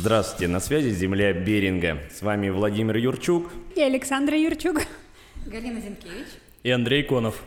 Здравствуйте, 0.00 0.46
на 0.46 0.60
связи 0.60 0.90
Земля 0.90 1.32
Беринга. 1.32 1.98
С 2.14 2.22
вами 2.22 2.50
Владимир 2.50 2.98
Юрчук. 2.98 3.50
И 3.74 3.80
Александра 3.80 4.38
Юрчук. 4.38 4.82
Галина 5.44 5.80
Зинкевич. 5.80 6.28
И 6.62 6.70
Андрей 6.70 7.02
Конов. 7.02 7.42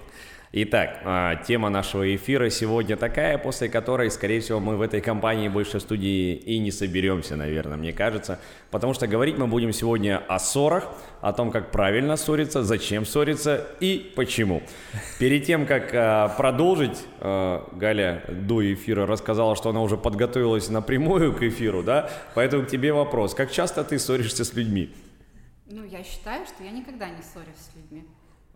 Итак, 0.53 0.99
а, 1.05 1.35
тема 1.35 1.69
нашего 1.69 2.13
эфира 2.13 2.49
сегодня 2.49 2.97
такая, 2.97 3.37
после 3.37 3.69
которой, 3.69 4.11
скорее 4.11 4.41
всего, 4.41 4.59
мы 4.59 4.75
в 4.75 4.81
этой 4.81 4.99
компании 4.99 5.47
больше 5.47 5.79
в 5.79 5.81
студии 5.81 6.35
и 6.35 6.59
не 6.59 6.71
соберемся, 6.71 7.37
наверное, 7.37 7.77
мне 7.77 7.93
кажется. 7.93 8.37
Потому 8.69 8.93
что 8.93 9.07
говорить 9.07 9.37
мы 9.37 9.47
будем 9.47 9.71
сегодня 9.71 10.21
о 10.27 10.39
ссорах, 10.39 10.89
о 11.21 11.31
том, 11.31 11.51
как 11.51 11.71
правильно 11.71 12.17
ссориться, 12.17 12.63
зачем 12.63 13.05
ссориться 13.05 13.65
и 13.79 14.11
почему. 14.13 14.61
Перед 15.19 15.45
тем, 15.45 15.65
как 15.65 15.91
а, 15.93 16.27
продолжить, 16.27 16.99
а, 17.21 17.69
Галя 17.71 18.25
до 18.27 18.73
эфира 18.73 19.05
рассказала, 19.05 19.55
что 19.55 19.69
она 19.69 19.81
уже 19.81 19.95
подготовилась 19.95 20.67
напрямую 20.67 21.33
к 21.33 21.43
эфиру, 21.43 21.81
да? 21.81 22.09
Поэтому 22.35 22.65
к 22.65 22.67
тебе 22.67 22.91
вопрос. 22.91 23.33
Как 23.35 23.53
часто 23.53 23.85
ты 23.85 23.97
ссоришься 23.97 24.43
с 24.43 24.53
людьми? 24.53 24.93
Ну, 25.67 25.85
я 25.85 26.03
считаю, 26.03 26.45
что 26.45 26.61
я 26.61 26.71
никогда 26.71 27.07
не 27.07 27.21
ссорюсь 27.21 27.55
с 27.55 27.73
людьми. 27.73 28.03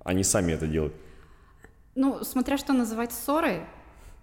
Они 0.04 0.26
сами 0.26 0.52
это 0.52 0.68
делают. 0.68 0.94
Ну, 1.96 2.26
смотря 2.26 2.58
что 2.58 2.74
называть 2.74 3.14
ссорой, 3.14 3.62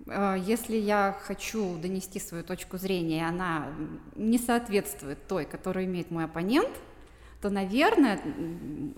э, 0.06 0.36
если 0.46 0.76
я 0.76 1.16
хочу 1.22 1.78
донести 1.78 2.20
свою 2.20 2.44
точку 2.44 2.76
зрения, 2.76 3.18
и 3.18 3.22
она 3.22 3.72
не 4.14 4.38
соответствует 4.38 5.26
той, 5.26 5.46
которую 5.46 5.86
имеет 5.86 6.10
мой 6.10 6.24
оппонент, 6.24 6.70
то, 7.40 7.48
наверное, 7.48 8.20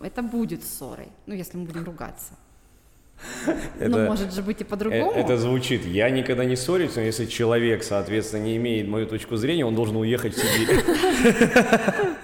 это 0.03 0.23
будет 0.23 0.65
ссорой, 0.65 1.09
ну, 1.27 1.35
если 1.35 1.57
мы 1.57 1.67
будем 1.67 1.85
ругаться. 1.85 2.35
Это, 3.79 3.89
ну, 3.89 4.07
может 4.07 4.33
же 4.33 4.43
быть 4.43 4.61
и 4.61 4.65
по-другому. 4.65 5.13
Это, 5.13 5.21
это 5.21 5.37
звучит. 5.39 5.85
Я 5.87 6.11
никогда 6.11 6.45
не 6.45 6.57
ссорюсь, 6.57 6.97
но 6.97 7.03
если 7.03 7.27
человек, 7.27 7.83
соответственно, 7.83 8.43
не 8.43 8.57
имеет 8.57 8.89
мою 8.89 9.07
точку 9.07 9.37
зрения, 9.37 9.65
он 9.65 9.75
должен 9.75 9.97
уехать 9.97 10.35
в 10.35 10.39
Сибирь. 10.39 10.85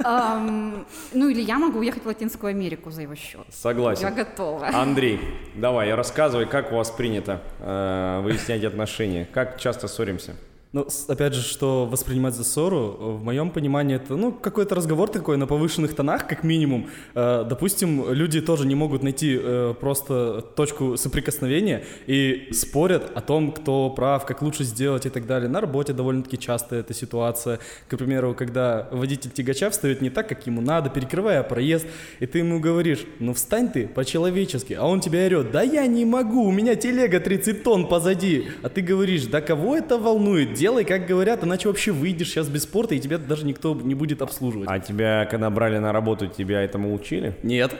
Ну, 1.12 1.28
или 1.28 1.40
я 1.40 1.58
могу 1.58 1.80
уехать 1.80 2.04
в 2.04 2.06
Латинскую 2.06 2.50
Америку 2.50 2.90
за 2.90 3.02
его 3.02 3.14
счет. 3.14 3.46
Согласен. 3.50 4.06
Я 4.06 4.10
готова. 4.10 4.68
Андрей, 4.68 5.20
давай, 5.54 5.92
рассказывай, 5.94 6.46
как 6.46 6.72
у 6.72 6.76
вас 6.76 6.90
принято 6.90 7.42
э, 7.58 8.20
выяснять 8.22 8.64
отношения? 8.64 9.28
Как 9.32 9.58
часто 9.58 9.88
ссоримся? 9.88 10.36
Ну, 10.72 10.86
опять 11.08 11.34
же, 11.34 11.42
что 11.42 11.84
воспринимать 11.84 12.34
за 12.34 12.44
ссору, 12.44 12.96
в 13.18 13.24
моем 13.24 13.50
понимании 13.50 13.96
это, 13.96 14.14
ну, 14.14 14.30
какой-то 14.30 14.76
разговор 14.76 15.08
такой 15.08 15.36
на 15.36 15.48
повышенных 15.48 15.96
тонах, 15.96 16.28
как 16.28 16.44
минимум. 16.44 16.88
Э, 17.16 17.44
допустим, 17.44 18.12
люди 18.12 18.40
тоже 18.40 18.68
не 18.68 18.76
могут 18.76 19.02
найти 19.02 19.36
э, 19.36 19.74
просто 19.80 20.42
точку 20.54 20.96
соприкосновения 20.96 21.82
и 22.06 22.50
спорят 22.52 23.10
о 23.16 23.20
том, 23.20 23.50
кто 23.50 23.90
прав, 23.90 24.24
как 24.24 24.42
лучше 24.42 24.62
сделать 24.62 25.06
и 25.06 25.08
так 25.08 25.26
далее. 25.26 25.48
На 25.48 25.60
работе 25.60 25.92
довольно-таки 25.92 26.38
часто 26.38 26.76
эта 26.76 26.94
ситуация. 26.94 27.58
К 27.88 27.96
примеру, 27.96 28.36
когда 28.38 28.86
водитель 28.92 29.32
тягача 29.32 29.70
встает 29.70 30.00
не 30.00 30.10
так, 30.10 30.28
как 30.28 30.46
ему 30.46 30.60
надо, 30.60 30.88
перекрывая 30.88 31.42
проезд, 31.42 31.86
и 32.20 32.26
ты 32.26 32.38
ему 32.38 32.60
говоришь, 32.60 33.04
ну, 33.18 33.34
встань 33.34 33.72
ты 33.72 33.88
по-человечески, 33.88 34.74
а 34.74 34.84
он 34.84 35.00
тебя 35.00 35.26
орет, 35.26 35.50
да 35.50 35.62
я 35.62 35.84
не 35.88 36.04
могу, 36.04 36.44
у 36.44 36.52
меня 36.52 36.76
телега 36.76 37.18
30 37.18 37.64
тонн 37.64 37.88
позади. 37.88 38.46
А 38.62 38.68
ты 38.68 38.82
говоришь, 38.82 39.24
да 39.24 39.40
кого 39.40 39.76
это 39.76 39.98
волнует? 39.98 40.59
Делай, 40.60 40.84
как 40.84 41.06
говорят, 41.06 41.42
иначе 41.42 41.68
вообще 41.68 41.90
выйдешь 41.90 42.28
сейчас 42.28 42.48
без 42.48 42.64
спорта, 42.64 42.94
и 42.94 43.00
тебя 43.00 43.16
даже 43.16 43.46
никто 43.46 43.74
не 43.74 43.94
будет 43.94 44.20
обслуживать. 44.20 44.68
А 44.70 44.78
тебя, 44.78 45.26
когда 45.30 45.48
брали 45.48 45.78
на 45.78 45.90
работу, 45.90 46.26
тебя 46.26 46.60
этому 46.60 46.92
учили? 46.94 47.34
Нет. 47.42 47.74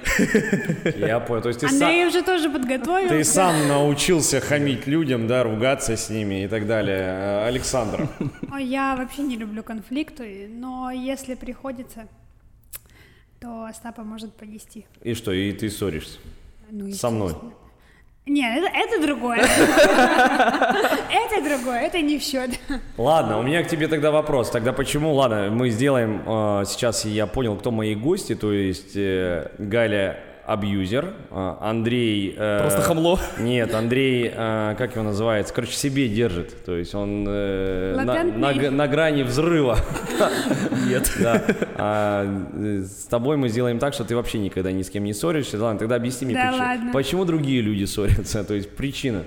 Я 0.96 1.20
понял. 1.20 1.42
То 1.42 1.48
есть 1.48 1.60
ты 1.60 1.66
Андрей 1.66 2.00
сам... 2.00 2.08
уже 2.08 2.22
тоже 2.22 2.48
подготовился. 2.48 3.14
Ты 3.14 3.24
сам 3.24 3.68
научился 3.68 4.40
хамить 4.40 4.86
людям, 4.86 5.26
да, 5.26 5.42
ругаться 5.42 5.94
с 5.94 6.08
ними 6.08 6.44
и 6.44 6.48
так 6.48 6.66
далее. 6.66 7.00
Э, 7.00 7.46
Александр. 7.48 8.08
Я 8.58 8.96
вообще 8.96 9.22
не 9.22 9.36
люблю 9.36 9.62
конфликты, 9.62 10.48
но 10.50 10.90
если 10.90 11.34
приходится, 11.34 12.08
то 13.40 13.64
Остапа 13.64 14.04
может 14.04 14.32
понести. 14.34 14.86
И 15.02 15.12
что, 15.12 15.32
и 15.32 15.52
ты 15.52 15.68
ссоришься? 15.68 16.18
Ну, 16.70 16.90
Со 16.92 17.10
мной? 17.10 17.34
Нет, 18.26 18.62
это, 18.62 18.76
это 18.76 19.06
другое. 19.06 19.38
Это 21.10 21.42
другое, 21.42 21.80
это 21.82 22.00
не 22.00 22.18
в 22.18 22.22
счет. 22.22 22.50
Ладно, 22.96 23.38
у 23.38 23.42
меня 23.42 23.62
к 23.62 23.68
тебе 23.68 23.88
тогда 23.88 24.10
вопрос. 24.10 24.50
Тогда 24.50 24.72
почему? 24.72 25.14
Ладно, 25.14 25.48
мы 25.50 25.70
сделаем 25.70 26.22
э, 26.26 26.64
сейчас. 26.66 27.04
Я 27.04 27.26
понял, 27.26 27.56
кто 27.56 27.70
мои 27.70 27.94
гости. 27.94 28.34
То 28.34 28.52
есть 28.52 28.96
э, 28.96 29.50
Галя 29.58 30.18
абьюзер, 30.50 31.14
а, 31.30 31.58
Андрей... 31.60 32.34
Э, 32.36 32.58
Просто 32.62 32.82
хамло? 32.82 33.20
Нет, 33.38 33.72
Андрей, 33.72 34.32
э, 34.34 34.74
как 34.76 34.96
его 34.96 35.04
называется, 35.04 35.54
короче, 35.54 35.74
себе 35.74 36.08
держит, 36.08 36.64
то 36.64 36.76
есть 36.76 36.92
он 36.92 37.24
э, 37.28 37.94
на, 37.96 38.24
на, 38.24 38.70
на 38.70 38.88
грани 38.88 39.22
взрыва. 39.22 39.78
Нет. 40.88 41.10
Да. 41.20 41.42
А, 41.76 42.46
с 42.54 43.04
тобой 43.06 43.36
мы 43.36 43.48
сделаем 43.50 43.78
так, 43.78 43.92
что 43.92 44.04
ты 44.04 44.16
вообще 44.16 44.38
никогда 44.38 44.72
ни 44.72 44.82
с 44.82 44.88
кем 44.88 45.04
не 45.04 45.12
ссоришься. 45.12 45.62
Ладно, 45.62 45.78
тогда 45.78 45.96
объясни 45.96 46.26
мне, 46.26 46.34
да 46.34 46.46
почему, 46.46 46.64
ладно. 46.64 46.92
почему 46.92 47.24
другие 47.26 47.60
люди 47.60 47.84
ссорятся, 47.84 48.42
то 48.42 48.54
есть 48.54 48.74
причина. 48.74 49.24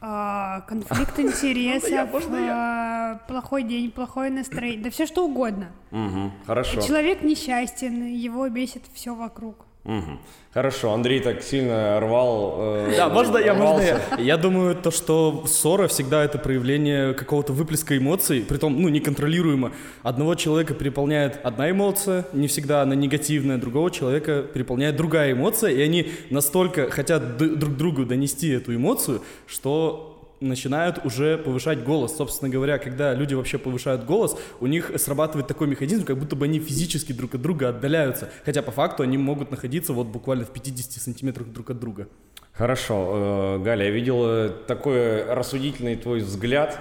А, 0.00 0.60
конфликт 0.62 1.18
интересов, 1.18 2.22
а, 2.30 3.20
плохой 3.26 3.64
день, 3.64 3.90
плохое 3.90 4.30
настроение, 4.30 4.84
да 4.84 4.90
все 4.90 5.06
что 5.06 5.26
угодно. 5.26 5.72
Угу, 5.90 6.32
хорошо. 6.46 6.80
Человек 6.80 7.22
несчастен, 7.22 8.06
его 8.06 8.48
бесит 8.48 8.82
все 8.94 9.14
вокруг. 9.14 9.66
Угу. 9.84 10.18
Хорошо, 10.54 10.94
Андрей 10.94 11.20
так 11.20 11.42
сильно 11.42 12.00
рвал. 12.00 12.54
Э, 12.58 12.94
да, 12.96 13.08
можно 13.08 13.38
я, 13.38 13.54
можно 13.54 13.82
я? 13.82 14.00
Я 14.18 14.36
думаю, 14.36 14.76
то, 14.76 14.90
что 14.90 15.44
ссора 15.46 15.88
всегда 15.88 16.24
это 16.24 16.38
проявление 16.38 17.12
какого-то 17.12 17.52
выплеска 17.52 17.98
эмоций, 17.98 18.40
притом, 18.40 18.80
ну, 18.80 18.88
неконтролируемо. 18.88 19.72
Одного 20.02 20.36
человека 20.36 20.72
переполняет 20.72 21.38
одна 21.42 21.70
эмоция, 21.70 22.24
не 22.32 22.46
всегда 22.46 22.82
она 22.82 22.94
негативная, 22.94 23.58
другого 23.58 23.90
человека 23.90 24.42
переполняет 24.42 24.96
другая 24.96 25.32
эмоция, 25.32 25.72
и 25.72 25.82
они 25.82 26.12
настолько 26.30 26.88
хотят 26.88 27.36
друг 27.36 27.76
другу 27.76 28.06
донести 28.06 28.50
эту 28.50 28.74
эмоцию, 28.74 29.22
что 29.46 30.13
начинают 30.40 31.04
уже 31.04 31.38
повышать 31.38 31.84
голос. 31.84 32.16
Собственно 32.16 32.50
говоря, 32.50 32.78
когда 32.78 33.14
люди 33.14 33.34
вообще 33.34 33.58
повышают 33.58 34.04
голос, 34.04 34.36
у 34.60 34.66
них 34.66 34.92
срабатывает 34.96 35.46
такой 35.46 35.66
механизм, 35.66 36.04
как 36.04 36.18
будто 36.18 36.36
бы 36.36 36.44
они 36.44 36.60
физически 36.60 37.12
друг 37.12 37.34
от 37.34 37.42
друга 37.42 37.68
отдаляются. 37.70 38.30
Хотя 38.44 38.62
по 38.62 38.70
факту 38.70 39.02
они 39.02 39.18
могут 39.18 39.50
находиться 39.50 39.92
вот 39.92 40.06
буквально 40.06 40.44
в 40.44 40.50
50 40.50 41.02
сантиметрах 41.02 41.48
друг 41.48 41.70
от 41.70 41.80
друга. 41.80 42.08
Хорошо. 42.52 43.56
Э, 43.58 43.58
Галя, 43.64 43.86
я 43.86 43.90
видел 43.90 44.24
э, 44.24 44.50
такой 44.66 45.24
рассудительный 45.24 45.96
твой 45.96 46.20
взгляд. 46.20 46.78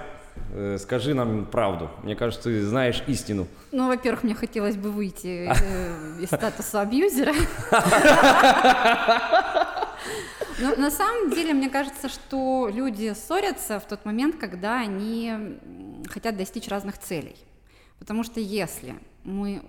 Э, 0.51 0.77
скажи 0.79 1.13
нам 1.15 1.45
правду. 1.45 1.89
Мне 2.03 2.15
кажется, 2.15 2.43
ты 2.43 2.63
знаешь 2.63 3.03
истину. 3.07 3.47
Ну, 3.71 3.87
во-первых, 3.87 4.23
мне 4.23 4.35
хотелось 4.35 4.75
бы 4.75 4.91
выйти 4.91 5.49
из 6.21 6.27
статуса 6.27 6.81
абьюзера. 6.81 7.33
Но 10.63 10.75
на 10.77 10.91
самом 10.91 11.29
деле, 11.29 11.53
мне 11.53 11.69
кажется, 11.69 12.07
что 12.07 12.69
люди 12.71 13.13
ссорятся 13.13 13.81
в 13.81 13.85
тот 13.85 14.05
момент, 14.05 14.37
когда 14.37 14.79
они 14.79 15.59
хотят 16.07 16.37
достичь 16.37 16.69
разных 16.69 16.97
целей. 16.97 17.35
Потому 17.99 18.23
что 18.23 18.39
если 18.39 18.95
мы 19.25 19.61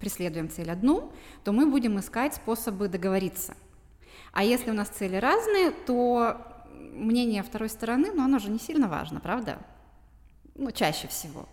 преследуем 0.00 0.50
цель 0.50 0.70
одну, 0.70 1.12
то 1.44 1.52
мы 1.52 1.66
будем 1.66 2.00
искать 2.00 2.34
способы 2.34 2.88
договориться. 2.88 3.54
А 4.32 4.42
если 4.42 4.70
у 4.70 4.74
нас 4.74 4.88
цели 4.88 5.16
разные, 5.16 5.70
то 5.70 6.36
мнение 6.94 7.44
второй 7.44 7.68
стороны, 7.68 8.10
ну, 8.12 8.24
оно 8.24 8.40
же 8.40 8.50
не 8.50 8.58
сильно 8.58 8.88
важно, 8.88 9.20
правда? 9.20 9.58
Ну, 10.56 10.72
чаще 10.72 11.06
всего. 11.06 11.48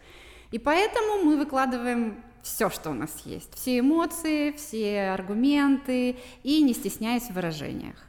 И 0.49 0.57
поэтому 0.57 1.23
мы 1.23 1.37
выкладываем 1.37 2.23
все, 2.41 2.71
что 2.71 2.89
у 2.89 2.93
нас 2.93 3.11
есть, 3.25 3.53
все 3.53 3.79
эмоции, 3.79 4.53
все 4.53 5.09
аргументы, 5.09 6.17
и 6.41 6.63
не 6.63 6.73
стесняясь 6.73 7.29
в 7.29 7.33
выражениях. 7.33 8.06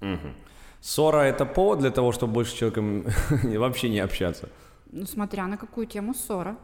Угу. 0.00 0.34
Ссора 0.80 1.22
это 1.24 1.44
повод 1.44 1.80
для 1.80 1.90
того, 1.90 2.12
чтобы 2.12 2.32
больше 2.32 2.52
с 2.52 2.54
человеком 2.54 3.04
вообще 3.42 3.88
не 3.88 4.00
общаться? 4.00 4.48
Ну, 4.92 5.06
смотря 5.06 5.46
на 5.46 5.56
какую 5.56 5.86
тему 5.86 6.14
ссора. 6.14 6.56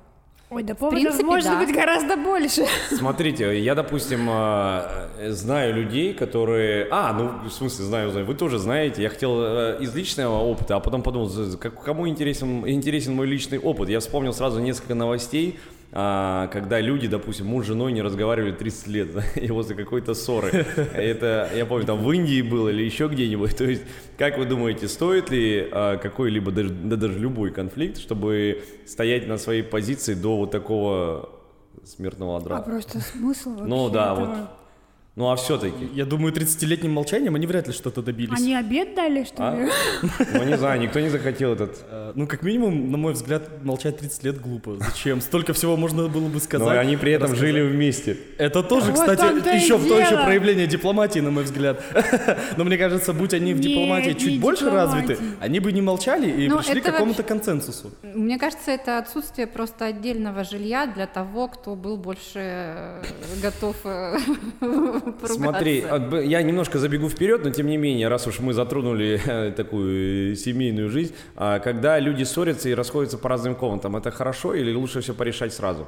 Ой, 0.49 0.63
да 0.63 0.77
поводов 0.77 1.01
принципе, 1.01 1.25
может 1.25 1.51
да. 1.51 1.59
быть 1.59 1.75
гораздо 1.75 2.17
больше. 2.17 2.67
Смотрите, 2.91 3.61
я, 3.61 3.75
допустим, 3.75 4.29
э, 4.31 5.31
знаю 5.33 5.75
людей, 5.75 6.15
которые... 6.15 6.87
А, 6.93 7.13
ну, 7.13 7.49
в 7.49 7.53
смысле, 7.53 7.85
знаю, 7.85 8.11
знаю. 8.11 8.27
Вы 8.27 8.35
тоже 8.35 8.59
знаете. 8.59 9.03
Я 9.03 9.09
хотел 9.09 9.41
э, 9.41 9.79
из 9.81 9.93
личного 9.93 10.39
опыта, 10.39 10.77
а 10.77 10.81
потом 10.81 11.03
подумал, 11.03 11.29
кому 11.85 12.07
интересен, 12.07 12.67
интересен 12.69 13.15
мой 13.15 13.27
личный 13.27 13.59
опыт. 13.59 13.89
Я 13.89 13.99
вспомнил 13.99 14.33
сразу 14.33 14.61
несколько 14.61 14.95
новостей, 14.95 15.59
а, 15.93 16.49
когда 16.49 16.81
люди, 16.81 17.07
допустим, 17.09 17.47
муж 17.47 17.65
с 17.65 17.69
женой 17.69 17.93
не 17.93 18.03
разговаривали 18.03 18.53
30 18.53 18.87
лет, 18.89 19.09
и 19.37 19.51
возле 19.51 19.77
какой-то 19.77 20.15
ссоры. 20.15 20.67
Это, 20.95 21.51
я 21.55 21.67
помню, 21.67 21.87
там 21.87 22.03
в 22.03 22.13
Индии 22.13 22.43
было 22.43 22.69
или 22.69 22.83
еще 22.83 23.09
где-нибудь. 23.09 23.57
То 23.57 23.65
есть, 23.65 23.83
как 24.19 24.39
вы 24.39 24.47
думаете, 24.47 24.89
стоит 24.89 25.31
ли 25.31 25.69
а, 25.71 25.97
какой-либо, 25.97 26.51
даже, 26.53 26.71
да 26.71 26.97
даже 26.97 27.19
любой 27.19 27.51
конфликт, 27.51 27.99
чтобы 27.99 28.63
стоять 28.87 29.27
на 29.27 29.39
своей 29.39 29.63
позиции 29.63 30.15
до 30.15 30.37
вот 30.37 30.51
такого 30.51 31.31
смертного 31.85 32.39
одра? 32.39 32.57
А 32.57 32.63
просто 32.63 33.01
смысл 33.01 33.51
вообще 33.51 33.65
Ну 33.67 33.89
да, 33.89 34.13
этого... 34.13 34.27
вот. 34.27 34.49
Ну 35.17 35.31
а 35.31 35.37
все-таки. 35.37 35.89
Я 35.95 36.05
думаю, 36.05 36.31
30-летним 36.35 36.91
молчанием 36.93 37.35
они 37.35 37.47
вряд 37.47 37.67
ли 37.67 37.73
что-то 37.73 38.03
добились. 38.03 38.39
Они 38.39 38.55
обед 38.55 38.95
дали, 38.95 39.25
что 39.25 39.49
А? 39.49 39.57
ли? 39.57 39.71
Ну 40.35 40.45
не 40.45 40.59
знаю, 40.59 40.79
никто 40.79 41.01
не 41.01 41.09
захотел 41.09 41.55
этот. 41.55 41.83
Э, 41.91 42.13
Ну, 42.15 42.27
как 42.27 42.43
минимум, 42.43 42.91
на 42.91 42.99
мой 42.99 43.15
взгляд, 43.15 43.65
молчать 43.65 43.97
30 43.99 44.25
лет 44.25 44.39
глупо. 44.41 44.77
Зачем? 44.79 45.23
Столько 45.23 45.55
всего 45.55 45.75
можно 45.79 46.07
было 46.09 46.29
бы 46.29 46.39
сказать. 46.39 46.69
Но 46.69 46.79
они 46.79 46.99
при 46.99 47.13
этом 47.13 47.31
рассказать. 47.33 47.49
жили 47.55 47.63
вместе. 47.67 48.19
Это 48.37 48.63
тоже, 48.63 48.91
Вот 48.93 49.01
кстати, 49.01 49.23
еще, 49.57 49.79
то 49.79 49.99
еще 49.99 50.23
проявление 50.23 50.67
дипломатии, 50.67 51.21
на 51.21 51.31
мой 51.31 51.45
взгляд. 51.45 51.83
Но 52.59 52.65
мне 52.65 52.77
кажется, 52.77 53.15
будь 53.15 53.33
они 53.33 53.55
в 53.55 53.61
дипломатии 53.61 54.13
чуть 54.13 54.39
больше 54.39 54.67
дипломатии. 54.67 54.97
развиты, 55.09 55.19
они 55.41 55.61
бы 55.61 55.73
не 55.73 55.81
молчали 55.81 56.31
и 56.31 56.47
Ну, 56.49 56.59
пришли 56.59 56.83
к 56.83 56.85
какому-то 56.85 57.23
консенсусу. 57.23 57.91
Мне 58.03 58.39
кажется, 58.39 58.71
это 58.71 58.99
отсутствие 58.99 59.47
просто 59.47 59.87
отдельного 59.87 60.45
жилья 60.45 60.87
для 60.87 61.07
того, 61.07 61.49
кто 61.49 61.75
был 61.75 61.97
больше 61.97 62.35
э, 62.35 63.03
готов 63.43 63.77
э, 63.85 64.19
поругаться. 65.21 65.35
Смотри, 65.35 65.85
я 66.25 66.43
немножко 66.43 66.79
забегу 66.79 67.09
вперед, 67.09 67.45
но 67.45 67.51
тем 67.51 67.67
не 67.67 67.77
менее, 67.77 68.09
раз 68.09 68.27
уж 68.27 68.41
мы 68.41 68.53
затронули 68.53 69.21
э, 69.27 69.53
такую 69.53 70.33
э, 70.33 70.37
семейную 70.37 70.91
жизнь, 70.91 71.15
а 71.37 71.59
когда 71.59 71.99
люди 71.99 72.25
ссорятся 72.25 72.69
и 72.69 72.75
расходятся 72.75 73.19
по 73.19 73.29
разным 73.29 73.55
комнатам, 73.55 73.97
это 73.97 74.11
хорошо 74.11 74.55
или 74.55 74.73
лучше 74.75 75.01
все 75.01 75.15
порешать 75.15 75.53
сразу? 75.53 75.87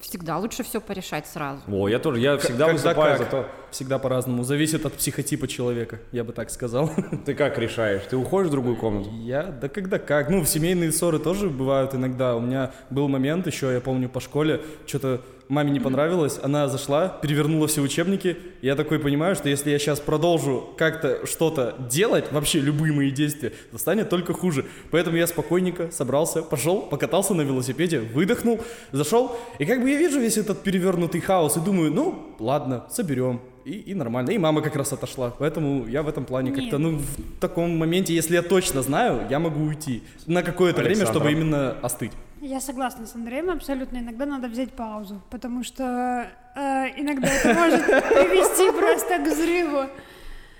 Всегда 0.00 0.38
лучше 0.38 0.62
все 0.62 0.80
порешать 0.80 1.26
сразу. 1.26 1.62
О, 1.68 1.88
я 1.88 1.98
тоже, 1.98 2.20
я 2.20 2.38
всегда 2.38 2.66
Когда 2.66 2.72
выступаю 2.72 3.18
как? 3.18 3.18
за 3.18 3.30
то. 3.30 3.48
Всегда 3.70 3.98
по-разному. 3.98 4.42
Зависит 4.42 4.84
от 4.84 4.94
психотипа 4.94 5.46
человека, 5.46 6.00
я 6.12 6.24
бы 6.24 6.32
так 6.32 6.50
сказал. 6.50 6.90
Ты 7.24 7.34
как 7.34 7.58
решаешь? 7.58 8.02
Ты 8.08 8.16
уходишь 8.16 8.48
в 8.48 8.52
другую 8.52 8.76
комнату? 8.76 9.10
Я, 9.12 9.44
да 9.44 9.68
когда 9.68 9.98
как. 9.98 10.28
Ну, 10.28 10.44
семейные 10.44 10.92
ссоры 10.92 11.18
тоже 11.18 11.50
бывают 11.50 11.94
иногда. 11.94 12.36
У 12.36 12.40
меня 12.40 12.72
был 12.90 13.08
момент 13.08 13.46
еще, 13.46 13.72
я 13.72 13.80
помню, 13.80 14.08
по 14.08 14.20
школе, 14.20 14.60
что-то 14.86 15.20
маме 15.48 15.70
не 15.70 15.80
понравилось, 15.80 16.38
она 16.42 16.68
зашла, 16.68 17.08
перевернула 17.08 17.66
все 17.68 17.80
учебники. 17.80 18.36
Я 18.62 18.76
такой 18.76 18.98
понимаю, 18.98 19.34
что 19.34 19.48
если 19.48 19.70
я 19.70 19.78
сейчас 19.78 20.00
продолжу 20.00 20.70
как-то 20.76 21.26
что-то 21.26 21.76
делать, 21.90 22.32
вообще 22.32 22.60
любые 22.60 22.92
мои 22.92 23.10
действия, 23.10 23.52
то 23.70 23.78
станет 23.78 24.08
только 24.08 24.32
хуже. 24.32 24.64
Поэтому 24.90 25.16
я 25.16 25.26
спокойненько 25.26 25.90
собрался, 25.90 26.42
пошел, 26.42 26.82
покатался 26.82 27.34
на 27.34 27.42
велосипеде, 27.42 28.00
выдохнул, 28.00 28.60
зашел. 28.92 29.36
И 29.58 29.64
как 29.64 29.82
бы 29.82 29.90
я 29.90 29.98
вижу 29.98 30.20
весь 30.20 30.38
этот 30.38 30.62
перевернутый 30.62 31.20
хаос 31.20 31.56
и 31.56 31.60
думаю, 31.60 31.92
ну, 31.92 32.36
ладно, 32.38 32.84
соберем. 32.90 33.40
И, 33.64 33.72
и 33.72 33.94
нормально. 33.94 34.30
И 34.30 34.38
мама 34.38 34.62
как 34.62 34.76
раз 34.76 34.92
отошла. 34.92 35.34
Поэтому 35.38 35.88
я 35.88 36.04
в 36.04 36.08
этом 36.08 36.24
плане 36.24 36.50
Нет. 36.50 36.60
как-то, 36.60 36.78
ну, 36.78 36.98
в 36.98 37.40
таком 37.40 37.76
моменте, 37.76 38.14
если 38.14 38.34
я 38.34 38.42
точно 38.42 38.80
знаю, 38.82 39.26
я 39.28 39.40
могу 39.40 39.64
уйти 39.64 40.04
на 40.26 40.44
какое-то 40.44 40.82
время, 40.82 40.98
Александра. 40.98 41.12
чтобы 41.12 41.32
именно 41.32 41.76
остыть. 41.82 42.12
Я 42.40 42.60
согласна 42.60 43.06
с 43.06 43.14
Андреем 43.14 43.50
абсолютно. 43.50 43.98
Иногда 43.98 44.26
надо 44.26 44.48
взять 44.48 44.72
паузу, 44.72 45.22
потому 45.30 45.64
что 45.64 46.28
э, 46.54 46.60
иногда 47.00 47.28
это 47.28 47.54
может 47.60 47.84
привести 47.84 48.70
просто 48.72 49.18
к 49.18 49.32
взрыву. 49.32 49.88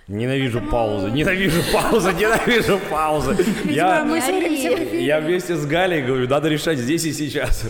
Ненавижу 0.09 0.61
паузы, 0.61 1.11
ненавижу 1.11 1.63
паузы, 1.73 2.13
ненавижу 2.13 2.81
паузы. 2.91 3.37
Я, 3.65 4.07
я 4.93 5.21
вместе 5.21 5.57
с 5.57 5.67
Галей 5.67 6.03
говорю, 6.03 6.29
надо 6.29 6.49
решать 6.49 6.79
здесь 6.79 7.05
и 7.05 7.13
сейчас. 7.13 7.65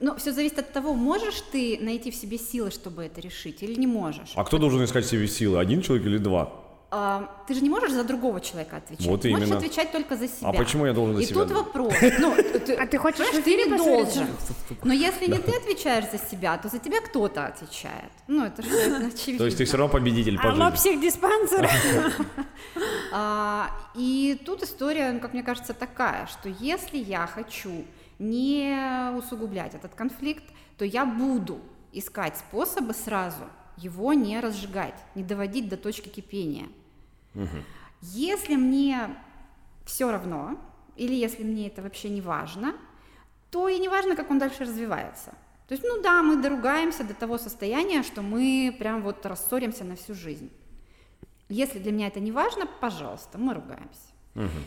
Но 0.00 0.16
все 0.16 0.32
зависит 0.32 0.58
от 0.58 0.72
того, 0.72 0.94
можешь 0.94 1.42
ты 1.52 1.78
найти 1.80 2.10
в 2.10 2.14
себе 2.14 2.38
силы, 2.38 2.70
чтобы 2.70 3.04
это 3.04 3.20
решить, 3.20 3.62
или 3.62 3.78
не 3.78 3.86
можешь. 3.86 4.32
А 4.34 4.44
кто 4.44 4.58
должен 4.58 4.82
искать 4.84 5.04
в 5.04 5.08
себе 5.10 5.28
силы? 5.28 5.60
Один 5.60 5.82
человек 5.82 6.06
или 6.06 6.18
два? 6.18 6.50
А, 6.96 7.28
ты 7.48 7.54
же 7.54 7.60
не 7.60 7.68
можешь 7.68 7.90
за 7.90 8.04
другого 8.04 8.40
человека 8.40 8.76
отвечать. 8.76 9.06
Вот 9.06 9.22
ты 9.22 9.30
можешь 9.30 9.48
именно. 9.48 9.58
отвечать 9.58 9.90
только 9.90 10.16
за 10.16 10.28
себя. 10.28 10.50
А 10.50 10.52
почему 10.52 10.86
я 10.86 10.92
должен 10.92 11.16
за 11.16 11.22
И 11.22 11.26
себя 11.26 11.42
тут 11.42 11.50
отвечать? 11.50 11.66
вопрос. 11.66 11.94
Ну, 12.20 12.36
ты, 12.66 12.74
А 12.74 12.86
ты 12.86 12.98
хочешь 12.98 13.26
ты 13.44 13.56
не 13.56 13.76
должен. 13.76 14.28
Но 14.84 14.92
если 14.92 15.26
не 15.26 15.38
ты 15.38 15.56
отвечаешь 15.56 16.04
за 16.12 16.18
себя, 16.18 16.56
то 16.56 16.68
за 16.68 16.78
тебя 16.78 17.00
кто-то 17.00 17.46
отвечает. 17.46 18.12
Ну, 18.28 18.44
это 18.44 18.62
же 18.62 18.68
очевидно. 19.12 19.38
То 19.38 19.46
есть 19.46 19.58
ты 19.58 19.64
все 19.64 19.76
равно 19.76 19.92
победитель 19.92 20.36
по 20.38 20.50
Алло, 20.50 20.70
жизни. 20.70 20.76
психдиспансер. 20.76 21.68
А, 23.12 23.70
и 23.94 24.40
тут 24.44 24.62
история, 24.62 25.12
ну, 25.12 25.20
как 25.20 25.32
мне 25.34 25.42
кажется, 25.44 25.72
такая, 25.74 26.26
что 26.26 26.48
если 26.48 26.98
я 26.98 27.26
хочу 27.28 27.84
не 28.18 29.12
усугублять 29.16 29.74
этот 29.74 29.94
конфликт, 29.94 30.44
то 30.78 30.84
я 30.84 31.04
буду 31.04 31.60
искать 31.92 32.36
способы 32.36 32.92
сразу 32.94 33.44
его 33.76 34.12
не 34.12 34.40
разжигать, 34.40 34.94
не 35.14 35.22
доводить 35.22 35.68
до 35.68 35.76
точки 35.76 36.08
кипения. 36.08 36.66
Если 38.00 38.56
мне 38.56 39.16
все 39.84 40.10
равно, 40.10 40.58
или 40.96 41.14
если 41.14 41.42
мне 41.42 41.68
это 41.68 41.82
вообще 41.82 42.10
не 42.10 42.20
важно, 42.20 42.74
то 43.50 43.68
и 43.68 43.78
не 43.78 43.88
важно, 43.88 44.16
как 44.16 44.30
он 44.30 44.38
дальше 44.38 44.64
развивается. 44.64 45.30
То 45.68 45.72
есть, 45.72 45.82
ну 45.82 46.02
да, 46.02 46.22
мы 46.22 46.36
доругаемся 46.42 47.04
до 47.04 47.14
того 47.14 47.38
состояния, 47.38 48.02
что 48.02 48.20
мы 48.22 48.74
прям 48.78 49.02
вот 49.02 49.24
рассоримся 49.24 49.84
на 49.84 49.96
всю 49.96 50.14
жизнь. 50.14 50.50
Если 51.48 51.78
для 51.78 51.92
меня 51.92 52.08
это 52.08 52.20
не 52.20 52.32
важно, 52.32 52.66
пожалуйста, 52.80 53.38
мы 53.38 53.54
ругаемся. 53.54 54.12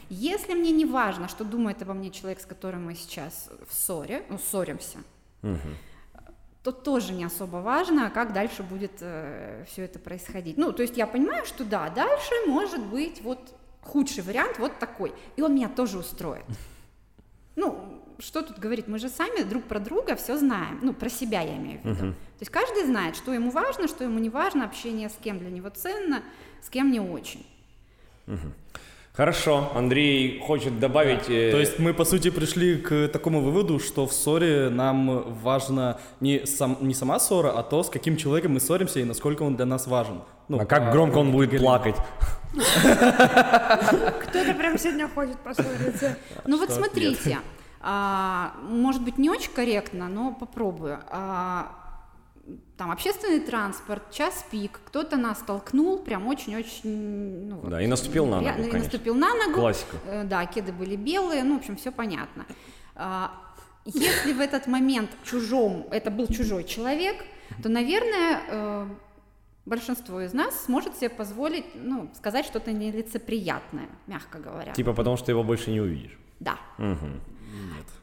Если 0.09 0.53
мне 0.53 0.71
не 0.71 0.85
важно, 0.85 1.27
что 1.27 1.43
думает 1.43 1.81
обо 1.81 1.93
мне 1.93 2.09
человек, 2.09 2.39
с 2.39 2.45
которым 2.45 2.85
мы 2.85 2.95
сейчас 2.95 3.49
в 3.67 3.73
ссоре, 3.73 4.25
ну, 4.29 4.37
ссоримся, 4.37 4.99
то 6.63 6.71
тоже 6.71 7.13
не 7.13 7.23
особо 7.23 7.57
важно, 7.57 8.09
как 8.09 8.33
дальше 8.33 8.63
будет 8.63 8.91
все 8.95 9.83
это 9.83 9.99
происходить. 9.99 10.57
Ну, 10.57 10.73
то 10.73 10.81
есть 10.81 10.97
я 10.97 11.07
понимаю, 11.07 11.45
что 11.45 11.63
да, 11.63 11.89
дальше 11.89 12.33
может 12.47 12.83
быть 12.85 13.21
вот 13.21 13.39
худший 13.81 14.23
вариант 14.23 14.59
вот 14.59 14.77
такой, 14.79 15.13
и 15.37 15.41
он 15.41 15.55
меня 15.55 15.69
тоже 15.69 15.97
устроит. 15.97 16.45
Ну, 17.59 18.03
что 18.19 18.43
тут 18.43 18.59
говорить, 18.59 18.87
мы 18.87 18.99
же 18.99 19.09
сами 19.09 19.41
друг 19.41 19.63
про 19.63 19.79
друга 19.79 20.15
все 20.15 20.37
знаем, 20.37 20.79
ну, 20.83 20.93
про 20.93 21.09
себя 21.09 21.41
я 21.41 21.57
имею 21.57 21.79
в 21.81 21.85
виду. 21.85 22.11
То 22.11 22.41
есть 22.41 22.51
каждый 22.51 22.85
знает, 22.85 23.15
что 23.15 23.33
ему 23.33 23.49
важно, 23.49 23.87
что 23.87 24.03
ему 24.03 24.19
не 24.19 24.29
важно, 24.29 24.63
общение 24.63 25.09
с 25.09 25.17
кем 25.23 25.39
для 25.39 25.49
него 25.49 25.69
ценно, 25.69 26.21
с 26.61 26.69
кем 26.69 26.91
не 26.91 26.99
очень. 26.99 27.43
Хорошо, 29.17 29.71
Андрей 29.73 30.39
хочет 30.45 30.79
добавить... 30.79 31.27
э, 31.27 31.49
То 31.51 31.57
есть 31.59 31.79
мы, 31.79 31.95
по 31.95 32.05
сути, 32.05 32.29
пришли 32.29 32.77
к 32.77 33.07
такому 33.07 33.41
выводу, 33.41 33.79
что 33.79 34.05
в 34.05 34.13
ссоре 34.13 34.69
нам 34.69 35.33
важно 35.41 35.99
не, 36.19 36.45
сам, 36.45 36.77
не 36.81 36.93
сама 36.93 37.19
ссора, 37.19 37.49
а 37.57 37.63
то, 37.63 37.81
с 37.81 37.89
каким 37.89 38.15
человеком 38.15 38.53
мы 38.53 38.59
ссоримся 38.59 38.99
и 38.99 39.03
насколько 39.05 39.41
он 39.41 39.55
для 39.55 39.65
нас 39.65 39.87
важен. 39.87 40.21
Ну, 40.49 40.59
а 40.59 40.65
как 40.65 40.85
по- 40.85 40.91
громко 40.91 41.17
он 41.17 41.31
будет 41.31 41.59
плакать? 41.59 41.95
Кто-то 42.53 44.53
прям 44.53 44.77
сегодня 44.77 45.07
ходит 45.07 45.39
поссориться. 45.39 46.15
Ну 46.45 46.59
вот 46.59 46.69
смотрите, 46.69 47.39
а, 47.81 48.51
может 48.69 49.03
быть 49.03 49.17
не 49.17 49.31
очень 49.31 49.51
корректно, 49.51 50.09
но 50.09 50.31
попробую. 50.39 50.99
Там 52.77 52.91
общественный 52.91 53.39
транспорт, 53.39 54.11
час 54.11 54.45
пик, 54.51 54.79
кто-то 54.85 55.17
нас 55.17 55.39
толкнул, 55.39 55.99
прям 55.99 56.27
очень-очень... 56.27 57.47
Ну, 57.49 57.55
вот, 57.57 57.69
Да, 57.71 57.81
и 57.81 57.87
наступил 57.87 58.25
на 58.25 58.39
ногу, 58.41 58.47
и 58.47 58.55
конечно. 58.55 58.79
наступил 58.79 59.15
на 59.15 59.33
ногу. 59.33 59.59
Классика. 59.59 59.97
Э, 60.05 60.23
Да, 60.23 60.45
кеды 60.45 60.71
были 60.71 60.95
белые, 60.95 61.43
ну, 61.43 61.55
в 61.55 61.59
общем, 61.59 61.75
все 61.75 61.91
понятно. 61.91 62.45
А, 62.95 63.31
Если 63.85 64.33
в 64.33 64.39
этот 64.39 64.67
момент 64.67 65.09
чужом, 65.23 65.87
это 65.91 66.11
был 66.11 66.27
чужой 66.27 66.63
человек, 66.63 67.15
то, 67.63 67.69
наверное, 67.69 68.41
э, 68.49 68.87
большинство 69.65 70.21
из 70.21 70.33
нас 70.33 70.65
сможет 70.65 70.95
себе 70.95 71.09
позволить, 71.09 71.65
ну, 71.75 72.09
сказать 72.13 72.45
что-то 72.45 72.71
нелицеприятное, 72.71 73.89
мягко 74.07 74.39
говоря. 74.39 74.73
Типа 74.73 74.93
потому, 74.93 75.17
что 75.17 75.31
его 75.31 75.43
больше 75.43 75.71
не 75.71 75.81
увидишь. 75.81 76.17
Да. 76.39 76.57
Мгм. 76.77 77.21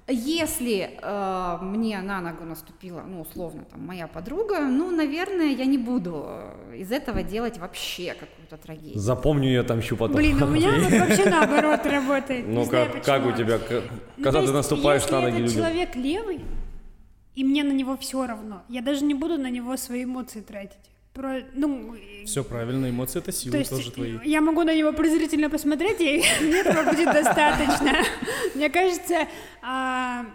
Если 0.07 0.99
э, 1.01 1.59
мне 1.63 1.99
на 2.03 2.21
ногу 2.21 2.45
наступила, 2.45 3.03
ну, 3.07 3.23
условно, 3.23 3.65
там, 3.71 3.87
моя 3.87 4.07
подруга, 4.07 4.61
ну, 4.61 4.91
наверное, 4.91 5.53
я 5.53 5.65
не 5.65 5.79
буду 5.79 6.25
э, 6.27 6.77
из 6.77 6.93
этого 6.93 7.23
делать 7.23 7.57
вообще 7.57 8.13
какую-то 8.13 8.59
трагедию. 8.59 8.99
Запомню 8.99 9.51
я 9.51 9.63
отомщу 9.63 9.97
потом. 9.97 10.17
Блин, 10.17 10.43
у 10.43 10.47
меня 10.47 10.73
вот 10.79 10.93
вообще 10.93 11.31
наоборот 11.31 11.87
работает. 11.87 12.47
Не 12.47 12.55
Ну 12.55 12.65
знаю, 12.65 12.93
как, 12.93 13.03
как 13.05 13.27
у 13.27 13.33
тебя, 13.33 13.59
Ну, 14.19 14.23
когда 14.23 14.43
ты 14.45 14.53
наступаешь 14.53 15.03
если 15.03 15.15
на 15.15 15.21
ноги 15.23 15.31
этот 15.37 15.41
людям? 15.47 15.57
человек 15.63 15.97
левый, 15.97 16.41
и 17.35 17.43
мне 17.43 17.65
на 17.65 17.73
него 17.73 17.97
все 17.97 18.27
равно, 18.27 18.63
я 18.69 18.83
даже 18.83 19.05
не 19.05 19.15
буду 19.15 19.39
на 19.39 19.49
него 19.49 19.75
свои 19.79 20.05
эмоции 20.05 20.43
тратить. 20.43 20.77
Про, 21.15 21.43
ну, 21.55 21.95
Все 22.27 22.43
правильно, 22.43 22.91
эмоции 22.91 23.21
это 23.21 23.31
силы 23.31 23.53
то 23.53 23.59
есть 23.59 23.71
тоже 23.71 23.93
твои. 23.93 24.19
я 24.25 24.41
могу 24.41 24.65
на 24.65 24.75
него 24.75 24.93
презрительно 24.93 25.49
посмотреть, 25.49 26.01
и 26.01 26.25
мне 26.43 26.59
этого 26.59 26.83
будет 26.91 27.05
достаточно. 27.05 27.93
Мне 28.57 28.69
кажется, 28.69 29.29
а, 29.63 30.27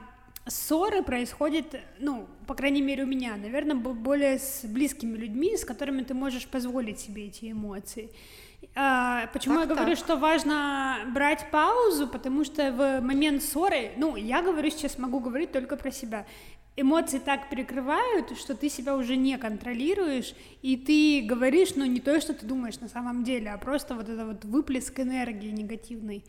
ссоры 0.48 1.04
происходят, 1.04 1.66
ну, 2.00 2.28
по 2.48 2.54
крайней 2.56 2.82
мере 2.82 3.04
у 3.04 3.08
меня, 3.08 3.36
наверное, 3.36 3.76
бо- 3.76 3.92
более 3.94 4.40
с 4.40 4.64
близкими 4.64 5.18
людьми, 5.18 5.58
с 5.58 5.66
которыми 5.66 6.04
ты 6.04 6.14
можешь 6.14 6.48
позволить 6.48 7.00
себе 7.02 7.26
эти 7.28 7.52
эмоции. 7.52 8.10
А, 8.76 9.28
почему 9.34 9.56
Так, 9.60 9.70
я 9.70 9.76
говорю, 9.76 9.96
так. 9.98 10.06
что 10.06 10.16
важно 10.16 11.00
брать 11.14 11.52
паузу, 11.52 12.08
потому 12.08 12.46
что 12.46 12.72
в 12.72 13.02
момент 13.02 13.44
ссоры, 13.44 13.92
ну, 13.98 14.16
я 14.16 14.42
говорю 14.42 14.70
сейчас, 14.70 14.98
могу 14.98 15.20
говорить 15.20 15.52
только 15.52 15.76
про 15.76 15.92
себя. 15.92 16.26
Эмоции 16.76 17.20
так 17.20 17.50
перекрывают, 17.50 18.38
что 18.38 18.56
ты 18.56 18.70
себя 18.70 18.96
уже 18.96 19.18
не 19.18 19.38
контролируешь, 19.38 20.34
и 20.62 20.78
ты 20.78 21.28
говоришь, 21.28 21.76
ну, 21.76 21.84
не 21.86 22.00
то, 22.00 22.22
что 22.22 22.34
ты 22.34 22.46
думаешь 22.46 22.80
на 22.80 22.88
самом 22.88 23.24
деле, 23.26 23.52
а 23.52 23.58
просто 23.58 23.96
вот 23.96 24.08
это 24.08 24.26
вот 24.26 24.46
выплеск 24.46 24.98
энергии 25.00 25.50
негативной. 25.50 26.24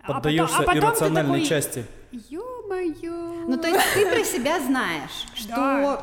А 0.00 0.08
потом- 0.08 0.22
Поддаешься 0.22 0.56
а 0.58 0.62
потом 0.62 0.74
ты 0.74 0.78
иррациональной 0.86 1.32
такой, 1.40 1.48
части. 1.48 1.84
Ё-моё. 2.12 3.46
Ну, 3.48 3.56
то 3.56 3.66
есть 3.66 3.84
ты 3.94 4.06
про 4.08 4.22
себя 4.24 4.60
знаешь, 4.60 5.26
что 5.34 6.00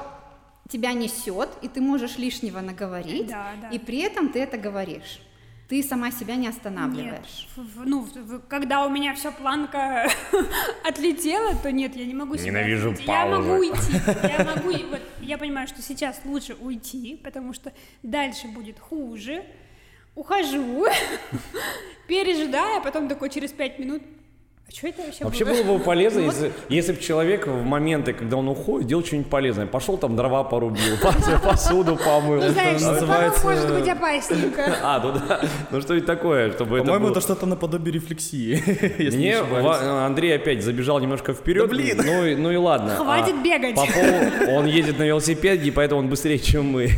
тебя 0.69 0.91
несет, 0.93 1.49
и 1.61 1.69
ты 1.69 1.79
можешь 1.79 2.17
лишнего 2.17 2.59
наговорить, 2.59 3.27
Да, 3.27 3.51
да. 3.61 3.69
и 3.69 3.79
при 3.79 3.99
этом 3.99 4.29
ты 4.29 4.39
это 4.39 4.57
говоришь. 4.57 5.21
Ты 5.69 5.81
сама 5.81 6.11
себя 6.11 6.35
не 6.35 6.47
останавливаешь. 6.47 7.47
Нет, 7.55 7.67
ну, 7.85 8.01
в- 8.01 8.13
в- 8.13 8.39
когда 8.47 8.85
у 8.85 8.89
меня 8.89 9.13
все 9.15 9.31
планка 9.31 10.07
отлетела, 10.83 11.55
то 11.55 11.71
нет, 11.71 11.95
я 11.95 12.05
не 12.05 12.13
могу 12.13 12.35
себя 12.35 12.47
Ненавижу. 12.47 12.91
Я 12.99 13.05
паузы. 13.07 13.37
могу 13.49 13.59
уйти. 13.59 13.93
Я 14.37 14.43
могу, 14.43 14.71
вот, 14.89 15.01
я 15.21 15.37
понимаю, 15.37 15.67
что 15.67 15.81
сейчас 15.81 16.19
лучше 16.25 16.53
уйти, 16.55 17.19
потому 17.23 17.53
что 17.53 17.71
дальше 18.03 18.47
будет 18.47 18.77
хуже. 18.79 19.43
Ухожу, 20.15 20.85
пережидаю, 22.07 22.77
а 22.77 22.81
потом 22.81 23.07
такой 23.07 23.29
через 23.29 23.51
пять 23.51 23.79
минут. 23.79 24.03
А 24.65 24.71
что 24.75 24.87
это 24.87 25.01
вообще, 25.03 25.23
Вообще 25.25 25.45
было? 25.45 25.63
было 25.63 25.77
бы 25.77 25.83
полезно, 25.83 26.19
если, 26.21 26.51
если 26.69 26.93
бы 26.93 26.99
человек 27.01 27.45
в 27.47 27.63
моменты, 27.63 28.13
когда 28.13 28.37
он 28.37 28.47
уходит, 28.47 28.87
делал 28.87 29.03
что-нибудь 29.05 29.29
полезное. 29.29 29.65
Пошел 29.67 29.97
там 29.97 30.15
дрова 30.15 30.43
порубил, 30.45 30.95
пос- 31.03 31.43
посуду 31.43 31.95
помыл. 31.97 32.41
Ну, 32.41 32.49
знаешь, 32.49 32.81
это 32.81 32.91
называется- 32.93 33.45
может 33.45 33.73
быть 33.73 33.87
опасненько. 33.87 34.73
А, 34.83 34.99
ну 35.03 35.11
да. 35.13 35.41
Ну 35.69 35.81
что-нибудь 35.81 36.07
такое, 36.07 36.51
чтобы 36.53 36.77
это 36.77 36.85
По-моему, 36.85 37.09
это 37.09 37.21
что-то 37.21 37.45
наподобие 37.45 37.93
рефлексии. 37.93 38.61
Мне. 39.15 39.41
Ва- 39.43 40.05
Андрей 40.05 40.35
опять 40.35 40.63
забежал 40.63 40.99
немножко 40.99 41.33
вперед. 41.33 41.69
Блин. 41.69 42.01
Ну, 42.03 42.25
и- 42.25 42.35
ну 42.35 42.49
и 42.51 42.55
ладно. 42.55 42.95
Хватит 42.95 43.35
А, 43.39 43.43
бегать. 43.43 43.77
Он 44.49 44.65
ездит 44.65 44.97
на 44.97 45.03
велосипеде, 45.03 45.67
и 45.67 45.71
поэтому 45.71 45.99
он 45.99 46.07
быстрее, 46.09 46.39
чем 46.39 46.71
мы. 46.71 46.89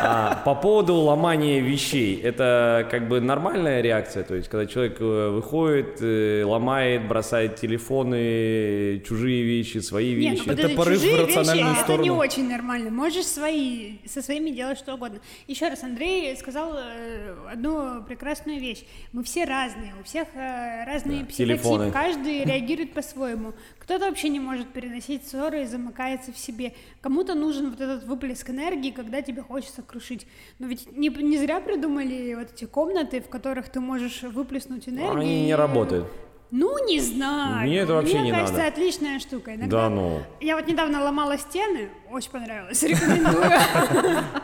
А, 0.00 0.40
по 0.44 0.54
поводу 0.54 0.94
ломания 0.94 1.60
вещей. 1.60 2.20
Это 2.22 2.86
как 2.90 3.08
бы 3.08 3.20
нормальная 3.20 3.80
реакция? 3.82 4.22
То 4.22 4.34
есть, 4.34 4.48
когда 4.48 4.66
человек 4.66 4.96
э, 5.00 5.28
выходит, 5.30 5.98
э, 6.00 6.44
ломает, 6.68 7.08
бросает 7.08 7.56
телефоны, 7.56 9.02
чужие 9.06 9.42
вещи, 9.42 9.78
свои 9.78 10.14
Нет, 10.14 10.32
вещи. 10.32 10.42
ну, 10.46 10.52
вот 10.54 10.64
Это 10.64 10.76
порыв 10.76 11.00
в 11.00 11.20
рациональную 11.20 11.70
вещи, 11.70 11.82
сторону. 11.82 12.02
Это 12.02 12.02
не 12.02 12.10
очень 12.10 12.48
нормально. 12.48 12.90
Можешь 12.90 13.26
свои, 13.26 13.98
со 14.06 14.22
своими 14.22 14.50
делать 14.50 14.78
что 14.78 14.94
угодно. 14.94 15.20
Еще 15.46 15.68
раз, 15.68 15.82
Андрей 15.82 16.36
сказал 16.36 16.74
э, 16.76 17.34
одну 17.50 18.02
прекрасную 18.02 18.60
вещь. 18.60 18.84
Мы 19.12 19.22
все 19.24 19.44
разные, 19.44 19.94
у 20.00 20.04
всех 20.04 20.28
э, 20.34 20.84
разный 20.84 21.24
психотип, 21.24 21.36
телефоны. 21.36 21.90
каждый 21.90 22.44
реагирует 22.44 22.92
по-своему. 22.92 23.54
Кто-то 23.78 24.06
вообще 24.06 24.28
не 24.28 24.40
может 24.40 24.68
переносить 24.68 25.26
ссоры 25.26 25.62
и 25.62 25.64
замыкается 25.64 26.32
в 26.32 26.38
себе. 26.38 26.74
Кому-то 27.00 27.34
нужен 27.34 27.70
вот 27.70 27.80
этот 27.80 28.04
выплеск 28.04 28.50
энергии, 28.50 28.90
когда 28.90 29.22
тебе 29.22 29.42
хочется 29.42 29.82
крушить. 29.82 30.26
Но 30.58 30.66
ведь 30.66 30.90
не, 30.96 31.08
не 31.08 31.38
зря 31.38 31.60
придумали 31.60 32.34
вот 32.34 32.52
эти 32.52 32.66
комнаты, 32.66 33.20
в 33.20 33.28
которых 33.28 33.68
ты 33.70 33.80
можешь 33.80 34.22
выплеснуть 34.22 34.88
энергию. 34.88 35.18
Они 35.18 35.46
не 35.46 35.54
работают. 35.54 36.06
Ну, 36.50 36.82
не 36.86 36.98
знаю. 37.00 37.66
Мне 37.66 37.80
это 37.80 37.92
вообще 37.94 38.14
Мне 38.14 38.24
не 38.24 38.30
кажется, 38.32 38.54
надо. 38.54 38.68
отличная 38.68 39.18
штука. 39.18 39.54
Иногда 39.54 39.88
Да 39.88 39.90
ну. 39.90 40.22
я 40.40 40.56
вот 40.56 40.66
недавно 40.66 41.02
ломала 41.02 41.36
стены, 41.36 41.90
очень 42.10 42.30
понравилось, 42.30 42.82
рекомендую. 42.84 43.44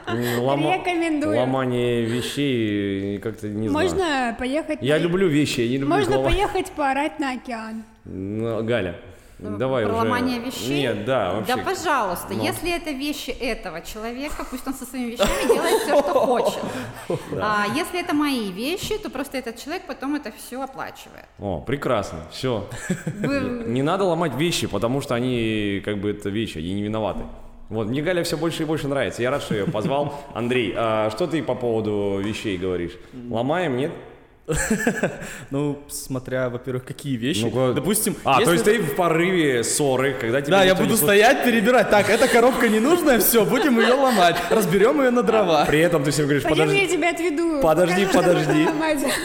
Рекомендую. 0.07 1.37
Ломание 1.39 2.03
вещей, 2.05 3.19
как-то 3.19 3.49
не 3.49 3.69
знаю. 3.69 3.89
Можно 3.89 4.37
поехать... 4.39 4.79
Я 4.83 4.99
люблю 4.99 5.29
вещи, 5.29 5.61
я 5.61 5.69
не 5.69 5.79
люблю 5.79 5.95
Можно 5.95 6.19
поехать 6.23 6.71
поорать 6.73 7.19
на 7.19 7.33
океан. 7.33 7.85
Ну, 8.05 8.63
Галя, 8.65 8.97
Ну, 9.39 9.59
давай 9.59 9.85
про 9.85 9.93
уже. 9.93 10.03
ломание 10.03 10.39
вещей? 10.39 10.83
Нет, 10.83 11.05
да, 11.05 11.35
вообще. 11.35 11.57
Да, 11.57 11.63
пожалуйста, 11.63 12.35
Ну. 12.35 12.43
если 12.43 12.71
это 12.75 12.91
вещи 12.93 13.31
этого 13.31 13.81
человека, 13.81 14.47
пусть 14.49 14.67
он 14.67 14.75
со 14.75 14.87
своими 14.87 15.11
вещами 15.13 15.47
делает 15.49 15.83
все, 15.83 15.99
что 16.01 16.15
хочет. 16.21 16.61
А 17.41 17.67
если 17.75 18.01
это 18.01 18.15
мои 18.15 18.53
вещи, 18.53 18.97
то 18.99 19.11
просто 19.11 19.39
этот 19.39 19.59
человек 19.59 19.83
потом 19.87 20.15
это 20.15 20.33
все 20.33 20.63
оплачивает. 20.63 21.25
О, 21.39 21.61
прекрасно, 21.61 22.21
все. 22.31 22.69
Не 23.67 23.83
надо 23.83 24.05
ломать 24.05 24.35
вещи, 24.35 24.67
потому 24.67 25.01
что 25.01 25.15
они, 25.15 25.83
как 25.85 25.99
бы, 25.99 26.11
это 26.11 26.31
вещи, 26.31 26.59
они 26.59 26.73
не 26.75 26.83
виноваты. 26.83 27.25
Вот, 27.71 27.89
мне 27.89 28.03
Галя 28.03 28.23
все 28.23 28.37
больше 28.37 28.63
и 28.63 28.67
больше 28.67 28.89
нравится. 28.89 29.23
Я 29.23 29.31
рад, 29.31 29.43
что 29.43 29.55
ее 29.55 29.67
позвал. 29.67 30.21
Андрей, 30.35 30.75
а 30.77 31.11
что 31.11 31.27
ты 31.27 31.43
по 31.43 31.55
поводу 31.55 32.21
вещей 32.23 32.57
говоришь? 32.59 32.93
Ломаем, 33.31 33.77
нет? 33.77 33.91
Ну, 35.51 35.83
смотря, 35.89 36.49
во-первых, 36.51 36.85
какие 36.85 37.17
вещи. 37.17 37.43
Ну-ка. 37.45 37.73
Допустим, 37.75 38.17
А, 38.25 38.43
то 38.43 38.53
есть 38.53 38.65
ты 38.65 38.79
в 38.81 38.95
порыве 38.95 39.65
ссоры, 39.65 40.15
когда 40.21 40.41
тебе 40.41 40.51
Да, 40.53 40.65
я 40.65 40.75
не 40.75 40.81
буду 40.83 40.97
стоять, 40.97 41.45
перебирать. 41.45 41.91
Так, 41.91 42.11
эта 42.11 42.29
коробка 42.29 42.69
ненужная, 42.69 43.19
все, 43.21 43.45
будем 43.45 43.79
ее 43.81 43.95
ломать. 43.95 44.37
Разберем 44.51 45.01
ее 45.03 45.11
на 45.11 45.23
дрова. 45.23 45.65
При 45.65 45.81
этом 45.81 46.05
ты 46.05 46.11
всем 46.11 46.25
говоришь, 46.25 46.43
Пойдем, 46.43 46.65
я 46.65 46.67
подожди, 46.67 46.89
тебя 46.89 47.11
отведу. 47.11 47.61
подожди, 47.63 48.07
подожди, 48.13 48.67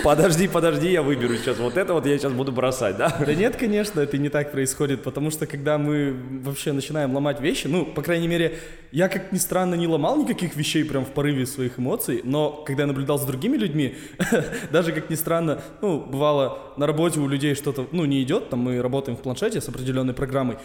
подожди, 0.04 0.48
подожди, 0.48 0.92
я 0.92 1.02
выберу 1.02 1.36
сейчас 1.36 1.58
вот 1.58 1.78
это 1.78 1.94
вот, 1.94 2.06
я 2.06 2.18
сейчас 2.18 2.32
буду 2.32 2.52
бросать, 2.52 2.98
да? 2.98 3.16
Да 3.20 3.34
нет, 3.34 3.56
конечно, 3.56 4.00
это 4.00 4.18
не 4.18 4.30
так 4.30 4.52
происходит, 4.52 5.04
потому 5.04 5.32
что 5.32 5.46
когда 5.46 5.78
мы 5.78 6.16
вообще 6.44 6.72
начинаем 6.72 7.14
ломать 7.14 7.42
вещи, 7.42 7.68
ну, 7.68 7.86
по 7.86 8.02
крайней 8.02 8.28
мере, 8.28 8.58
я, 8.92 9.10
как 9.10 9.32
ни 9.32 9.38
странно, 9.38 9.76
не 9.76 9.88
ломал 9.88 10.18
никаких 10.22 10.56
вещей 10.56 10.84
прям 10.84 11.06
в 11.06 11.10
порыве 11.10 11.46
своих 11.46 11.78
эмоций, 11.80 12.22
но 12.24 12.52
когда 12.66 12.84
я 12.84 12.88
наблюдал 12.88 13.18
за 13.20 13.28
другими 13.28 13.58
людьми, 13.58 13.96
даже, 14.72 14.92
как 14.92 15.09
ни 15.10 15.16
странно, 15.16 15.62
ну, 15.82 16.00
бывало, 16.00 16.60
на 16.78 16.88
работе 16.88 17.20
у 17.20 17.28
людей 17.28 17.56
что-то, 17.56 17.88
ну, 17.92 18.06
не 18.06 18.22
идет, 18.24 18.50
там 18.50 18.60
мы 18.60 18.82
работаем 18.82 19.18
в 19.18 19.22
планшете 19.22 19.62
с 19.62 19.68
определенной 19.68 20.14
программой, 20.14 20.58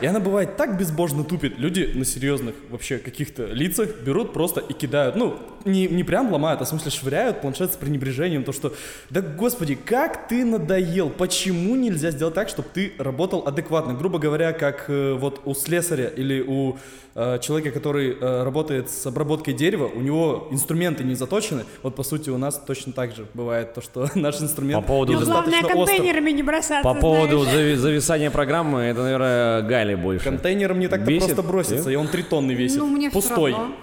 и 0.00 0.06
она 0.06 0.20
бывает 0.20 0.56
так 0.56 0.78
безбожно 0.78 1.24
тупит. 1.24 1.58
Люди 1.58 1.90
на 1.94 2.04
серьезных 2.04 2.54
вообще 2.70 2.98
каких-то 2.98 3.46
лицах 3.46 4.00
берут 4.04 4.32
просто 4.32 4.60
и 4.60 4.72
кидают, 4.72 5.16
ну, 5.16 5.38
не, 5.64 5.86
не 5.88 6.04
прям 6.04 6.32
ломают, 6.32 6.60
а 6.60 6.64
в 6.64 6.68
смысле 6.68 6.90
швыряют 6.90 7.40
планшет 7.40 7.72
с 7.72 7.76
пренебрежением, 7.76 8.44
то 8.44 8.52
что, 8.52 8.74
да 9.10 9.20
господи, 9.20 9.74
как 9.74 10.28
ты 10.28 10.44
надоел, 10.44 11.10
почему 11.10 11.76
нельзя 11.76 12.10
сделать 12.10 12.34
так, 12.34 12.48
чтобы 12.48 12.68
ты 12.72 12.92
работал 12.98 13.46
адекватно, 13.46 13.94
грубо 13.94 14.18
говоря, 14.18 14.52
как 14.52 14.86
э, 14.88 15.14
вот 15.14 15.42
у 15.44 15.54
слесаря 15.54 16.08
или 16.08 16.40
у 16.40 16.78
э, 17.14 17.38
человека, 17.40 17.70
который 17.70 18.16
э, 18.20 18.42
работает 18.44 18.90
с 18.90 19.06
обработкой 19.06 19.54
дерева, 19.54 19.86
у 19.92 20.00
него 20.00 20.48
инструменты 20.50 21.04
не 21.04 21.14
заточены, 21.14 21.64
вот 21.82 21.94
по 21.94 22.02
сути 22.02 22.30
у 22.30 22.38
нас 22.38 22.60
точно 22.66 22.92
так 22.92 23.14
же 23.14 23.26
бывает 23.34 23.74
то, 23.74 23.80
что 23.82 24.08
наш 24.14 24.40
инструмент 24.40 24.82
По 24.84 24.88
поводу- 24.92 25.12
Ну, 25.14 25.24
главное, 25.24 25.60
остр. 25.60 25.72
контейнерами 25.74 26.30
не 26.30 26.42
бросаться, 26.42 26.82
По 26.82 26.94
поводу 26.94 27.40
знаешь. 27.40 27.58
зави- 27.58 27.76
зависания 27.76 28.30
программы, 28.30 28.80
это, 28.82 29.02
наверное, 29.02 29.62
Гали 29.62 29.94
больше. 29.94 30.24
Контейнером 30.24 30.78
не 30.80 30.88
так-то 30.88 31.06
Бесит? 31.06 31.26
просто 31.34 31.42
бросится, 31.42 31.90
и 31.90 31.94
он 31.96 32.08
три 32.08 32.22
тонны 32.22 32.52
весит, 32.52 32.78
Ну, 32.78 32.86
мне 32.86 33.10
все 33.10 33.20
пустой. 33.20 33.52
равно. 33.52 33.74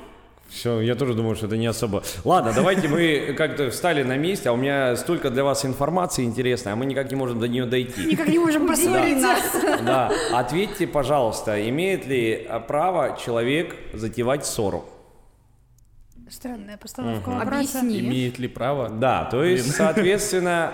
Все, 0.49 0.81
я 0.81 0.95
тоже 0.95 1.13
думаю, 1.13 1.35
что 1.35 1.47
это 1.47 1.57
не 1.57 1.67
особо. 1.67 2.03
Ладно, 2.23 2.51
давайте 2.55 2.87
мы 2.87 3.33
как-то 3.37 3.69
встали 3.69 4.03
на 4.03 4.17
месте, 4.17 4.49
а 4.49 4.53
у 4.53 4.55
меня 4.55 4.95
столько 4.95 5.29
для 5.29 5.43
вас 5.43 5.65
информации 5.65 6.23
интересной, 6.23 6.73
а 6.73 6.75
мы 6.75 6.85
никак 6.85 7.09
не 7.11 7.15
можем 7.15 7.39
до 7.39 7.47
нее 7.47 7.65
дойти. 7.65 8.05
Никак 8.05 8.27
не 8.27 8.39
можем 8.39 8.67
поссориться. 8.67 9.27
нас. 9.27 9.81
Да, 9.85 10.11
ответьте, 10.33 10.87
пожалуйста, 10.87 11.67
имеет 11.69 12.07
ли 12.07 12.47
право 12.67 13.17
человек 13.23 13.75
затевать 13.93 14.45
ссору? 14.45 14.85
Странная 16.29 16.77
постановка 16.77 17.29
вопроса. 17.29 17.79
Объясни. 17.79 17.99
Имеет 17.99 18.39
ли 18.39 18.47
право? 18.47 18.89
Да, 18.89 19.25
то 19.25 19.43
есть, 19.43 19.73
соответственно... 19.75 20.71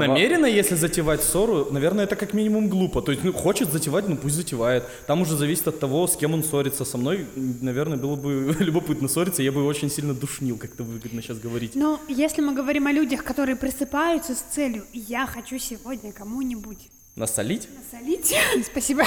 во- 0.00 0.06
Намеренно, 0.06 0.46
если 0.46 0.74
затевать 0.74 1.22
ссору, 1.22 1.68
наверное, 1.70 2.04
это 2.04 2.16
как 2.16 2.34
минимум 2.34 2.68
глупо. 2.68 3.02
То 3.02 3.12
есть, 3.12 3.24
ну, 3.24 3.32
хочет 3.32 3.72
затевать, 3.72 4.08
ну 4.08 4.16
пусть 4.16 4.34
затевает. 4.34 4.84
Там 5.06 5.20
уже 5.22 5.36
зависит 5.36 5.68
от 5.68 5.78
того, 5.80 6.06
с 6.06 6.16
кем 6.16 6.34
он 6.34 6.42
ссорится. 6.42 6.84
Со 6.84 6.98
мной, 6.98 7.26
наверное, 7.36 7.98
было 7.98 8.16
бы 8.16 8.54
любопытно 8.58 9.08
ссориться, 9.08 9.42
я 9.42 9.52
бы 9.52 9.64
очень 9.64 9.90
сильно 9.90 10.14
душнил, 10.14 10.58
как-то 10.58 10.82
выгодно 10.82 11.22
сейчас 11.22 11.38
говорить. 11.38 11.74
Но 11.74 12.00
если 12.08 12.42
мы 12.42 12.54
говорим 12.54 12.86
о 12.86 12.92
людях, 12.92 13.22
которые 13.24 13.56
просыпаются 13.56 14.34
с 14.34 14.40
целью 14.40 14.84
«я 14.92 15.26
хочу 15.26 15.58
сегодня 15.58 16.12
кому-нибудь 16.12 16.88
Насолить? 17.16 17.66
насолить», 17.74 18.34
спасибо, 18.70 19.02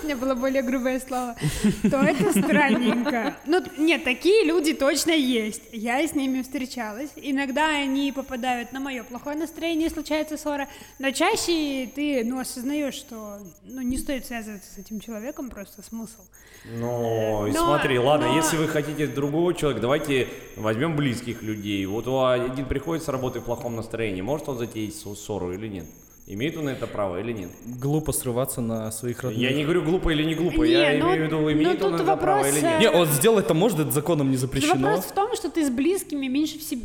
у 0.00 0.04
меня 0.06 0.16
было 0.16 0.34
более 0.34 0.62
грубое 0.62 0.98
слово, 0.98 1.36
то 1.82 1.98
это 1.98 2.30
странненько. 2.30 3.36
Ну, 3.44 3.62
нет, 3.76 4.02
такие 4.02 4.46
люди 4.46 4.72
точно 4.72 5.10
есть. 5.10 5.60
Я 5.70 6.06
с 6.06 6.14
ними 6.14 6.40
встречалась. 6.40 7.10
Иногда 7.16 7.68
они 7.68 8.12
попадают 8.12 8.72
на 8.72 8.80
мое 8.80 9.02
плохое 9.04 9.36
настроение, 9.36 9.90
случается 9.90 10.38
ссора, 10.38 10.68
но 10.98 11.10
чаще 11.10 11.86
ты, 11.94 12.24
ну, 12.24 12.40
осознаешь, 12.40 12.94
что, 12.94 13.38
ну, 13.64 13.82
не 13.82 13.98
стоит 13.98 14.24
связываться 14.24 14.72
с 14.74 14.78
этим 14.78 15.00
человеком, 15.00 15.50
просто 15.50 15.82
смысл. 15.82 16.22
Ну, 16.64 17.46
и 17.46 17.52
Но- 17.52 17.58
смотри, 17.58 17.98
ладно, 17.98 18.28
но- 18.28 18.36
если 18.36 18.56
вы 18.56 18.68
хотите 18.68 19.06
другого 19.06 19.52
человека, 19.52 19.82
давайте 19.82 20.28
возьмем 20.56 20.96
близких 20.96 21.42
людей. 21.42 21.84
Вот 21.84 22.08
у 22.08 22.24
один 22.24 22.64
приходит 22.64 23.04
с 23.04 23.08
работы 23.08 23.40
в 23.40 23.44
плохом 23.44 23.76
настроении, 23.76 24.22
может 24.22 24.48
он 24.48 24.56
затеять 24.56 24.94
ссору 24.94 25.52
или 25.52 25.68
нет? 25.68 25.84
Имеет 26.26 26.56
он 26.56 26.68
это 26.68 26.86
право 26.86 27.20
или 27.20 27.32
нет? 27.32 27.50
Глупо 27.66 28.12
срываться 28.12 28.62
на 28.62 28.90
своих 28.92 29.22
родных. 29.22 29.42
Я 29.42 29.52
не 29.52 29.64
говорю 29.64 29.82
глупо 29.82 30.10
или 30.10 30.24
не 30.24 30.34
глупо, 30.34 30.62
Не, 30.62 30.72
я 30.72 30.98
ну- 30.98 31.08
имею 31.08 31.22
в 31.22 31.26
виду, 31.26 31.40
ну, 31.40 31.52
имеет 31.52 31.82
он 31.82 31.94
это 31.94 32.04
право 32.04 32.18
вопрос, 32.18 32.48
или 32.48 32.60
нет. 32.62 32.80
Не, 32.80 32.90
он 32.90 33.06
сделать-то 33.06 33.52
может, 33.52 33.80
это 33.80 33.90
законом 33.90 34.30
не 34.30 34.36
запрещено. 34.36 34.74
Вопрос 34.74 35.04
в 35.04 35.12
том, 35.12 35.36
что 35.36 35.50
ты 35.50 35.66
с 35.66 35.70
близкими 35.70 36.26
меньше 36.26 36.58
всего... 36.58 36.82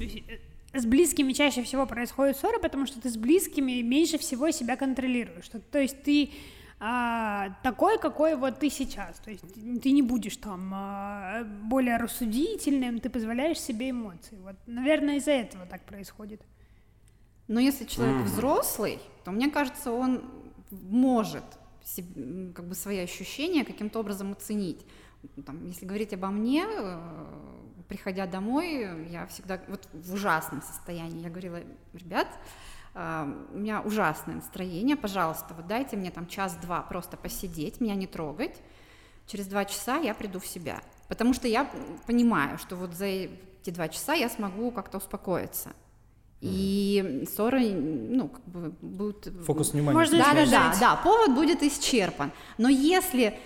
С 0.74 0.86
близкими 0.86 1.34
чаще 1.34 1.63
всего 1.63 1.88
происходит 1.88 2.38
ссоры, 2.38 2.60
потому 2.60 2.86
что 2.86 3.01
ты 3.01 3.10
с 3.10 3.17
близкими 3.17 3.81
меньше 3.81 4.19
всего 4.19 4.51
себя 4.51 4.75
контролируешь. 4.75 5.50
То 5.72 5.79
есть 5.79 6.03
ты 6.03 6.29
а, 6.79 7.50
такой, 7.63 7.98
какой 7.98 8.36
вот 8.36 8.60
ты 8.60 8.69
сейчас. 8.69 9.19
То 9.19 9.31
есть 9.31 9.43
ты 9.81 9.91
не 9.91 10.01
будешь 10.01 10.38
там 10.38 10.72
а, 10.74 11.43
более 11.63 11.98
рассудительным, 11.98 13.00
ты 13.00 13.10
позволяешь 13.10 13.60
себе 13.60 13.89
эмоции. 13.89 14.38
Вот, 14.43 14.55
наверное, 14.67 15.17
из-за 15.17 15.31
этого 15.31 15.65
так 15.65 15.81
происходит. 15.86 16.41
Но 17.50 17.60
если 17.60 17.84
человек 17.86 18.22
взрослый, 18.25 19.00
то 19.25 19.32
мне 19.32 19.50
кажется, 19.50 19.91
он 19.91 20.22
может 20.72 21.44
себ- 21.84 22.15
м, 22.15 22.53
как 22.53 22.65
бы 22.68 22.75
свои 22.75 23.00
ощущения 23.00 23.65
каким-то 23.65 24.00
образом 24.00 24.32
оценить. 24.32 24.86
там, 25.46 25.65
если 25.65 25.86
говорить 25.86 26.13
обо 26.13 26.27
мне, 26.29 26.65
э, 26.65 26.98
приходя 27.89 28.25
домой, 28.25 28.88
я 29.10 29.25
всегда 29.27 29.60
вот 29.68 29.89
в 29.91 30.13
ужасном 30.13 30.62
состоянии. 30.62 31.22
Я 31.24 31.29
говорила, 31.29 31.60
ребят, 31.94 32.27
э, 32.94 33.34
у 33.53 33.58
меня 33.58 33.82
ужасное 33.82 34.36
настроение, 34.36 34.96
пожалуйста, 34.96 35.53
вот 35.56 35.68
дайте 35.68 35.98
мне 35.98 36.12
там 36.12 36.25
час-два 36.27 36.82
просто 36.84 37.18
посидеть, 37.18 37.82
меня 37.82 37.96
не 37.96 38.08
трогать. 38.08 38.62
Через 39.27 39.48
два 39.48 39.65
часа 39.65 39.98
я 39.98 40.13
приду 40.13 40.39
в 40.39 40.46
себя. 40.48 40.82
Потому 41.10 41.34
что 41.34 41.48
я 41.50 41.70
понимаю, 42.08 42.58
что 42.58 42.75
вот 42.77 42.94
за 42.94 43.06
эти 43.06 43.72
два 43.72 43.89
часа 43.89 44.13
я 44.13 44.29
смогу 44.29 44.72
как-то 44.72 45.00
успокоиться. 45.00 45.72
И 46.41 47.25
ссоры, 47.29 47.72
ну, 47.72 48.29
как 48.29 48.46
бы 48.46 48.74
будут... 48.81 49.27
Фокус 49.46 49.74
внимания. 49.74 49.98
Можно 49.98 50.17
Да, 50.17 50.34
да, 50.34 50.46
да, 50.46 50.75
да, 50.79 50.96
повод 50.96 51.36
будет 51.36 51.63
исчерпан. 51.63 52.31
Но 52.58 52.69
если 52.69 53.38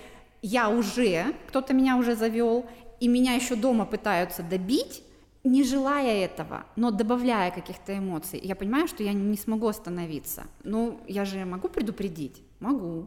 я 0.42 0.68
уже, 0.68 1.34
кто-то 1.48 1.74
меня 1.74 1.96
уже 1.96 2.14
завел, 2.14 2.66
и 3.00 3.08
меня 3.08 3.34
еще 3.34 3.56
дома 3.56 3.84
пытаются 3.84 4.42
добить, 4.42 5.02
не 5.42 5.62
желая 5.62 6.24
этого, 6.24 6.64
но 6.76 6.90
добавляя 6.90 7.50
каких-то 7.50 7.98
эмоций, 7.98 8.40
я 8.42 8.54
понимаю, 8.54 8.88
что 8.88 9.02
я 9.02 9.12
не 9.12 9.36
смогу 9.36 9.66
остановиться. 9.66 10.44
Ну, 10.62 11.00
я 11.06 11.24
же 11.24 11.44
могу 11.44 11.68
предупредить? 11.68 12.42
Могу. 12.64 13.06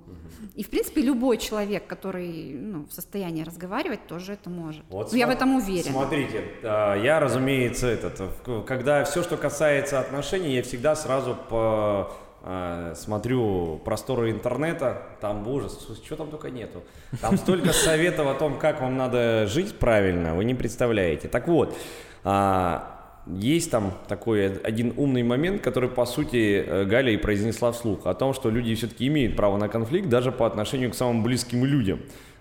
И, 0.54 0.64
в 0.64 0.70
принципе, 0.70 1.02
любой 1.02 1.40
человек, 1.40 1.88
который 1.88 2.54
ну, 2.54 2.86
в 2.86 2.94
состоянии 2.94 3.42
разговаривать, 3.42 4.06
тоже 4.06 4.34
это 4.34 4.52
может. 4.52 4.84
Вот 4.90 5.12
Ну, 5.12 5.18
я 5.18 5.26
в 5.26 5.32
этом 5.32 5.56
уверена. 5.56 5.94
Смотрите, 5.94 6.44
а, 6.62 6.94
я, 6.94 7.20
разумеется, 7.20 7.88
этот, 7.88 8.22
когда 8.68 9.04
все, 9.04 9.24
что 9.24 9.36
касается 9.36 10.00
отношений, 10.00 10.54
я 10.54 10.62
всегда 10.62 10.96
сразу 10.96 11.36
по 11.50 12.14
а, 12.44 12.94
смотрю 12.94 13.82
просторы 13.84 14.30
интернета, 14.30 15.02
там, 15.22 15.44
боже, 15.44 15.70
что 15.70 16.16
там 16.16 16.30
только 16.30 16.52
нету. 16.52 16.84
Там 17.20 17.36
столько 17.38 17.74
советов 17.74 18.28
о 18.28 18.36
том, 18.36 18.60
как 18.60 18.80
вам 18.80 18.96
надо 18.96 19.48
жить 19.48 19.80
правильно, 19.80 20.36
вы 20.36 20.46
не 20.46 20.54
представляете. 20.54 21.30
Так 21.30 21.48
вот, 21.48 21.76
а, 22.24 22.97
есть 23.30 23.72
там 23.72 23.94
такой 24.08 24.58
один 24.60 24.94
умный 24.98 25.24
момент, 25.24 25.62
который, 25.62 25.90
по 25.90 26.06
сути, 26.06 26.64
э, 26.66 26.86
Галя 26.86 27.12
и 27.12 27.18
произнесла 27.18 27.72
вслух, 27.72 28.06
о 28.06 28.14
том, 28.14 28.34
что 28.34 28.50
люди 28.50 28.74
все-таки 28.76 29.08
имеют 29.08 29.36
право 29.36 29.58
на 29.58 29.68
конфликт 29.68 30.10
даже 30.10 30.32
по 30.32 30.46
отношению 30.46 30.92
к 30.92 30.96
самым 30.96 31.24
близким 31.24 31.66
людям. 31.66 32.00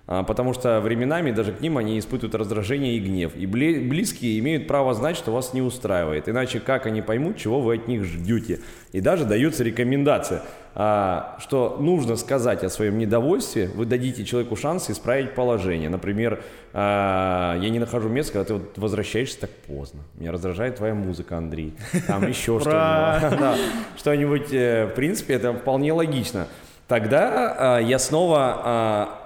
А, 0.08 0.22
Потому 0.22 0.52
что 0.54 0.80
временами 0.80 1.32
даже 1.32 1.52
к 1.52 1.60
ним 1.60 1.78
они 1.78 1.98
испытывают 1.98 2.34
раздражение 2.34 2.96
и 2.96 3.00
гнев. 3.00 3.34
И 3.34 3.46
близкие 3.46 4.38
имеют 4.38 4.66
право 4.66 4.94
знать, 4.94 5.16
что 5.16 5.32
вас 5.32 5.52
не 5.52 5.62
устраивает. 5.62 6.28
Иначе 6.28 6.60
как 6.60 6.86
они 6.86 7.02
поймут, 7.02 7.36
чего 7.36 7.60
вы 7.60 7.74
от 7.74 7.88
них 7.88 8.04
ждете? 8.04 8.60
И 8.92 9.00
даже 9.00 9.24
дается 9.24 9.64
рекомендация, 9.64 10.42
а, 10.74 11.36
что 11.40 11.76
нужно 11.80 12.16
сказать 12.16 12.62
о 12.62 12.68
своем 12.68 12.98
недовольстве, 12.98 13.68
вы 13.74 13.84
дадите 13.84 14.24
человеку 14.24 14.54
шанс 14.54 14.90
исправить 14.90 15.34
положение. 15.34 15.88
Например, 15.88 16.40
а, 16.72 17.58
я 17.58 17.68
не 17.70 17.80
нахожу 17.80 18.08
места, 18.08 18.34
когда 18.34 18.44
ты 18.44 18.54
вот 18.54 18.78
возвращаешься 18.78 19.40
так 19.40 19.50
поздно. 19.50 20.02
Меня 20.14 20.30
раздражает 20.30 20.76
твоя 20.76 20.94
музыка, 20.94 21.36
Андрей. 21.36 21.74
Там 22.06 22.28
еще 22.28 22.60
что-нибудь. 22.60 23.60
Что-нибудь, 23.96 24.52
э, 24.52 24.86
в 24.86 24.94
принципе, 24.94 25.34
это 25.34 25.52
вполне 25.52 25.92
логично. 25.92 26.46
Тогда 26.86 27.80
я 27.80 27.98
снова 27.98 29.25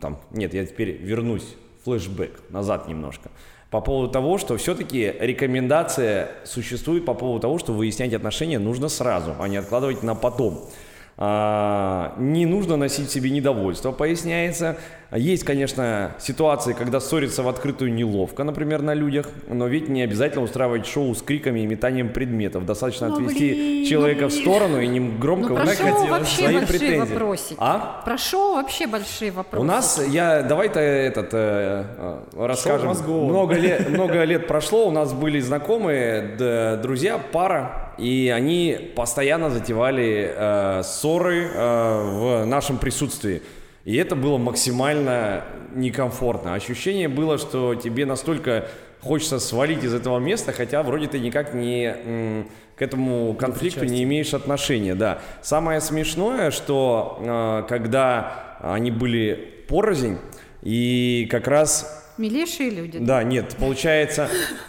там, 0.00 0.18
нет, 0.30 0.54
я 0.54 0.66
теперь 0.66 0.92
вернусь, 0.92 1.56
флешбэк, 1.84 2.40
назад 2.50 2.88
немножко. 2.88 3.30
По 3.70 3.80
поводу 3.80 4.12
того, 4.12 4.38
что 4.38 4.56
все-таки 4.56 5.14
рекомендация 5.20 6.28
существует 6.44 7.04
по 7.04 7.14
поводу 7.14 7.40
того, 7.40 7.58
что 7.58 7.72
выяснять 7.72 8.12
отношения 8.12 8.58
нужно 8.58 8.88
сразу, 8.88 9.34
а 9.38 9.46
не 9.46 9.56
откладывать 9.56 10.02
на 10.02 10.14
потом. 10.14 10.68
А, 11.16 12.14
не 12.18 12.46
нужно 12.46 12.76
носить 12.76 13.08
в 13.08 13.12
себе 13.12 13.30
недовольство, 13.30 13.92
поясняется. 13.92 14.78
Есть, 15.12 15.42
конечно, 15.42 16.12
ситуации, 16.20 16.72
когда 16.72 17.00
ссориться 17.00 17.42
в 17.42 17.48
открытую 17.48 17.92
неловко, 17.92 18.44
например, 18.44 18.80
на 18.80 18.94
людях, 18.94 19.26
но 19.48 19.66
ведь 19.66 19.88
не 19.88 20.02
обязательно 20.02 20.44
устраивать 20.44 20.86
шоу 20.86 21.12
с 21.16 21.22
криками 21.22 21.60
и 21.60 21.66
метанием 21.66 22.10
предметов. 22.10 22.64
Достаточно 22.64 23.08
Ну, 23.08 23.14
отвести 23.16 23.52
блин, 23.52 23.86
человека 23.86 24.22
ну, 24.22 24.28
в 24.28 24.32
сторону 24.32 24.80
и 24.80 24.86
не 24.86 25.00
громко 25.00 25.48
Ну, 25.48 25.56
про 25.56 25.74
шоу 25.74 26.06
вообще 26.06 26.42
свои 26.42 26.54
большие 26.58 26.66
претензии. 26.78 27.12
вопросики. 27.12 27.56
А? 27.58 28.02
Про 28.04 28.18
шоу 28.18 28.54
вообще 28.54 28.86
большие 28.86 29.32
вопросы. 29.32 29.60
У 29.60 29.66
нас, 29.66 30.00
я, 30.08 30.42
давай-то 30.42 30.78
этот, 30.78 31.30
э, 31.32 31.84
э, 31.98 32.18
расскажем. 32.46 32.90
Много 33.08 33.54
лет, 33.56 33.88
много 33.90 34.22
лет 34.22 34.46
прошло, 34.46 34.86
у 34.86 34.92
нас 34.92 35.12
были 35.12 35.40
знакомые, 35.40 36.36
д- 36.38 36.76
друзья, 36.82 37.18
пара, 37.18 37.94
и 37.98 38.32
они 38.32 38.92
постоянно 38.94 39.50
затевали 39.50 40.32
э, 40.36 40.82
ссоры 40.84 41.50
э, 41.52 42.02
в 42.42 42.44
нашем 42.46 42.78
присутствии. 42.78 43.42
И 43.84 43.96
это 43.96 44.14
было 44.14 44.38
максимально 44.38 45.44
некомфортно. 45.74 46.54
Ощущение 46.54 47.08
было, 47.08 47.38
что 47.38 47.74
тебе 47.74 48.04
настолько 48.06 48.68
хочется 49.00 49.38
свалить 49.38 49.82
из 49.84 49.94
этого 49.94 50.18
места, 50.18 50.52
хотя 50.52 50.82
вроде 50.82 51.06
ты 51.06 51.18
никак 51.18 51.54
не 51.54 51.84
м, 51.86 52.48
к 52.76 52.82
этому 52.82 53.34
конфликту 53.34 53.84
не 53.84 54.02
имеешь 54.02 54.34
отношения, 54.34 54.94
да. 54.94 55.20
Самое 55.42 55.80
смешное, 55.80 56.50
что 56.50 57.18
э, 57.20 57.62
когда 57.68 58.58
они 58.60 58.90
были 58.90 59.64
порознь, 59.68 60.18
и 60.62 61.26
как 61.30 61.48
раз 61.48 62.12
Милейшие 62.18 62.68
люди. 62.70 62.98
да, 62.98 63.22
нет, 63.22 63.56
получается, 63.58 64.28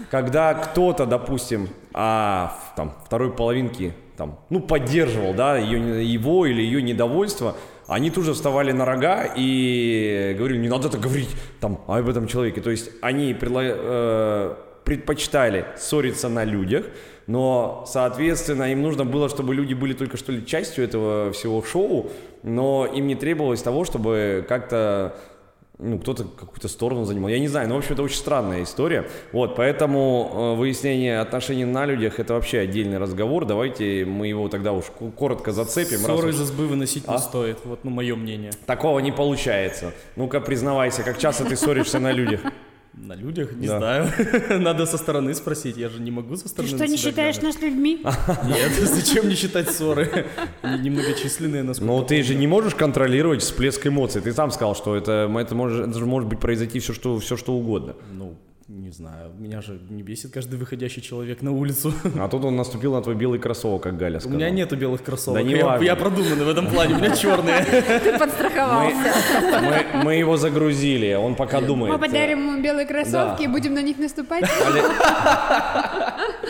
когда 0.09 0.53
кто-то, 0.53 1.05
допустим, 1.05 1.67
а 1.93 2.57
в 2.71 2.75
там, 2.77 2.95
второй 3.05 3.33
половинки, 3.33 3.93
там, 4.15 4.39
ну, 4.49 4.61
поддерживал, 4.61 5.33
да, 5.33 5.57
ее, 5.57 6.05
его 6.09 6.45
или 6.45 6.61
ее 6.61 6.81
недовольство, 6.81 7.57
они 7.87 8.09
тут 8.09 8.25
же 8.25 8.33
вставали 8.33 8.71
на 8.71 8.85
рога 8.85 9.27
и 9.35 10.35
говорили, 10.37 10.59
не 10.59 10.69
надо 10.69 10.89
так 10.89 11.01
говорить 11.01 11.29
там 11.59 11.81
об 11.87 12.07
этом 12.09 12.27
человеке. 12.27 12.61
То 12.61 12.69
есть 12.69 12.91
они 13.01 13.33
предла- 13.33 13.61
э, 13.63 14.55
предпочитали 14.83 15.65
ссориться 15.77 16.29
на 16.29 16.43
людях, 16.43 16.85
но, 17.27 17.85
соответственно, 17.87 18.71
им 18.71 18.81
нужно 18.81 19.05
было, 19.05 19.29
чтобы 19.29 19.55
люди 19.55 19.73
были 19.73 19.93
только 19.93 20.17
что 20.17 20.31
ли 20.31 20.45
частью 20.45 20.83
этого 20.83 21.31
всего 21.31 21.63
шоу, 21.63 22.09
но 22.43 22.85
им 22.85 23.07
не 23.07 23.15
требовалось 23.15 23.61
того, 23.61 23.85
чтобы 23.85 24.45
как-то 24.47 25.15
ну, 25.81 25.97
кто-то 25.97 26.25
какую-то 26.25 26.67
сторону 26.67 27.05
занимал. 27.05 27.29
Я 27.29 27.39
не 27.39 27.47
знаю, 27.47 27.67
но, 27.67 27.75
в 27.75 27.79
общем, 27.79 27.93
это 27.93 28.03
очень 28.03 28.17
странная 28.17 28.63
история. 28.63 29.07
Вот, 29.31 29.55
поэтому 29.55 30.31
э, 30.31 30.59
выяснение 30.59 31.19
отношений 31.19 31.65
на 31.65 31.85
людях– 31.85 32.13
это 32.19 32.35
вообще 32.35 32.59
отдельный 32.59 32.99
разговор. 32.99 33.45
Давайте 33.45 34.05
мы 34.05 34.27
его 34.27 34.47
тогда 34.47 34.73
уж 34.73 34.85
коротко 35.17 35.51
зацепим. 35.51 35.97
Ссоры 35.97 36.29
уж 36.29 36.35
из 36.35 36.41
избы 36.41 36.67
выносить 36.67 37.03
А? 37.07 37.13
не 37.13 37.17
стоит. 37.17 37.57
Вот, 37.65 37.83
ну, 37.83 37.89
мое 37.89 38.15
мнение. 38.15 38.51
Такого 38.67 38.99
не 38.99 39.11
получается. 39.11 39.91
Ну-ка, 40.15 40.39
признавайся, 40.39 41.01
как 41.01 41.17
часто 41.17 41.45
ты 41.45 41.55
ссоришься 41.55 41.99
на 41.99 42.11
людях? 42.11 42.41
На 42.93 43.13
людях? 43.15 43.53
Не 43.53 43.67
Да. 43.67 43.77
знаю. 43.77 44.09
Надо 44.61 44.85
со 44.85 44.97
стороны 44.97 45.33
спросить. 45.33 45.77
Я 45.77 45.87
же 45.89 46.01
не 46.01 46.11
могу 46.11 46.35
со 46.35 46.43
Ты 46.43 46.49
стороны 46.49 46.67
что, 46.75 46.83
на 46.85 46.87
не 46.87 46.97
считаешь 46.97 47.37
глянуть. 47.39 47.55
нас 47.55 47.63
людьми? 47.63 48.01
Нет, 48.45 48.71
зачем 48.81 49.29
не 49.29 49.35
считать 49.35 49.69
ссоры? 49.69 50.25
Они 50.61 50.89
немногочисленные, 50.89 51.63
насколько 51.63 51.91
Но 51.93 52.03
ты 52.03 52.21
же 52.21 52.35
не 52.35 52.47
можешь 52.47 52.75
контролировать 52.75 53.41
всплеск 53.41 53.87
эмоций. 53.87 54.21
Ты 54.21 54.33
сам 54.33 54.51
сказал, 54.51 54.75
что 54.75 54.95
это, 54.95 55.31
это, 55.39 55.55
может, 55.55 55.87
это 55.89 55.97
же 55.97 56.05
может 56.05 56.27
быть 56.29 56.39
произойти 56.39 56.79
все 56.79 56.93
что, 56.93 57.17
все, 57.19 57.37
что 57.37 57.53
угодно. 57.53 57.95
Ну, 58.11 58.35
не 58.73 58.89
знаю. 58.91 59.31
Меня 59.37 59.61
же 59.61 59.79
не 59.89 60.01
бесит 60.01 60.31
каждый 60.31 60.57
выходящий 60.57 61.01
человек 61.01 61.41
на 61.41 61.51
улицу. 61.51 61.93
А 62.19 62.27
тут 62.29 62.45
он 62.45 62.55
наступил 62.55 62.93
на 62.93 63.01
твой 63.01 63.15
белый 63.15 63.37
кроссовок, 63.39 63.83
как 63.83 63.97
Галя 63.97 64.17
У 64.17 64.19
сказала. 64.21 64.37
меня 64.37 64.49
нету 64.49 64.77
белых 64.77 65.03
кроссовок. 65.03 65.39
Да 65.39 65.43
не 65.43 65.55
я, 65.55 65.65
важно. 65.65 65.83
я 65.85 65.95
продуманный 65.95 66.45
в 66.45 66.49
этом 66.49 66.67
плане, 66.67 66.95
у 66.95 66.97
меня 66.97 67.15
черные. 67.15 67.63
Ты 67.99 68.17
подстраховался. 68.17 69.13
Мы, 69.61 70.03
мы 70.03 70.15
его 70.15 70.37
загрузили, 70.37 71.13
он 71.13 71.35
пока 71.35 71.59
думает. 71.61 71.91
Мы 71.93 71.99
подарим 71.99 72.39
ему 72.47 72.61
белые 72.63 72.85
кроссовки 72.87 73.39
Да. 73.39 73.43
и 73.43 73.47
будем 73.47 73.73
на 73.73 73.81
них 73.81 73.97
наступать. 73.97 74.45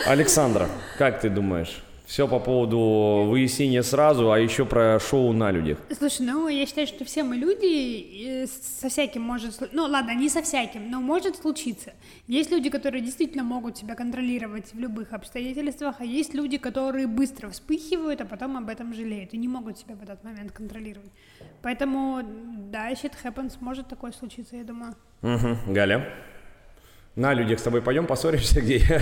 Александра, 0.06 0.68
как 0.98 1.20
ты 1.20 1.28
думаешь? 1.28 1.82
Все 2.12 2.28
по 2.28 2.38
поводу 2.38 3.26
выяснения 3.26 3.82
сразу, 3.82 4.32
а 4.32 4.38
еще 4.38 4.66
про 4.66 5.00
шоу 5.00 5.32
на 5.32 5.50
людях. 5.50 5.78
Слушай, 5.96 6.26
ну 6.26 6.46
я 6.46 6.66
считаю, 6.66 6.86
что 6.86 7.06
все 7.06 7.22
мы 7.22 7.36
люди, 7.36 8.44
со 8.44 8.90
всяким 8.90 9.22
может... 9.22 9.72
Ну 9.72 9.84
ладно, 9.84 10.14
не 10.14 10.28
со 10.28 10.42
всяким, 10.42 10.90
но 10.90 11.00
может 11.00 11.36
случиться. 11.36 11.94
Есть 12.26 12.50
люди, 12.50 12.68
которые 12.68 13.00
действительно 13.00 13.42
могут 13.42 13.78
себя 13.78 13.94
контролировать 13.94 14.74
в 14.74 14.78
любых 14.78 15.14
обстоятельствах, 15.14 15.96
а 16.00 16.04
есть 16.04 16.34
люди, 16.34 16.58
которые 16.58 17.06
быстро 17.06 17.48
вспыхивают, 17.48 18.20
а 18.20 18.26
потом 18.26 18.58
об 18.58 18.68
этом 18.68 18.92
жалеют 18.92 19.32
и 19.32 19.38
не 19.38 19.48
могут 19.48 19.78
себя 19.78 19.94
в 19.94 20.02
этот 20.02 20.22
момент 20.22 20.52
контролировать. 20.52 21.12
Поэтому, 21.62 22.20
да, 22.70 22.92
shit 22.92 23.14
happens, 23.24 23.54
может 23.60 23.88
такое 23.88 24.12
случиться, 24.12 24.54
я 24.54 24.64
думаю. 24.64 24.94
Мгм. 25.22 25.56
Галя? 25.72 26.12
На 27.14 27.34
людях 27.34 27.58
с 27.58 27.62
тобой 27.62 27.82
пойдем 27.82 28.06
поссоримся, 28.06 28.60
где 28.62 28.76
я? 28.78 29.00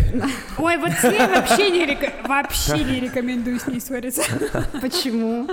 Ой, 0.59 0.77
вот 0.79 0.91
с 0.91 1.05
ней 1.05 1.19
вообще 1.19 1.71
не, 1.71 1.87
река- 1.87 2.13
вообще 2.27 2.83
не 2.83 2.99
рекомендую 3.01 3.61
с 3.61 3.67
ней 3.69 3.81
ссориться. 3.81 4.23
Почему? 4.81 5.47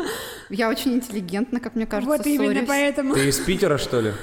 Я 0.50 0.70
очень 0.70 0.94
интеллигентна, 0.96 1.60
как 1.60 1.76
мне 1.76 1.86
кажется, 1.86 2.18
Вот 2.18 2.26
именно 2.26 2.54
ссорюсь. 2.54 2.68
поэтому. 2.68 3.14
Ты 3.14 3.28
из 3.30 3.38
Питера, 3.40 3.78
что 3.78 4.02
ли? 4.02 4.14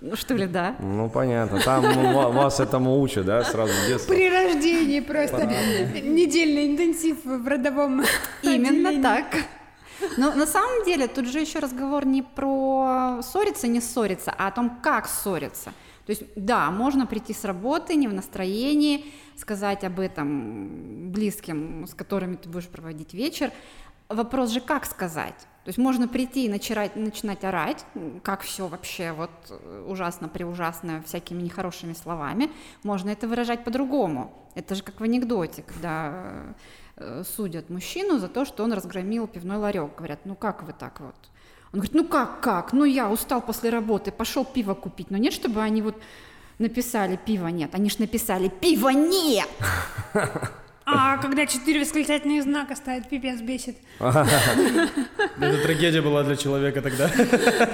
Ну 0.00 0.16
что 0.16 0.34
ли, 0.34 0.46
да? 0.46 0.74
Ну, 0.80 1.08
понятно. 1.08 1.60
Там 1.60 1.82
ва- 2.12 2.30
вас 2.30 2.58
этому 2.58 3.00
учат, 3.00 3.26
да, 3.26 3.44
сразу 3.44 3.72
с 3.72 3.86
детства? 3.86 4.12
При 4.12 4.28
рождении 4.28 4.98
просто 5.00 5.44
недельный 5.46 6.66
интенсив 6.72 7.18
в 7.24 7.46
родовом 7.46 8.02
Именно 8.42 9.00
так. 9.02 9.24
Но 10.16 10.34
на 10.34 10.46
самом 10.48 10.84
деле 10.84 11.06
тут 11.06 11.28
же 11.28 11.38
еще 11.38 11.60
разговор 11.60 12.04
не 12.04 12.22
про 12.22 13.20
ссориться, 13.22 13.68
не 13.68 13.80
ссориться, 13.80 14.34
а 14.36 14.48
о 14.48 14.50
том, 14.50 14.78
как 14.82 15.06
ссориться. 15.08 15.72
То 16.06 16.10
есть, 16.10 16.22
да, 16.36 16.70
можно 16.70 17.06
прийти 17.06 17.32
с 17.32 17.44
работы, 17.44 17.94
не 17.94 18.08
в 18.08 18.14
настроении, 18.14 19.06
сказать 19.36 19.84
об 19.84 20.00
этом 20.00 21.10
близким, 21.10 21.86
с 21.86 21.94
которыми 21.94 22.36
ты 22.36 22.48
будешь 22.48 22.68
проводить 22.68 23.14
вечер. 23.14 23.50
Вопрос 24.08 24.50
же, 24.50 24.60
как 24.60 24.84
сказать? 24.84 25.46
То 25.64 25.70
есть 25.70 25.78
можно 25.78 26.06
прийти 26.08 26.44
и 26.44 26.48
начинать, 26.50 26.94
начинать 26.94 27.42
орать, 27.42 27.86
как 28.22 28.42
все 28.42 28.68
вообще 28.68 29.12
вот 29.12 29.30
э, 29.48 29.84
ужасно, 29.88 30.28
преужасно, 30.28 31.02
всякими 31.06 31.40
нехорошими 31.40 31.94
словами. 31.94 32.50
Можно 32.82 33.10
это 33.10 33.26
выражать 33.26 33.64
по-другому. 33.64 34.30
Это 34.54 34.74
же 34.74 34.82
как 34.82 35.00
в 35.00 35.02
анекдоте, 35.02 35.62
когда 35.62 36.54
э, 36.96 37.22
судят 37.24 37.70
мужчину 37.70 38.18
за 38.18 38.28
то, 38.28 38.44
что 38.44 38.62
он 38.62 38.74
разгромил 38.74 39.26
пивной 39.26 39.56
ларек. 39.56 39.96
Говорят, 39.96 40.20
ну 40.26 40.34
как 40.34 40.62
вы 40.64 40.74
так 40.74 41.00
вот? 41.00 41.16
Он 41.74 41.80
говорит, 41.80 41.94
ну 41.94 42.04
как, 42.04 42.40
как? 42.40 42.72
Ну 42.72 42.84
я 42.84 43.10
устал 43.10 43.42
после 43.42 43.68
работы, 43.68 44.12
пошел 44.12 44.44
пиво 44.44 44.74
купить. 44.74 45.10
Но 45.10 45.18
нет, 45.18 45.32
чтобы 45.32 45.60
они 45.60 45.82
вот 45.82 46.00
написали 46.60 47.18
пиво 47.26 47.48
нет. 47.48 47.74
Они 47.74 47.90
же 47.90 47.96
написали 47.98 48.48
пиво 48.48 48.90
нет! 48.90 49.48
А 50.86 51.16
когда 51.16 51.46
четыре 51.46 51.80
восклицательных 51.80 52.42
знака 52.42 52.76
ставят, 52.76 53.08
пипец 53.08 53.40
бесит. 53.40 53.78
Это 53.98 55.62
трагедия 55.62 56.02
была 56.02 56.22
для 56.24 56.36
человека 56.36 56.82
тогда. 56.82 57.10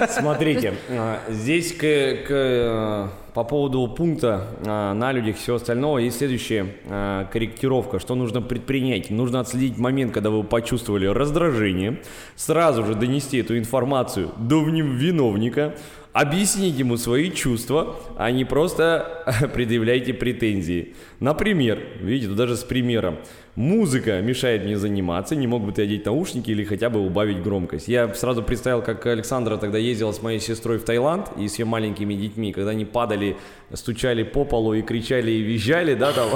Смотрите, 0.06 0.74
а, 0.90 1.20
здесь 1.28 1.72
к, 1.72 1.80
к, 1.80 2.28
э, 2.30 3.08
по 3.34 3.44
поводу 3.44 3.86
пункта 3.88 4.46
а, 4.66 4.94
на 4.94 5.12
людях 5.12 5.36
и 5.36 5.38
всего 5.38 5.56
остального 5.56 5.98
есть 5.98 6.18
следующая 6.18 6.66
а, 6.86 7.26
корректировка, 7.26 7.98
что 7.98 8.14
нужно 8.14 8.42
предпринять. 8.42 9.10
Нужно 9.10 9.40
отследить 9.40 9.78
момент, 9.78 10.12
когда 10.12 10.30
вы 10.30 10.42
почувствовали 10.44 11.06
раздражение, 11.06 12.00
сразу 12.36 12.84
же 12.84 12.94
донести 12.94 13.38
эту 13.38 13.56
информацию 13.58 14.30
до 14.36 14.62
виновника, 14.62 15.74
объяснить 16.12 16.78
ему 16.78 16.96
свои 16.96 17.30
чувства, 17.30 17.96
а 18.16 18.30
не 18.30 18.44
просто 18.44 19.48
предъявляйте 19.54 20.12
претензии. 20.12 20.94
Например, 21.20 21.78
видите, 22.00 22.28
тут 22.28 22.36
даже 22.36 22.56
с 22.56 22.64
примером. 22.64 23.18
Музыка 23.56 24.20
мешает 24.20 24.64
мне 24.64 24.78
заниматься, 24.78 25.34
не 25.34 25.46
мог 25.46 25.62
бы 25.62 25.72
ты 25.72 25.82
одеть 25.82 26.04
наушники 26.06 26.50
или 26.50 26.64
хотя 26.64 26.88
бы 26.88 27.00
убавить 27.00 27.42
громкость. 27.42 27.88
Я 27.88 28.12
сразу 28.14 28.42
представил, 28.42 28.80
как 28.80 29.04
Александра 29.06 29.56
тогда 29.56 29.76
ездила 29.76 30.12
с 30.12 30.22
моей 30.22 30.38
сестрой 30.38 30.78
в 30.78 30.84
Таиланд 30.84 31.30
и 31.36 31.48
с 31.48 31.58
ее 31.58 31.64
маленькими 31.64 32.14
детьми, 32.14 32.52
когда 32.52 32.70
они 32.70 32.84
падали, 32.84 33.36
стучали 33.72 34.22
по 34.22 34.44
полу 34.44 34.74
и 34.74 34.82
кричали 34.82 35.32
и 35.32 35.42
визжали, 35.42 35.94
да, 35.94 36.12
там. 36.12 36.28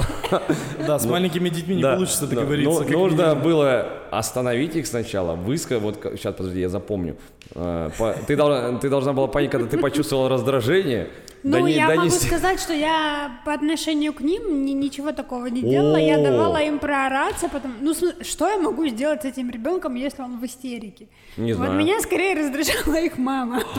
Да, 0.85 0.99
с 0.99 1.05
маленькими 1.05 1.49
детьми 1.49 1.77
не 1.77 1.83
получится 1.83 2.27
договориться. 2.27 2.83
Нужно 2.83 3.33
было 3.33 3.87
остановить 4.11 4.75
их 4.75 4.85
сначала, 4.85 5.35
высказать, 5.35 5.83
вот 5.83 5.99
сейчас, 6.17 6.35
подожди, 6.35 6.59
я 6.59 6.69
запомню. 6.69 7.15
Э, 7.55 7.89
ты 8.27 8.35
должна 8.35 9.13
была 9.13 9.27
понять, 9.27 9.51
когда 9.51 9.67
ты 9.67 9.77
почувствовал 9.77 10.27
раздражение, 10.27 11.07
ну, 11.45 11.61
да 11.61 11.69
я 11.69 11.87
да 11.87 11.95
могу 11.95 12.09
сказать, 12.09 12.59
что 12.59 12.73
я 12.73 13.39
по 13.45 13.53
отношению 13.53 14.13
к 14.13 14.21
ним 14.21 14.65
ни, 14.65 14.71
ничего 14.71 15.11
такого 15.11 15.45
не 15.45 15.61
делала. 15.61 15.97
Я 15.97 16.17
давала 16.17 16.57
им 16.57 16.79
проораться, 16.79 17.49
потом. 17.49 17.73
Ну, 17.81 17.93
что 18.21 18.49
я 18.49 18.57
могу 18.57 18.87
сделать 18.87 19.21
с 19.21 19.25
этим 19.25 19.51
ребенком, 19.51 19.93
если 19.93 20.23
он 20.23 20.39
в 20.39 20.45
истерике? 20.45 21.07
Не 21.37 21.53
вот 21.53 21.67
знаю. 21.67 21.79
меня 21.79 21.99
скорее 21.99 22.33
раздражала 22.35 22.99
их 22.99 23.17
мама. 23.17 23.61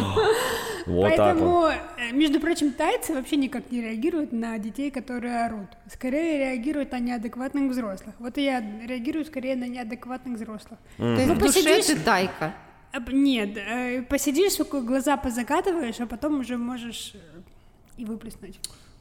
Вот 0.87 1.03
Поэтому, 1.17 1.67
э, 1.67 2.13
между 2.13 2.39
прочим, 2.39 2.71
тайцы 2.71 3.13
вообще 3.13 3.35
никак 3.35 3.73
не 3.73 3.81
реагируют 3.81 4.31
на 4.31 4.57
детей, 4.57 4.93
которые 4.93 5.45
орут. 5.45 5.67
Скорее 5.93 6.39
реагируют 6.39 6.93
на 6.93 7.01
неадекватных 7.01 7.73
взрослых. 7.73 8.15
Вот 8.21 8.39
и 8.39 8.45
я 8.45 8.61
реагирую 8.61 9.25
скорее 9.25 9.57
на 9.57 9.67
неадекватных 9.67 10.37
взрослых. 10.37 10.79
То 10.97 11.05
есть 11.05 11.31
в 11.31 11.39
душе 11.39 11.83
ты 11.83 11.99
тайка? 11.99 12.55
Нет, 13.13 13.57
э, 13.57 14.03
посидишь, 14.03 14.59
глаза 14.59 15.17
позакатываешь, 15.17 16.01
а 16.01 16.07
потом 16.07 16.41
уже 16.41 16.57
можешь 16.57 17.15
и 17.97 18.05
выплеснуть. 18.05 18.59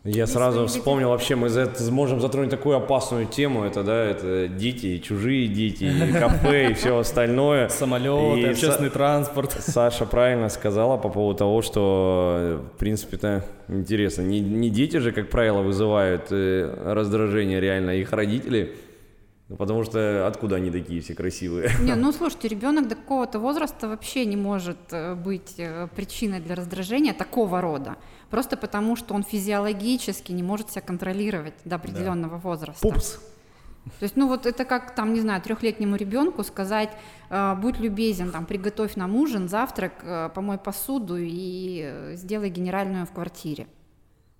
Я 0.07 0.27
сразу 0.27 0.67
вспомнил, 0.67 1.09
вообще 1.09 1.35
мы 1.35 1.49
за, 1.49 1.67
можем 1.89 2.21
затронуть 2.21 2.51
такую 2.51 2.77
опасную 2.77 3.25
тему, 3.25 3.63
это, 3.63 3.81
да, 3.83 4.03
это 4.03 4.47
дети, 4.47 4.99
чужие 4.99 5.47
дети, 5.47 5.85
и 5.85 6.11
кафе 6.13 6.69
и 6.69 6.73
все 6.75 6.95
остальное. 6.99 7.69
Самолеты, 7.69 8.41
и 8.41 8.45
общественный 8.45 8.89
Са- 8.89 8.93
транспорт. 8.93 9.57
Саша 9.59 10.05
правильно 10.05 10.49
сказала 10.49 10.97
по 10.97 11.09
поводу 11.09 11.39
того, 11.39 11.63
что, 11.63 12.61
в 12.75 12.77
принципе-то, 12.77 13.45
интересно, 13.67 14.21
не, 14.21 14.41
не 14.41 14.69
дети 14.69 14.97
же, 14.97 15.11
как 15.11 15.31
правило, 15.31 15.63
вызывают 15.63 16.27
э, 16.29 16.71
раздражение 16.85 17.59
реально, 17.59 17.89
их 17.89 18.13
родители. 18.13 18.75
Ну, 19.47 19.57
потому 19.57 19.83
что 19.83 20.25
откуда 20.25 20.55
они 20.55 20.71
такие 20.71 21.01
все 21.01 21.13
красивые? 21.13 21.71
Не, 21.79 21.95
ну 21.95 22.11
слушайте, 22.11 22.47
ребенок 22.47 22.87
до 22.87 22.95
какого-то 22.95 23.39
возраста 23.39 23.87
вообще 23.87 24.25
не 24.25 24.35
может 24.35 24.77
э, 24.91 25.13
быть 25.13 25.53
э, 25.57 25.87
причиной 25.95 26.39
для 26.39 26.55
раздражения 26.55 27.13
такого 27.13 27.61
рода. 27.61 27.95
Просто 28.31 28.57
потому, 28.57 28.95
что 28.95 29.13
он 29.13 29.23
физиологически 29.23 30.31
не 30.31 30.41
может 30.41 30.71
себя 30.71 30.81
контролировать 30.81 31.53
до 31.63 31.75
определенного 31.75 32.37
да. 32.37 32.49
возраста. 32.49 32.81
Пупс. 32.81 33.19
То 33.99 34.03
есть, 34.03 34.15
ну 34.15 34.27
вот 34.27 34.47
это 34.47 34.65
как, 34.65 34.95
там, 34.95 35.13
не 35.13 35.21
знаю, 35.21 35.41
трехлетнему 35.41 35.95
ребенку 35.95 36.43
сказать, 36.43 36.89
э, 37.29 37.55
будь 37.55 37.79
любезен, 37.79 38.31
там, 38.31 38.47
приготовь 38.47 38.95
нам 38.95 39.15
ужин, 39.15 39.47
завтрак, 39.47 39.93
э, 40.01 40.29
помой 40.33 40.57
посуду 40.57 41.17
и 41.19 41.83
э, 41.85 42.15
сделай 42.15 42.49
генеральную 42.49 43.05
в 43.05 43.11
квартире. 43.11 43.67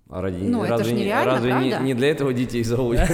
А 0.08 0.22
ради, 0.22 0.36
ну, 0.36 0.60
разве, 0.60 0.74
это 0.74 0.84
же 0.84 0.92
нереально, 0.92 1.32
разве 1.32 1.50
правда? 1.50 1.78
Не, 1.80 1.86
не 1.86 1.94
для 1.94 2.10
этого 2.10 2.32
детей 2.32 2.62
зовут? 2.62 2.96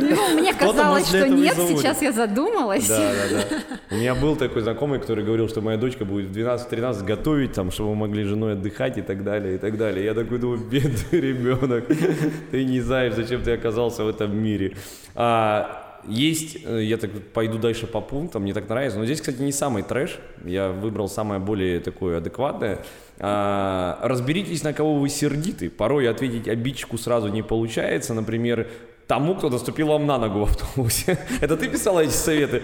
Ну, 0.00 0.40
мне 0.40 0.54
казалось, 0.54 1.06
что 1.06 1.28
нет, 1.28 1.54
сейчас 1.54 2.00
я 2.00 2.10
задумалась. 2.10 2.88
Да, 2.88 2.98
да, 2.98 3.38
да. 3.38 3.76
У 3.90 3.98
меня 3.98 4.14
был 4.14 4.34
такой 4.34 4.62
знакомый, 4.62 4.98
который 4.98 5.24
говорил, 5.24 5.48
что 5.50 5.60
моя 5.60 5.76
дочка 5.76 6.06
будет 6.06 6.30
в 6.30 6.32
12-13 6.32 7.04
готовить, 7.04 7.52
там, 7.52 7.70
чтобы 7.70 7.90
мы 7.90 7.96
могли 7.96 8.24
с 8.24 8.28
женой 8.28 8.54
отдыхать 8.54 8.96
и 8.96 9.02
так 9.02 9.24
далее, 9.24 9.56
и 9.56 9.58
так 9.58 9.76
далее. 9.76 10.06
Я 10.06 10.14
такой 10.14 10.38
думаю, 10.38 10.60
бедный 10.60 11.20
ребенок, 11.20 11.84
ты 12.50 12.64
не 12.64 12.80
знаешь, 12.80 13.12
зачем 13.12 13.42
ты 13.42 13.52
оказался 13.52 14.04
в 14.04 14.08
этом 14.08 14.34
мире. 14.34 14.74
А, 15.14 15.87
есть, 16.08 16.58
э, 16.64 16.82
я 16.82 16.96
так 16.96 17.10
пойду 17.32 17.58
дальше 17.58 17.86
по 17.86 18.00
пунктам, 18.00 18.42
мне 18.42 18.54
так 18.54 18.68
нравится, 18.68 18.98
но 18.98 19.04
здесь, 19.04 19.20
кстати, 19.20 19.40
не 19.40 19.52
самый 19.52 19.82
трэш, 19.82 20.18
я 20.44 20.70
выбрал 20.70 21.08
самое 21.08 21.40
более 21.40 21.80
такое 21.80 22.18
адекватное. 22.18 22.78
А, 23.20 23.98
разберитесь, 24.02 24.62
на 24.62 24.72
кого 24.72 24.94
вы 24.94 25.08
сердиты. 25.08 25.70
Порой 25.70 26.08
ответить 26.08 26.48
обидчику 26.48 26.98
сразу 26.98 27.28
не 27.28 27.42
получается. 27.42 28.14
Например, 28.14 28.68
тому, 29.08 29.34
кто 29.34 29.48
наступил 29.50 29.88
вам 29.88 30.06
на 30.06 30.18
ногу 30.18 30.40
в 30.40 30.42
автобусе. 30.44 31.18
Это 31.40 31.56
ты 31.56 31.68
писала 31.68 32.00
эти 32.00 32.12
советы? 32.12 32.62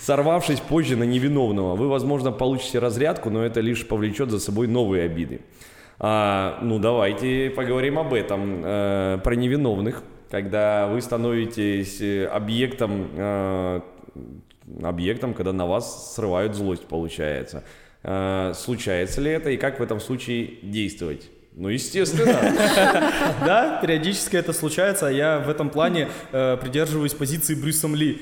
Сорвавшись 0.00 0.60
позже 0.60 0.96
на 0.96 1.04
невиновного, 1.04 1.76
вы, 1.76 1.88
возможно, 1.88 2.32
получите 2.32 2.78
разрядку, 2.78 3.30
но 3.30 3.44
это 3.44 3.60
лишь 3.60 3.86
повлечет 3.86 4.30
за 4.30 4.40
собой 4.40 4.66
новые 4.66 5.04
обиды. 5.04 5.40
А, 5.98 6.58
ну, 6.62 6.78
давайте 6.78 7.50
поговорим 7.50 7.98
об 7.98 8.12
этом, 8.12 8.62
э, 8.64 9.18
про 9.22 9.34
невиновных, 9.34 10.02
когда 10.30 10.88
вы 10.88 11.00
становитесь 11.00 12.00
э, 12.00 12.26
объектом, 12.26 13.10
э, 13.14 13.80
объектом, 14.82 15.34
когда 15.34 15.52
на 15.52 15.66
вас 15.66 16.14
срывают 16.14 16.54
злость, 16.54 16.86
получается. 16.86 17.64
Э, 18.02 18.52
случается 18.54 19.20
ли 19.20 19.30
это 19.30 19.50
и 19.50 19.56
как 19.56 19.78
в 19.78 19.82
этом 19.82 20.00
случае 20.00 20.58
действовать? 20.62 21.30
Ну, 21.54 21.68
естественно. 21.68 22.36
Да, 23.44 23.78
периодически 23.80 24.36
это 24.36 24.52
случается, 24.52 25.06
а 25.06 25.10
я 25.10 25.38
в 25.38 25.48
этом 25.48 25.70
плане 25.70 26.08
придерживаюсь 26.30 27.14
позиции 27.14 27.54
Брюсом 27.54 27.94
Ли. 27.94 28.20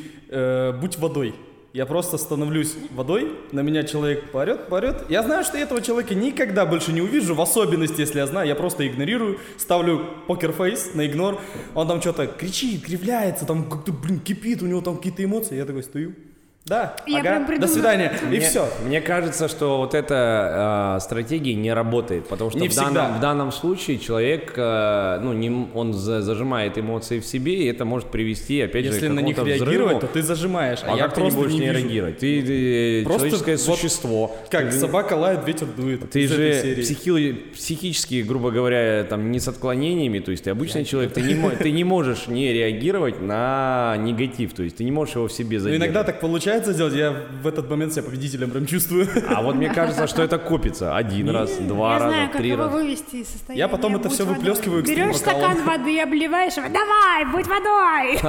Будь 0.80 0.98
водой. 0.98 1.34
Я 1.74 1.86
просто 1.86 2.18
становлюсь 2.18 2.76
водой, 2.92 3.32
на 3.50 3.58
меня 3.58 3.82
человек 3.82 4.30
поорет, 4.30 4.68
поорет. 4.68 5.06
Я 5.08 5.24
знаю, 5.24 5.42
что 5.42 5.58
этого 5.58 5.82
человека 5.82 6.14
никогда 6.14 6.66
больше 6.66 6.92
не 6.92 7.00
увижу, 7.00 7.34
в 7.34 7.40
особенности, 7.40 8.00
если 8.00 8.20
я 8.20 8.28
знаю, 8.28 8.46
я 8.46 8.54
просто 8.54 8.86
игнорирую, 8.86 9.40
ставлю 9.58 10.06
покерфейс 10.28 10.94
на 10.94 11.04
игнор, 11.04 11.40
он 11.74 11.88
там 11.88 12.00
что-то 12.00 12.28
кричит, 12.28 12.84
кривляется, 12.84 13.44
там 13.44 13.68
как-то, 13.68 13.92
блин, 13.92 14.20
кипит, 14.20 14.62
у 14.62 14.66
него 14.66 14.82
там 14.82 14.98
какие-то 14.98 15.24
эмоции, 15.24 15.56
я 15.56 15.64
такой 15.64 15.82
стою, 15.82 16.14
да, 16.64 16.96
я 17.06 17.18
ага, 17.18 17.44
прям 17.46 17.60
до 17.60 17.68
свидания, 17.68 18.10
и 18.32 18.40
все. 18.40 18.66
Мне 18.86 19.02
кажется, 19.02 19.48
что 19.48 19.76
вот 19.76 19.94
эта 19.94 20.96
э, 20.96 21.00
стратегия 21.00 21.54
не 21.54 21.70
работает, 21.74 22.26
потому 22.26 22.50
что 22.50 22.58
не 22.58 22.68
в, 22.68 22.74
данном, 22.74 23.18
в 23.18 23.20
данном 23.20 23.52
случае 23.52 23.98
человек, 23.98 24.54
э, 24.56 25.18
ну, 25.22 25.34
не, 25.34 25.68
он 25.74 25.92
за, 25.92 26.22
зажимает 26.22 26.78
эмоции 26.78 27.20
в 27.20 27.26
себе, 27.26 27.54
и 27.54 27.66
это 27.66 27.84
может 27.84 28.08
привести, 28.08 28.62
опять 28.62 28.86
Если 28.86 29.08
же, 29.08 29.08
к 29.08 29.12
на 29.12 29.20
них 29.20 29.36
реагировать, 29.36 29.68
взрыву. 29.68 30.00
то 30.00 30.06
ты 30.06 30.22
зажимаешь, 30.22 30.78
а, 30.84 30.94
а 30.94 30.96
я 30.96 31.04
как 31.04 31.16
просто 31.16 31.32
ты 31.32 31.36
не 31.36 31.42
будешь 31.42 31.60
не, 31.60 31.70
реагировать? 31.70 32.18
Ты, 32.20 32.42
ты 32.42 33.04
просто 33.04 33.28
человеческое 33.28 33.56
вот 33.58 33.78
существо. 33.78 34.36
Как 34.48 34.70
ты, 34.70 34.78
собака 34.78 35.14
лает, 35.14 35.46
ветер 35.46 35.66
дует. 35.66 36.10
Ты 36.10 36.26
же 36.26 36.76
психи, 36.80 37.32
психически, 37.54 38.22
грубо 38.22 38.50
говоря, 38.50 39.04
там 39.04 39.30
не 39.30 39.38
с 39.38 39.48
отклонениями, 39.48 40.20
то 40.20 40.30
есть 40.30 40.44
ты 40.44 40.50
обычный 40.50 40.80
я 40.80 40.86
человек, 40.86 41.12
ты 41.12 41.20
не, 41.20 41.34
ты 41.56 41.70
не 41.72 41.84
можешь 41.84 42.26
не 42.26 42.54
реагировать 42.54 43.20
на 43.20 43.96
негатив, 43.98 44.54
то 44.54 44.62
есть 44.62 44.76
ты 44.76 44.84
не 44.84 44.92
можешь 44.92 45.16
его 45.16 45.28
в 45.28 45.32
себе 45.32 45.60
задержать. 45.60 45.78
Но 45.78 45.84
иногда 45.84 46.04
так 46.04 46.20
получается, 46.20 46.53
получается 46.54 46.74
делать, 46.74 46.94
я 46.94 47.14
в 47.42 47.46
этот 47.46 47.68
момент 47.70 47.92
себя 47.92 48.02
победителем 48.04 48.50
прям 48.50 48.66
чувствую. 48.66 49.08
А 49.28 49.42
вот 49.42 49.54
мне 49.56 49.70
кажется, 49.70 50.06
что 50.06 50.22
это 50.22 50.38
копится. 50.38 50.96
Один 50.96 51.30
раз, 51.30 51.50
два 51.58 51.94
Я 51.94 51.98
раза, 51.98 52.08
знаю, 52.14 52.28
как 52.30 52.36
три 52.40 52.48
его 52.50 52.64
раза. 52.64 52.74
вывести 52.76 53.16
из 53.16 53.28
состояния. 53.28 53.58
Я 53.60 53.68
потом 53.68 53.96
это 53.96 54.08
водой. 54.08 54.26
выплескиваю 54.26 54.82
Берешь 54.82 55.16
стакан 55.16 55.62
воды, 55.64 56.00
обливаешь 56.00 56.56
его, 56.56 56.66
давай, 56.68 57.24
будь 57.32 57.46
водой. 57.46 58.20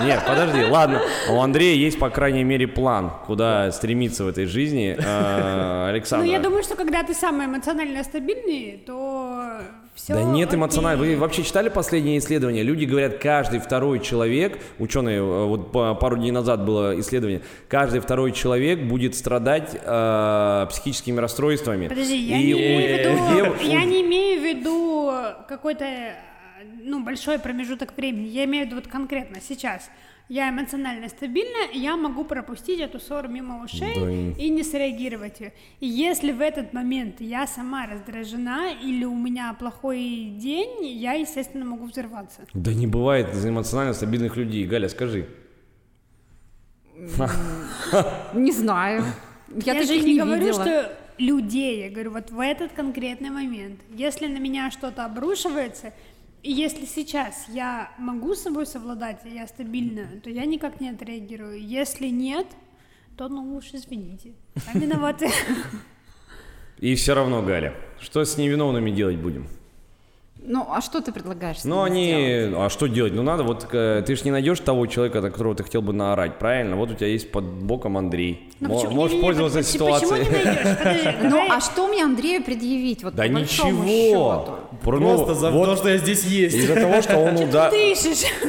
Нет, 0.06 0.20
подожди, 0.26 0.64
ладно. 0.64 1.00
У 1.30 1.40
Андрея 1.40 1.76
есть, 1.76 1.98
по 1.98 2.10
крайней 2.10 2.44
мере, 2.44 2.66
план, 2.66 3.10
куда 3.26 3.70
стремиться 3.72 4.24
в 4.24 4.28
этой 4.28 4.46
жизни. 4.46 4.96
Э, 4.98 5.84
Ну, 5.84 5.90
Александр. 5.90 6.26
я 6.26 6.38
думаю, 6.40 6.62
что 6.62 6.74
когда 6.76 7.02
ты 7.02 7.14
самый 7.14 7.46
эмоционально 7.46 8.02
стабильный, 8.04 8.82
то 8.86 9.58
все. 9.94 10.14
Да 10.14 10.22
нет 10.22 10.52
эмоционально. 10.54 11.02
Вы 11.02 11.16
вообще 11.16 11.42
читали 11.42 11.68
последние 11.68 12.18
исследования? 12.18 12.62
Люди 12.62 12.84
говорят, 12.84 13.18
каждый 13.18 13.60
второй 13.60 14.00
человек, 14.00 14.58
ученые, 14.78 15.18
э, 15.18 15.44
вот 15.46 15.72
па- 15.72 15.94
пару 15.94 16.16
дней 16.16 16.30
назад 16.30 16.64
было 16.64 16.98
исследование, 17.00 17.42
каждый 17.68 18.00
второй 18.00 18.32
человек 18.32 18.80
будет 18.82 19.14
страдать 19.14 19.76
э, 19.80 20.66
психическими 20.70 21.18
расстройствами. 21.20 21.88
Подожди, 21.88 22.16
я 22.16 22.38
И 22.38 22.44
не 22.46 22.54
у- 22.54 22.58
имею 22.58 23.52
в 23.52 23.60
виду, 23.60 23.68
я 23.70 23.84
не 23.84 24.02
имею 24.02 24.40
в 24.40 24.44
виду 24.44 25.12
какой-то, 25.48 25.84
э, 25.84 26.14
ну, 26.82 27.02
большой 27.04 27.38
промежуток 27.38 27.96
времени. 27.96 28.26
Я 28.28 28.44
имею 28.44 28.64
в 28.64 28.66
виду 28.66 28.76
вот 28.76 28.88
конкретно 28.88 29.38
сейчас. 29.40 29.90
Я 30.28 30.48
эмоционально 30.48 31.08
стабильна, 31.10 31.70
и 31.74 31.78
я 31.78 31.96
могу 31.96 32.24
пропустить 32.24 32.80
эту 32.80 32.98
ссору 32.98 33.28
мимо 33.28 33.62
ушей 33.62 33.94
Да 33.94 34.10
и- 34.42 34.48
не 34.48 34.62
среагировать 34.62 35.40
ее. 35.40 35.52
И 35.80 35.86
если 35.86 36.32
в 36.32 36.40
этот 36.40 36.72
момент 36.72 37.20
я 37.20 37.46
сама 37.46 37.86
раздражена 37.86 38.72
или 38.82 39.04
у 39.04 39.14
меня 39.14 39.52
плохой 39.58 40.32
день, 40.38 40.86
я, 40.86 41.12
естественно, 41.12 41.66
могу 41.66 41.84
взорваться. 41.86 42.46
Да 42.54 42.72
не 42.72 42.86
бывает 42.86 43.28
эмоционально 43.44 43.92
стабильных 43.92 44.36
людей. 44.38 44.64
Галя, 44.66 44.88
скажи. 44.88 45.26
Не 48.34 48.52
знаю. 48.52 49.04
Я, 49.64 49.74
Я, 49.74 49.82
же 49.82 49.88
таких 49.88 50.04
не, 50.04 50.12
не 50.14 50.20
говорю, 50.20 50.46
видела. 50.46 50.64
что 50.64 50.92
людей, 51.18 51.84
я 51.84 51.90
говорю, 51.90 52.12
вот 52.12 52.30
в 52.30 52.40
этот 52.40 52.72
конкретный 52.72 53.30
момент. 53.30 53.78
Если 53.90 54.26
на 54.26 54.38
меня 54.38 54.70
что-то 54.70 55.04
обрушивается, 55.04 55.92
и 56.44 56.52
если 56.52 56.84
сейчас 56.84 57.46
я 57.48 57.90
могу 57.98 58.34
с 58.34 58.42
собой 58.42 58.66
совладать, 58.66 59.20
я 59.24 59.46
стабильна, 59.46 60.06
то 60.22 60.28
я 60.28 60.44
никак 60.44 60.78
не 60.78 60.90
отреагирую. 60.90 61.58
Если 61.58 62.08
нет, 62.08 62.46
то 63.16 63.28
ну 63.28 63.56
уж 63.56 63.72
извините. 63.72 64.34
А 64.66 64.78
виноваты. 64.78 65.30
И 66.78 66.94
все 66.96 67.14
равно, 67.14 67.40
Галя, 67.42 67.74
что 67.98 68.22
с 68.22 68.36
невиновными 68.36 68.90
делать 68.90 69.16
будем? 69.16 69.48
Ну, 70.46 70.66
а 70.70 70.82
что 70.82 71.00
ты 71.00 71.10
предлагаешь? 71.10 71.64
Ну, 71.64 71.82
они... 71.82 72.06
сделать? 72.06 72.54
А 72.66 72.68
что 72.70 72.86
делать? 72.86 73.14
Ну, 73.14 73.22
надо 73.22 73.44
вот... 73.44 73.66
Ты 73.70 74.04
же 74.16 74.24
не 74.24 74.30
найдешь 74.30 74.60
того 74.60 74.86
человека, 74.86 75.20
на 75.22 75.30
которого 75.30 75.54
ты 75.54 75.62
хотел 75.64 75.80
бы 75.80 75.92
наорать, 75.94 76.38
правильно? 76.38 76.76
Вот 76.76 76.90
у 76.90 76.94
тебя 76.94 77.06
есть 77.06 77.32
под 77.32 77.44
боком 77.44 77.96
Андрей. 77.96 78.50
Ну, 78.60 78.68
Мо- 78.68 78.74
почему- 78.74 78.92
Можешь 78.94 79.12
не-не-не, 79.12 79.26
пользоваться 79.26 79.58
почему- 79.58 79.86
Почему 79.94 80.08
ситуацией. 80.16 80.38
не 80.38 80.44
найдешь? 80.44 80.78
Подожди, 80.78 81.28
Ну, 81.30 81.46
а 81.50 81.60
что 81.60 81.88
мне 81.88 82.04
Андрею 82.04 82.44
предъявить? 82.44 83.02
Вот 83.04 83.14
Да 83.14 83.26
ничего. 83.26 84.58
ну, 84.70 84.76
Просто 84.82 85.34
за 85.34 85.50
вот 85.50 85.64
то, 85.66 85.76
что 85.76 85.88
я 85.88 85.96
здесь 85.96 86.24
есть. 86.24 86.56
Из-за 86.56 86.74
того, 86.74 87.00
что 87.00 87.16
он 87.16 87.36
уда-. 87.48 87.70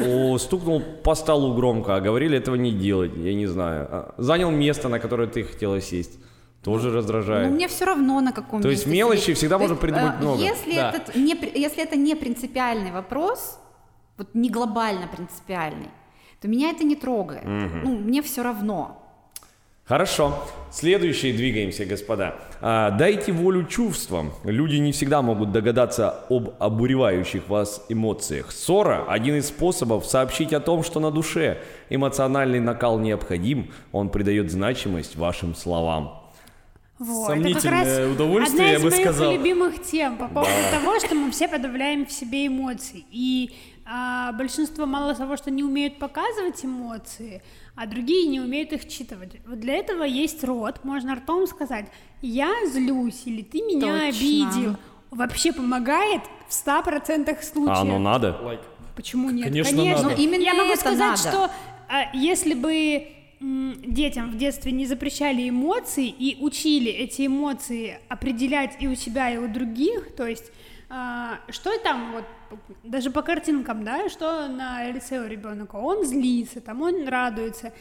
О, 0.05 0.37
стукнул 0.37 0.81
по 1.03 1.15
столу 1.15 1.53
громко, 1.55 1.95
а 1.95 2.01
говорили 2.01 2.37
этого 2.37 2.55
не 2.55 2.71
делать, 2.71 3.11
я 3.15 3.33
не 3.33 3.45
знаю. 3.47 3.87
А, 3.89 4.13
Занял 4.17 4.51
место, 4.51 4.89
на 4.89 4.99
которое 4.99 5.27
ты 5.29 5.43
хотела 5.43 5.79
сесть. 5.79 6.19
Тоже 6.65 6.91
раздражает. 6.91 7.49
Ну, 7.49 7.55
мне 7.55 7.67
все 7.67 7.85
равно 7.85 8.19
на 8.21 8.31
каком 8.33 8.61
То 8.61 8.69
есть 8.69 8.87
мелочи 8.87 9.19
сидеть. 9.21 9.37
всегда 9.37 9.55
То 9.55 9.61
можно 9.61 9.73
есть, 9.73 9.81
придумать 9.81 10.15
э, 10.15 10.21
много. 10.21 10.41
Если, 10.41 10.75
Да. 10.75 10.89
этот 10.89 11.15
не, 11.15 11.37
если 11.55 11.83
это 11.83 11.95
не 11.95 12.15
принципиальный 12.15 12.91
вопрос, 12.91 13.59
вот 14.17 14.29
не 14.33 14.49
глобально 14.49 15.07
принципиальный, 15.07 15.89
то 16.41 16.47
меня 16.47 16.71
это 16.71 16.83
не 16.83 16.95
трогает. 16.95 17.43
Ну, 17.45 17.97
мне 17.97 18.21
все 18.23 18.41
равно. 18.43 19.01
Хорошо. 19.85 20.43
Следующие 20.71 21.31
двигаемся, 21.33 21.85
господа. 21.85 22.35
А, 22.59 22.89
дайте 22.89 23.31
волю 23.31 23.65
чувствам. 23.65 24.31
Люди 24.43 24.77
не 24.77 24.91
всегда 24.91 25.21
могут 25.21 25.51
догадаться 25.51 26.25
об 26.29 26.55
обуревающих 26.57 27.47
вас 27.47 27.85
эмоциях. 27.89 28.51
Ссора– 28.51 29.05
один 29.07 29.35
из 29.35 29.49
способов 29.49 30.07
сообщить 30.07 30.53
о 30.53 30.59
том, 30.59 30.83
что 30.83 30.99
на 30.99 31.11
душе. 31.11 31.59
Эмоциональный 31.91 32.59
накал 32.59 32.97
необходим, 32.97 33.71
он 33.91 34.09
придает 34.09 34.49
значимость 34.49 35.15
вашим 35.15 35.53
словам. 35.53 36.24
Вот, 36.97 37.27
Сомнительное 37.27 37.59
это 37.59 37.61
как 37.61 37.71
раз 38.05 38.11
удовольствие, 38.15 38.61
одна 38.61 38.71
я 38.71 38.75
из 38.77 38.83
бы 38.83 38.89
моих 38.89 39.01
сказал. 39.01 39.33
любимых 39.33 39.83
тем 39.83 40.17
по 40.17 40.27
поводу 40.29 40.51
того, 40.71 40.97
что 40.99 41.13
мы 41.13 41.31
все 41.31 41.47
подавляем 41.49 42.05
в 42.05 42.11
себе 42.11 42.47
эмоции. 42.47 43.03
И 43.11 43.53
а, 43.85 44.31
большинство 44.31 44.85
мало 44.85 45.13
того, 45.13 45.35
что 45.35 45.51
не 45.51 45.61
умеют 45.63 45.99
показывать 45.99 46.63
эмоции, 46.63 47.43
а 47.75 47.85
другие 47.85 48.27
не 48.27 48.39
умеют 48.39 48.71
их 48.71 48.87
читывать. 48.87 49.33
Вот 49.45 49.59
для 49.59 49.73
этого 49.75 50.03
есть 50.03 50.41
рот, 50.45 50.85
можно 50.85 51.15
ртом 51.15 51.47
сказать 51.47 51.87
«я 52.21 52.51
злюсь» 52.71 53.23
или 53.25 53.41
«ты 53.41 53.61
меня 53.61 54.07
Точно. 54.07 54.07
обидел». 54.07 54.75
Вообще 55.11 55.51
помогает 55.53 56.21
в 56.47 56.51
100% 56.51 57.43
случаев. 57.43 57.77
А 57.77 57.81
оно 57.81 57.99
надо? 57.99 58.59
Почему 58.95 59.29
нет? 59.29 59.45
Конечно, 59.45 59.83
надо. 59.83 60.03
Ну, 60.03 60.09
именно 60.15 60.41
Я 60.41 60.53
могу 60.53 60.75
сказать, 60.75 60.99
надо. 60.99 61.17
что 61.17 61.51
а, 61.89 62.09
если 62.13 62.53
бы 62.53 63.07
детям 63.39 64.31
в 64.31 64.37
детстве 64.37 64.71
не 64.71 64.85
запрещали 64.85 65.49
эмоции 65.49 66.07
и 66.07 66.37
учили 66.41 66.91
эти 66.91 67.27
эмоции 67.27 67.99
определять 68.07 68.77
и 68.79 68.87
у 68.87 68.95
себя, 68.95 69.31
и 69.31 69.37
у 69.37 69.47
других, 69.47 70.15
то 70.15 70.25
есть 70.25 70.51
а, 70.89 71.39
что 71.49 71.77
там 71.79 72.13
вот 72.13 72.25
даже 72.83 73.09
по 73.09 73.21
картинкам, 73.21 73.83
да, 73.83 74.07
что 74.09 74.47
на 74.47 74.89
лице 74.89 75.19
у 75.19 75.27
ребенка, 75.27 75.75
он 75.75 76.05
злится, 76.05 76.61
там 76.61 76.81
он 76.81 77.07
радуется, 77.07 77.73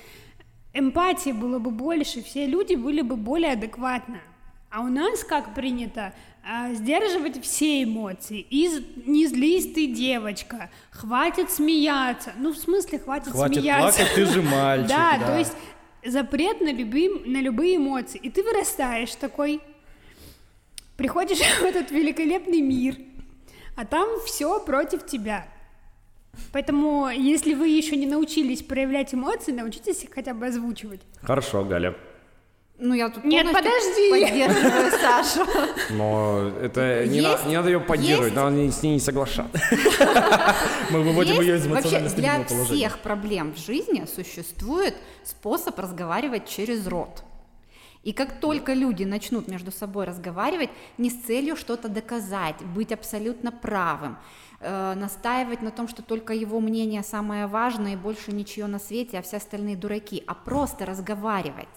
эмпатии 0.72 1.30
было 1.30 1.58
бы 1.58 1.70
больше, 1.70 2.22
все 2.22 2.46
люди 2.46 2.74
были 2.74 3.02
бы 3.02 3.16
более 3.16 3.52
адекватны. 3.52 4.20
А 4.70 4.80
у 4.80 4.88
нас 4.88 5.22
как 5.22 5.54
принято 5.54 6.12
сдерживать 6.74 7.42
все 7.42 7.82
эмоции. 7.84 8.46
И 8.50 8.68
не 9.06 9.26
злись 9.26 9.72
ты, 9.72 9.86
девочка, 9.86 10.70
хватит 10.90 11.50
смеяться. 11.50 12.32
Ну, 12.38 12.52
в 12.52 12.58
смысле, 12.58 12.98
хватит, 12.98 13.32
Хватит 13.32 13.62
смеяться. 13.62 13.98
плакать, 13.98 14.14
ты 14.14 14.26
же 14.26 14.42
мальчик. 14.42 14.88
Да, 14.96 15.18
то 15.18 15.38
есть 15.38 15.52
запрет 16.04 16.60
на, 16.60 16.72
любым, 16.72 17.22
на 17.30 17.40
любые 17.40 17.76
эмоции. 17.76 18.18
И 18.22 18.30
ты 18.30 18.42
вырастаешь 18.42 19.14
такой, 19.14 19.60
приходишь 20.96 21.38
в 21.60 21.62
этот 21.62 21.90
великолепный 21.90 22.60
мир, 22.60 22.96
а 23.76 23.84
там 23.84 24.08
все 24.26 24.60
против 24.60 25.06
тебя. 25.06 25.48
Поэтому, 26.52 27.08
если 27.08 27.54
вы 27.54 27.68
еще 27.68 27.96
не 27.96 28.06
научились 28.06 28.62
проявлять 28.62 29.14
эмоции, 29.14 29.52
научитесь 29.52 30.02
их 30.02 30.10
хотя 30.12 30.34
бы 30.34 30.46
озвучивать. 30.46 31.00
Хорошо, 31.22 31.64
Галя. 31.64 31.94
Ну, 32.76 32.92
я 32.94 33.08
тут 33.08 33.24
Нет, 33.24 33.46
подожди. 33.52 34.10
поддерживаю 34.10 34.90
Сашу. 35.00 35.46
Но 35.90 36.48
это 36.60 37.06
не, 37.06 37.18
Есть- 37.18 37.44
на- 37.44 37.48
не 37.48 37.56
надо 37.56 37.68
ее 37.70 37.80
поддерживать, 37.80 38.32
есть- 38.32 38.36
надо 38.36 38.72
с 38.72 38.82
ней 38.82 38.94
не 38.94 39.00
соглашаться. 39.00 39.60
Мы 40.90 41.02
выводим 41.02 41.40
ее 41.40 41.56
из 41.56 41.64
Есть 41.64 41.68
вообще 41.68 41.98
эмоционально 41.98 42.16
для 42.16 42.44
положения. 42.56 42.64
всех 42.76 42.98
проблем 42.98 43.54
в 43.54 43.58
жизни 43.58 44.04
существует 44.12 44.96
способ 45.22 45.78
разговаривать 45.78 46.48
через 46.48 46.86
рот. 46.88 47.22
И 48.02 48.12
как 48.12 48.40
только 48.40 48.74
люди 48.74 49.04
начнут 49.04 49.48
между 49.48 49.70
собой 49.70 50.04
разговаривать 50.04 50.70
не 50.98 51.10
с 51.10 51.14
целью 51.22 51.56
что-то 51.56 51.88
доказать, 51.88 52.56
быть 52.74 52.92
абсолютно 52.92 53.50
правым, 53.52 54.18
э, 54.60 54.94
настаивать 54.94 55.62
на 55.62 55.70
том, 55.70 55.88
что 55.88 56.02
только 56.02 56.34
его 56.34 56.60
мнение 56.60 57.02
самое 57.04 57.46
важное 57.46 57.92
и 57.92 57.96
больше 57.96 58.32
ничего 58.32 58.66
на 58.66 58.78
свете, 58.80 59.18
а 59.18 59.22
все 59.22 59.36
остальные 59.38 59.76
дураки, 59.76 60.22
а 60.26 60.34
просто 60.34 60.84
разговаривать. 60.84 61.68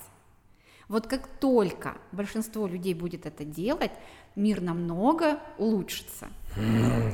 Вот 0.89 1.07
как 1.07 1.27
только 1.39 1.95
большинство 2.11 2.65
людей 2.67 2.93
будет 2.93 3.25
это 3.25 3.43
делать, 3.43 3.91
мир 4.35 4.61
намного 4.61 5.37
улучшится. 5.57 6.27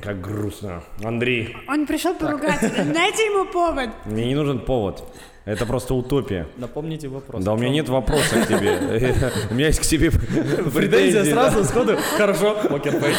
Как 0.01 0.21
грустно. 0.21 0.83
Андрей, 1.03 1.55
Он 1.67 1.85
пришел 1.87 2.13
поругаться. 2.13 2.69
Дайте 2.93 3.25
ему 3.25 3.51
повод. 3.51 3.89
мне 4.05 4.25
не 4.27 4.35
нужен 4.35 4.59
повод. 4.59 5.03
Это 5.45 5.65
просто 5.65 5.93
утопия. 5.95 6.47
Напомните 6.55 7.09
вопрос. 7.09 7.43
Да, 7.43 7.53
у 7.53 7.57
меня 7.57 7.69
нет 7.69 7.89
вопроса 7.89 8.41
к 8.43 8.47
тебе. 8.47 8.77
У 9.51 9.53
меня 9.55 9.67
есть 9.67 9.79
к 9.79 9.83
тебе 9.83 10.09
Претензия 10.11 11.25
сразу, 11.25 11.65
сходу. 11.65 11.97
Хорошо, 12.17 12.55
покерфейс. 12.69 13.17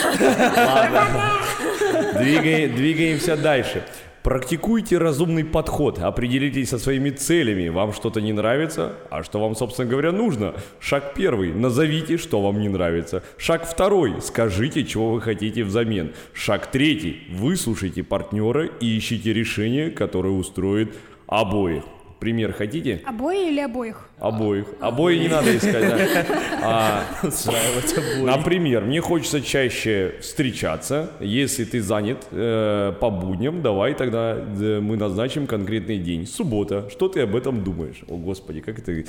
Двигай- 2.15 2.69
Двигаемся 2.75 3.37
дальше. 3.37 3.85
Практикуйте 4.25 4.97
разумный 4.97 5.45
подход, 5.45 5.99
определитесь 5.99 6.71
со 6.71 6.79
своими 6.79 7.11
целями. 7.11 7.69
Вам 7.69 7.93
что-то 7.93 8.23
не 8.23 8.33
нравится, 8.33 8.95
а 9.11 9.23
что 9.23 9.39
вам, 9.39 9.55
собственно 9.55 9.87
говоря, 9.87 10.13
нужно? 10.13 10.55
Шаг 10.81 11.13
первый. 11.15 11.53
Назовите, 11.53 12.17
что 12.17 12.41
вам 12.41 12.59
не 12.59 12.71
нравится. 12.71 13.23
Шаг 13.37 13.69
второй. 13.69 14.23
Скажите, 14.23 14.83
чего 14.85 15.11
вы 15.11 15.21
хотите 15.21 15.63
взамен. 15.63 16.15
Шаг 16.33 16.71
третий. 16.71 17.25
Выслушайте 17.29 18.03
партнера 18.03 18.65
и 18.65 18.97
ищите 18.97 19.35
решение, 19.35 19.91
которое 19.91 20.31
устроит 20.31 20.95
обоих. 21.27 21.85
Пример 22.25 22.55
хотите? 22.55 23.03
Обои 23.05 23.49
или 23.51 23.61
обоих? 23.61 24.09
Обоих. 24.19 24.65
Обои 24.81 25.19
не 25.19 25.29
надо 25.29 25.55
искать. 25.55 25.83
да. 25.83 26.25
А, 26.67 27.03
Устраивать 27.23 27.93
обои. 27.93 28.25
Например, 28.25 28.83
мне 28.83 29.03
хочется 29.03 29.43
чаще 29.43 30.15
встречаться. 30.23 31.11
Если 31.21 31.65
ты 31.65 31.83
занят 31.83 32.27
э, 32.31 32.95
по 32.99 33.11
будням, 33.11 33.61
давай 33.61 33.93
тогда 33.93 34.37
э, 34.37 34.81
мы 34.81 34.97
назначим 34.97 35.47
конкретный 35.47 35.99
день. 35.99 36.27
Суббота. 36.27 36.89
Что 36.89 37.09
ты 37.09 37.21
об 37.21 37.37
этом 37.37 37.63
думаешь? 37.63 38.01
О, 38.09 38.17
Господи, 38.17 38.61
как 38.61 38.79
это... 38.79 39.05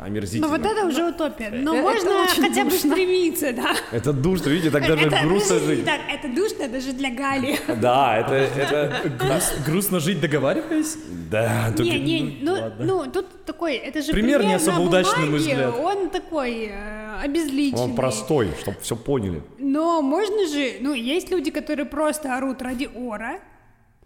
Да, 0.00 0.06
Ну 0.06 0.06
омерзительно. 0.06 0.48
вот 0.48 0.60
это 0.64 0.86
уже 0.86 1.04
утопия. 1.08 1.50
Но 1.52 1.74
Это 1.74 1.82
можно 1.82 2.22
очень 2.22 2.42
хотя 2.42 2.64
бы 2.64 2.70
душно. 2.70 2.90
стремиться, 2.90 3.52
да. 3.52 3.76
Это 3.92 4.12
душно, 4.12 4.48
видите, 4.48 4.70
так 4.70 4.82
даже 4.86 5.06
это, 5.06 5.18
грустно 5.22 5.54
подожди, 5.56 5.74
жить. 5.76 5.84
Так, 5.84 6.00
это 6.10 6.28
душно 6.34 6.68
даже 6.68 6.92
для 6.92 7.10
Гали. 7.10 7.58
Да, 7.80 8.16
это... 8.18 8.34
это... 8.34 9.08
Грус- 9.18 9.64
грустно 9.66 10.00
жить, 10.00 10.20
договариваясь? 10.20 10.96
Да, 11.30 11.66
только- 11.76 11.82
Не, 11.92 11.98
не, 12.00 12.38
ну, 12.42 12.52
ладно. 12.52 12.84
ну, 12.84 13.10
тут 13.10 13.44
такой, 13.44 13.74
это 13.76 14.00
же 14.02 14.12
Пример 14.12 14.42
не 14.44 14.54
особо 14.54 14.78
на 14.78 14.84
удачный, 14.84 15.24
на 15.24 15.30
мой 15.30 15.38
взгляд. 15.38 15.74
Он 15.78 16.08
такой 16.10 16.70
э, 16.72 17.20
обезличенный. 17.22 17.82
Он 17.82 17.94
простой, 17.94 18.48
чтобы 18.60 18.78
все 18.80 18.96
поняли. 18.96 19.42
Но 19.58 20.00
можно 20.02 20.46
же, 20.48 20.76
ну, 20.80 20.94
есть 20.94 21.30
люди, 21.30 21.50
которые 21.50 21.84
просто 21.86 22.36
орут 22.36 22.62
ради 22.62 22.88
ора, 22.94 23.38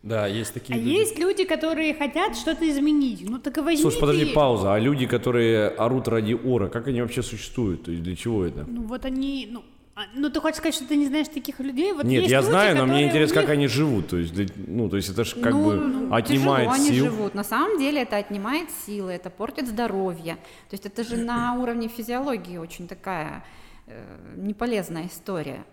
Да, 0.04 0.26
есть 0.26 0.50
а 0.50 0.54
такие 0.54 0.78
люди. 0.78 0.88
есть 0.90 1.18
люди, 1.18 1.44
которые 1.44 1.94
хотят 1.94 2.36
что-то 2.36 2.68
изменить. 2.68 3.28
Ну, 3.28 3.38
так 3.38 3.56
и 3.56 3.60
возьми 3.62 3.80
Слушай, 3.80 4.00
подожди, 4.00 4.24
ты- 4.26 4.32
пауза. 4.34 4.74
А 4.74 4.78
люди, 4.78 5.06
которые 5.06 5.68
орут 5.68 6.08
ради 6.08 6.34
ора, 6.34 6.68
как 6.68 6.88
они 6.88 7.00
вообще 7.00 7.22
существуют? 7.22 7.84
То 7.84 7.90
есть 7.90 8.02
для 8.02 8.14
чего 8.14 8.44
это? 8.44 8.64
Ну, 8.68 8.82
вот 8.82 9.06
они, 9.06 9.48
ну, 9.50 9.62
а, 9.94 10.02
ну, 10.14 10.28
ты 10.28 10.40
хочешь 10.40 10.58
сказать, 10.58 10.74
что 10.74 10.86
ты 10.86 10.96
не 10.96 11.06
знаешь 11.06 11.28
таких 11.28 11.58
людей? 11.60 11.92
Вот 11.94 12.04
Нет, 12.04 12.24
я 12.28 12.40
люди, 12.40 12.50
знаю, 12.50 12.76
но 12.76 12.84
мне 12.84 13.04
интересно, 13.08 13.34
у 13.36 13.40
как 13.40 13.44
них- 13.48 13.52
они 13.58 13.66
живут. 13.68 14.08
То 14.08 14.18
есть, 14.18 14.34
ну, 14.68 14.90
то 14.90 14.96
есть 14.96 15.08
это 15.08 15.24
же 15.24 15.36
как 15.36 15.52
Ну, 15.54 15.64
бы 15.64 15.74
ну, 15.76 16.14
отнимает 16.14 16.68
тяжело 16.70 16.84
они 16.84 16.88
сил. 16.98 17.04
живут. 17.06 17.34
На 17.34 17.44
самом 17.44 17.78
деле 17.78 18.02
это 18.02 18.16
отнимает 18.18 18.68
силы, 18.86 19.12
это 19.12 19.30
портит 19.30 19.68
здоровье. 19.68 20.34
То 20.68 20.74
есть 20.74 20.84
это 20.84 21.02
же 21.02 21.16
на 21.16 21.54
уровне 21.62 21.88
физиологии 21.88 22.58
очень 22.58 22.88
такая 22.88 23.42
э, 23.86 24.02
неполезная 24.36 25.06
история. 25.06 25.64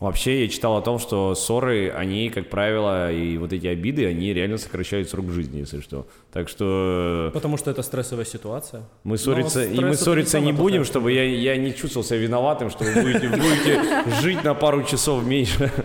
Вообще, 0.00 0.42
я 0.44 0.48
читал 0.48 0.76
о 0.76 0.80
том, 0.80 1.00
что 1.00 1.34
ссоры, 1.34 1.90
они, 1.90 2.30
как 2.30 2.48
правило, 2.48 3.12
и 3.12 3.36
вот 3.36 3.52
эти 3.52 3.66
обиды, 3.66 4.06
они 4.06 4.32
реально 4.32 4.56
сокращают 4.56 5.10
срок 5.10 5.30
жизни, 5.32 5.58
если 5.58 5.80
что. 5.80 6.06
Так 6.32 6.48
что 6.48 7.30
Потому 7.34 7.56
что 7.56 7.72
это 7.72 7.82
стрессовая 7.82 8.24
ситуация. 8.24 8.84
мы 9.02 9.18
ссориться, 9.18 9.64
и 9.64 9.80
мы 9.80 9.94
ссориться 9.94 10.38
не 10.38 10.52
будем, 10.52 10.84
чтобы 10.84 11.10
я, 11.10 11.24
я 11.24 11.56
не 11.56 11.74
чувствовал 11.74 12.06
себя 12.06 12.18
виноватым, 12.18 12.70
что 12.70 12.84
вы 12.84 13.02
будете, 13.02 13.28
будете 13.28 14.20
жить 14.20 14.44
на 14.44 14.54
пару 14.54 14.84
часов 14.84 15.24
меньше. 15.24 15.70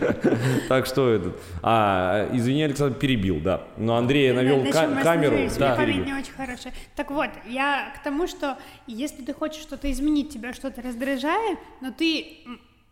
Так 0.67 0.85
что 0.85 1.09
это... 1.09 1.33
А, 1.61 2.29
извини, 2.31 2.63
Александр, 2.63 2.97
перебил, 2.97 3.39
да. 3.39 3.63
Но 3.77 3.95
Андрей 3.95 4.31
навел 4.31 4.63
камеру. 4.71 5.37
Да, 5.57 5.75
память 5.75 6.05
не 6.05 6.13
очень 6.13 6.33
хорошая. 6.33 6.73
Так 6.95 7.11
вот, 7.11 7.29
я 7.47 7.93
к 7.95 8.03
тому, 8.03 8.27
что 8.27 8.57
если 8.87 9.23
ты 9.23 9.33
хочешь 9.33 9.61
что-то 9.61 9.91
изменить, 9.91 10.31
тебя 10.31 10.53
что-то 10.53 10.81
раздражает, 10.81 11.57
но 11.81 11.91
ты 11.91 12.37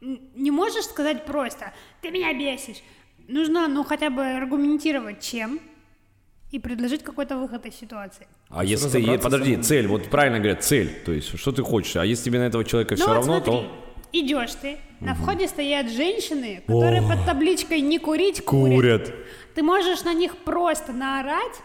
не 0.02 0.52
можешь 0.52 0.86
сказать 0.86 1.26
просто 1.26 1.74
«ты 2.02 2.12
меня 2.12 2.34
бесишь». 2.34 2.82
Нужно, 3.28 3.68
ну, 3.68 3.84
хотя 3.84 4.10
бы 4.10 4.24
аргументировать 4.24 5.22
чем 5.22 5.60
и 6.52 6.60
предложить 6.60 7.04
какой-то 7.04 7.38
выход 7.38 7.66
из 7.66 7.76
ситуации. 7.76 8.28
А 8.50 8.66
если 8.66 8.90
ты, 8.90 9.20
подожди, 9.20 9.56
цель, 9.58 9.88
вот 9.88 10.10
правильно 10.10 10.40
говорят, 10.40 10.64
цель, 10.64 11.02
то 11.06 11.14
есть 11.14 11.38
что 11.40 11.52
ты 11.52 11.64
хочешь, 11.64 11.96
а 11.96 12.06
если 12.06 12.26
тебе 12.26 12.40
на 12.40 12.44
этого 12.44 12.66
человека 12.66 12.96
все 12.96 13.06
ну, 13.06 13.10
вот 13.10 13.16
равно, 13.16 13.42
смотри, 13.42 13.54
то... 13.54 13.96
идешь 14.12 14.54
ты, 14.56 14.78
на 15.00 15.16
входе 15.16 15.48
стоят 15.48 15.90
женщины, 15.90 16.64
которые 16.68 17.02
под 17.02 17.26
табличкой 17.26 17.82
«не 17.82 18.00
курить» 18.00 18.44
курят. 18.44 18.76
Курят. 18.76 19.14
Ты 19.56 19.64
можешь 19.64 20.04
на 20.04 20.14
них 20.14 20.38
просто 20.38 20.92
наорать, 20.92 21.62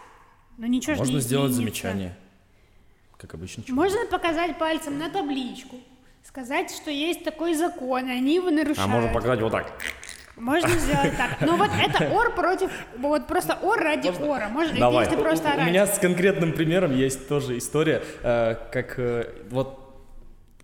но 0.57 0.67
ничего 0.67 0.95
Можно 0.95 1.15
не 1.15 1.21
сделать 1.21 1.51
изменится. 1.51 1.81
замечание. 1.81 2.17
Как 3.17 3.33
обычно. 3.33 3.63
Можно 3.69 4.05
показать 4.05 4.57
пальцем 4.57 4.97
на 4.97 5.09
табличку, 5.09 5.77
сказать, 6.27 6.71
что 6.71 6.91
есть 6.91 7.23
такой 7.23 7.53
закон, 7.53 8.07
и 8.09 8.11
они 8.11 8.35
его 8.35 8.49
нарушают. 8.49 8.79
А 8.79 8.87
можно 8.87 9.13
показать 9.13 9.41
вот 9.41 9.51
так. 9.51 9.71
Можно 10.35 10.69
сделать 10.69 11.17
так. 11.17 11.41
Но 11.41 11.55
вот 11.55 11.71
это 11.71 12.13
ор 12.13 12.35
против, 12.35 12.69
вот 12.97 13.25
просто 13.25 13.57
ор 13.61 13.79
ради 13.79 14.09
ора. 14.09 14.49
Можно, 14.49 14.77
Давай. 14.77 15.05
если 15.05 15.19
просто 15.19 15.47
У 15.47 15.51
орать. 15.53 15.67
меня 15.67 15.87
с 15.87 15.97
конкретным 15.97 16.53
примером 16.53 16.95
есть 16.95 17.27
тоже 17.27 17.57
история, 17.57 18.03
э, 18.21 18.55
как 18.71 18.99
э, 18.99 19.31
вот 19.49 19.86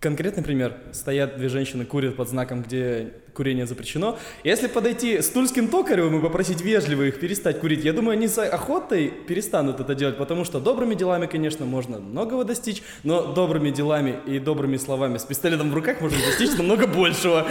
конкретный 0.04 0.44
пример. 0.44 0.76
Стоят 0.92 1.38
две 1.38 1.48
женщины, 1.48 1.86
курят 1.86 2.18
под 2.18 2.28
знаком, 2.28 2.62
где 2.62 3.14
курение 3.34 3.66
запрещено. 3.66 4.20
Если 4.44 4.68
подойти 4.68 5.22
с 5.22 5.30
Тульским 5.30 5.70
Токаревым 5.70 6.20
и 6.20 6.22
попросить 6.22 6.62
вежливо 6.62 7.04
их 7.04 7.20
перестать 7.22 7.62
курить, 7.62 7.86
я 7.86 7.94
думаю, 7.94 8.14
они 8.14 8.28
с 8.28 8.38
охотой 8.38 9.08
перестанут 9.08 9.80
это 9.80 9.96
делать, 9.96 10.18
потому 10.18 10.44
что 10.44 10.60
добрыми 10.60 10.94
делами, 10.94 11.26
конечно, 11.26 11.66
можно 11.66 12.00
многого 12.00 12.44
достичь, 12.44 12.84
но 13.04 13.34
добрыми 13.34 13.70
делами 13.72 14.20
и 14.28 14.40
добрыми 14.40 14.76
словами 14.76 15.18
с 15.18 15.24
пистолетом 15.24 15.72
в 15.72 15.74
руках 15.74 16.02
можно 16.02 16.18
достичь 16.20 16.56
намного 16.58 16.86
большего. 16.86 17.48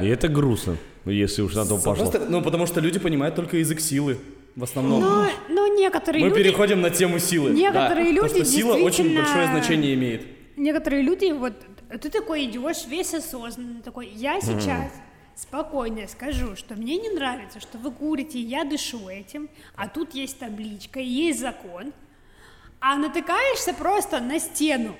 И 0.00 0.06
это 0.06 0.28
грустно, 0.28 0.76
если 1.06 1.40
уж 1.40 1.54
на 1.54 1.64
то 1.64 1.78
пошло. 1.78 2.12
Ну, 2.28 2.42
потому 2.42 2.66
что 2.66 2.80
люди 2.80 2.98
понимают 2.98 3.34
только 3.34 3.56
язык 3.56 3.80
силы 3.80 4.18
в 4.56 4.62
основном. 4.64 5.00
Но, 5.00 5.26
но 5.48 5.66
некоторые 5.68 6.22
Мы 6.22 6.30
люди, 6.30 6.42
переходим 6.42 6.82
на 6.82 6.90
тему 6.90 7.18
силы. 7.18 7.50
Некоторые 7.50 8.06
Да, 8.06 8.10
люди 8.10 8.20
потому 8.20 8.44
что 8.44 8.44
сила 8.44 8.74
очень 8.74 9.16
большое 9.16 9.46
значение 9.46 9.94
имеет. 9.94 10.39
Некоторые 10.56 11.02
люди, 11.02 11.32
вот 11.32 11.54
ты 12.00 12.10
такой 12.10 12.44
идешь 12.44 12.86
весь 12.86 13.14
осознанный, 13.14 13.82
такой, 13.82 14.08
я 14.08 14.40
сейчас 14.40 14.92
спокойно 15.34 16.06
скажу, 16.06 16.54
что 16.56 16.74
мне 16.74 16.96
не 16.96 17.10
нравится, 17.10 17.60
что 17.60 17.78
вы 17.78 17.90
курите, 17.90 18.38
я 18.38 18.64
дышу 18.64 19.08
этим, 19.08 19.48
а 19.74 19.88
тут 19.88 20.14
есть 20.14 20.38
табличка, 20.38 21.00
есть 21.00 21.40
закон, 21.40 21.92
а 22.80 22.96
натыкаешься 22.96 23.74
просто 23.74 24.20
на 24.20 24.38
стену. 24.38 24.96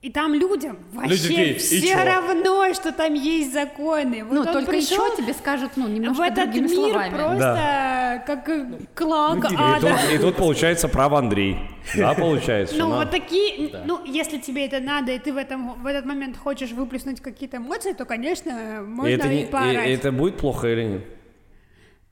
И 0.00 0.10
там 0.10 0.32
людям 0.32 0.78
вообще 0.92 1.16
такие, 1.16 1.54
«И 1.54 1.58
все 1.58 1.80
чё?» 1.88 2.04
равно, 2.04 2.72
что 2.72 2.92
там 2.92 3.14
есть 3.14 3.52
законы. 3.52 4.22
Вот 4.22 4.32
ну, 4.32 4.40
он 4.42 4.46
только 4.46 4.70
пришел 4.70 5.04
еще 5.06 5.16
тебе 5.16 5.34
скажут, 5.34 5.72
ну, 5.74 5.86
в 5.86 5.90
немножко 5.90 6.22
этот 6.22 6.44
другими 6.52 6.68
мир 6.68 6.90
словами. 6.92 7.14
просто 7.16 8.22
как 8.24 8.48
э, 8.48 8.78
кланг 8.94 9.50
И 9.50 9.56
ада. 9.58 9.88
тут, 9.88 10.12
и 10.14 10.18
тут 10.18 10.36
получается 10.36 10.86
прав 10.86 11.12
Андрей. 11.14 11.56
Да, 11.96 12.14
получается. 12.14 12.76
Ну, 12.76 12.90
вот 12.94 13.10
такие, 13.10 13.72
ну, 13.86 14.04
если 14.04 14.38
тебе 14.38 14.66
это 14.66 14.78
надо, 14.78 15.10
и 15.10 15.18
ты 15.18 15.32
в, 15.32 15.36
этом, 15.36 15.82
в 15.82 15.86
этот 15.86 16.04
момент 16.04 16.36
хочешь 16.36 16.70
выплеснуть 16.70 17.20
какие-то 17.20 17.56
эмоции, 17.56 17.92
то, 17.92 18.04
конечно, 18.04 18.82
можно 18.86 19.08
И 19.08 19.12
и, 19.14 19.16
это, 19.16 19.28
и- 19.32 19.46
поорать. 19.46 19.88
и 19.88 19.90
это 19.90 20.12
будет 20.12 20.36
плохо 20.36 20.68
или 20.68 20.84
нет? 20.84 21.04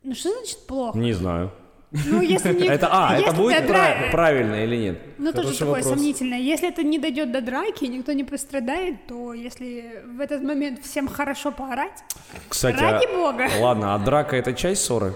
Ну, 0.02 0.12
что 0.16 0.32
значит 0.32 0.66
плохо? 0.66 0.98
Не 0.98 1.12
знаю. 1.12 1.52
Ну, 1.92 2.20
если 2.20 2.52
не... 2.52 2.66
Это, 2.66 2.88
а, 2.90 3.16
если 3.16 3.30
это 3.30 3.36
будет 3.36 4.10
правильно 4.10 4.64
или 4.64 4.76
нет? 4.76 4.98
Ну, 5.18 5.32
тоже 5.32 5.52
такое 5.52 5.76
вопрос. 5.76 5.94
сомнительное. 5.94 6.38
Если 6.38 6.68
это 6.68 6.82
не 6.82 6.98
дойдет 6.98 7.32
до 7.32 7.40
драки, 7.40 7.84
никто 7.84 8.12
не 8.12 8.24
пострадает, 8.24 9.06
то 9.06 9.32
если 9.32 10.02
в 10.04 10.20
этот 10.20 10.42
момент 10.42 10.82
всем 10.82 11.08
хорошо 11.08 11.52
поорать, 11.52 12.02
Кстати, 12.48 12.80
Ради 12.80 13.06
а- 13.06 13.16
бога. 13.16 13.48
Ладно, 13.60 13.94
а 13.94 13.98
драка 13.98 14.36
это 14.36 14.52
часть 14.52 14.84
ссоры? 14.84 15.14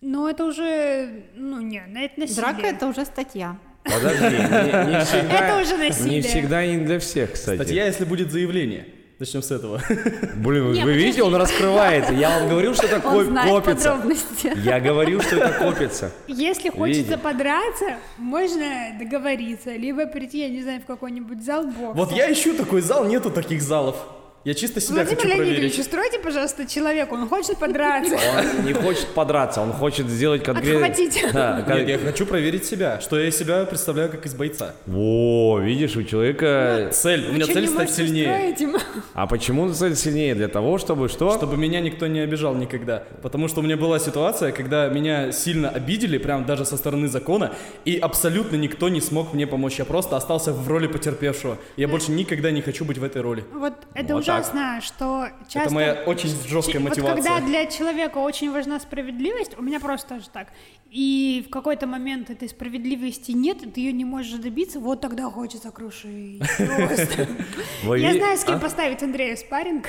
ну, 0.00 0.26
это 0.26 0.44
уже, 0.44 1.24
ну, 1.36 1.60
не, 1.60 1.82
на 1.86 2.02
это 2.02 2.20
насилие. 2.20 2.42
Драка 2.42 2.66
это 2.66 2.86
уже 2.86 3.04
статья. 3.04 3.56
Подожди, 3.84 4.24
не, 4.24 4.90
не 4.90 5.04
всегда. 5.04 5.38
Это 5.38 5.62
уже 5.62 5.76
насилие. 5.76 6.16
Не 6.16 6.20
всегда 6.22 6.64
и 6.64 6.76
не 6.76 6.84
для 6.84 6.98
всех, 6.98 7.32
кстати. 7.32 7.56
Статья, 7.56 7.86
если 7.86 8.04
будет 8.04 8.32
заявление. 8.32 8.86
Начнем 9.20 9.42
с 9.42 9.50
этого. 9.50 9.82
Блин, 10.36 10.72
Не, 10.72 10.82
вы 10.82 10.94
видите, 10.94 11.22
он 11.22 11.34
раскрывается. 11.34 12.14
Я 12.14 12.38
вам 12.40 12.48
говорил, 12.48 12.74
что 12.74 12.86
это 12.86 13.06
Он 13.06 13.18
ко- 13.18 13.24
знает 13.24 13.50
копится. 13.50 13.90
подробности. 13.90 14.52
Я 14.64 14.80
говорил, 14.80 15.20
что 15.20 15.36
это 15.36 15.52
копится. 15.58 16.10
Если 16.26 16.70
хочется 16.70 17.02
Видите? 17.02 17.18
подраться, 17.18 17.96
можно 18.16 18.64
договориться, 18.98 19.76
либо 19.76 20.06
прийти, 20.06 20.38
я 20.40 20.48
не 20.48 20.62
знаю, 20.62 20.80
в 20.80 20.86
какой-нибудь 20.86 21.44
зал 21.44 21.64
бокса. 21.66 21.92
Вот 21.92 22.12
я 22.12 22.32
ищу 22.32 22.54
такой 22.56 22.80
зал, 22.80 23.04
нету 23.04 23.30
таких 23.30 23.60
залов. 23.60 23.96
Я 24.42 24.54
чисто 24.54 24.80
себя 24.80 25.02
Владимир 25.02 25.16
хочу 25.16 25.28
Леонидович, 25.28 25.54
проверить. 25.56 25.78
устройте, 25.78 26.18
пожалуйста, 26.18 26.66
человеку, 26.66 27.14
он 27.14 27.28
хочет 27.28 27.58
подраться. 27.58 28.14
Он 28.14 28.64
не 28.64 28.72
хочет 28.72 29.08
подраться, 29.08 29.60
он 29.60 29.70
хочет 29.74 30.08
сделать 30.08 30.42
конкретно... 30.42 30.86
Отхватить. 30.86 31.22
Да, 31.34 31.60
кон- 31.60 31.76
Нет, 31.76 31.88
я 31.88 31.98
хочу 31.98 32.24
проверить 32.24 32.64
себя, 32.64 33.02
что 33.02 33.18
я 33.20 33.28
из 33.28 33.36
себя 33.36 33.66
представляю 33.66 34.10
как 34.10 34.24
из 34.24 34.34
бойца. 34.34 34.74
Во, 34.86 35.58
видишь, 35.60 35.94
у 35.96 36.04
человека... 36.04 36.88
Цель, 36.90 37.28
у 37.28 37.32
меня 37.34 37.44
цель 37.44 37.60
не 37.60 37.66
стать 37.68 37.90
сильнее. 37.90 38.56
А 39.12 39.26
почему 39.26 39.70
цель 39.74 39.94
сильнее? 39.94 40.34
Для 40.34 40.48
того, 40.48 40.78
чтобы 40.78 41.10
что? 41.10 41.34
Чтобы 41.36 41.58
меня 41.58 41.80
никто 41.80 42.06
не 42.06 42.20
обижал 42.20 42.54
никогда. 42.54 43.02
Потому 43.20 43.46
что 43.46 43.60
у 43.60 43.62
меня 43.62 43.76
была 43.76 43.98
ситуация, 43.98 44.52
когда 44.52 44.88
меня 44.88 45.32
сильно 45.32 45.68
обидели, 45.68 46.16
прям 46.16 46.46
даже 46.46 46.64
со 46.64 46.78
стороны 46.78 47.08
закона, 47.08 47.52
и 47.84 47.98
абсолютно 47.98 48.56
никто 48.56 48.88
не 48.88 49.02
смог 49.02 49.34
мне 49.34 49.46
помочь. 49.46 49.78
Я 49.78 49.84
просто 49.84 50.16
остался 50.16 50.54
в 50.54 50.66
роли 50.66 50.86
потерпевшего. 50.86 51.58
Я 51.76 51.88
больше 51.88 52.10
никогда 52.10 52.50
не 52.50 52.62
хочу 52.62 52.86
быть 52.86 52.96
в 52.96 53.04
этой 53.04 53.20
роли. 53.20 53.44
Вот 53.52 53.74
это 53.92 54.14
Вот 54.14 54.20
уже 54.22 54.29
согласна, 54.30 54.80
что 54.80 55.28
часто... 55.48 55.60
Это 55.60 55.74
моя 55.74 55.92
очень 56.06 56.28
жесткая 56.48 56.74
Чи- 56.74 56.78
Вот 56.78 56.88
мотивация. 56.90 57.14
когда 57.16 57.40
для 57.46 57.66
человека 57.66 58.18
очень 58.18 58.52
важна 58.52 58.80
справедливость, 58.80 59.58
у 59.58 59.62
меня 59.62 59.80
просто 59.80 60.16
тоже 60.16 60.28
так, 60.32 60.48
и 60.90 61.44
в 61.46 61.50
какой-то 61.50 61.86
момент 61.86 62.30
этой 62.30 62.48
справедливости 62.48 63.32
нет, 63.32 63.62
и 63.62 63.70
ты 63.70 63.80
ее 63.80 63.92
не 63.92 64.04
можешь 64.04 64.32
добиться, 64.38 64.80
вот 64.80 65.00
тогда 65.00 65.24
хочется 65.30 65.70
крушить. 65.70 66.42
Я 66.58 68.14
знаю, 68.14 68.38
с 68.38 68.44
кем 68.44 68.56
а? 68.56 68.58
поставить 68.58 69.02
Андрея 69.02 69.36
в 69.36 69.38
спарринг. 69.38 69.86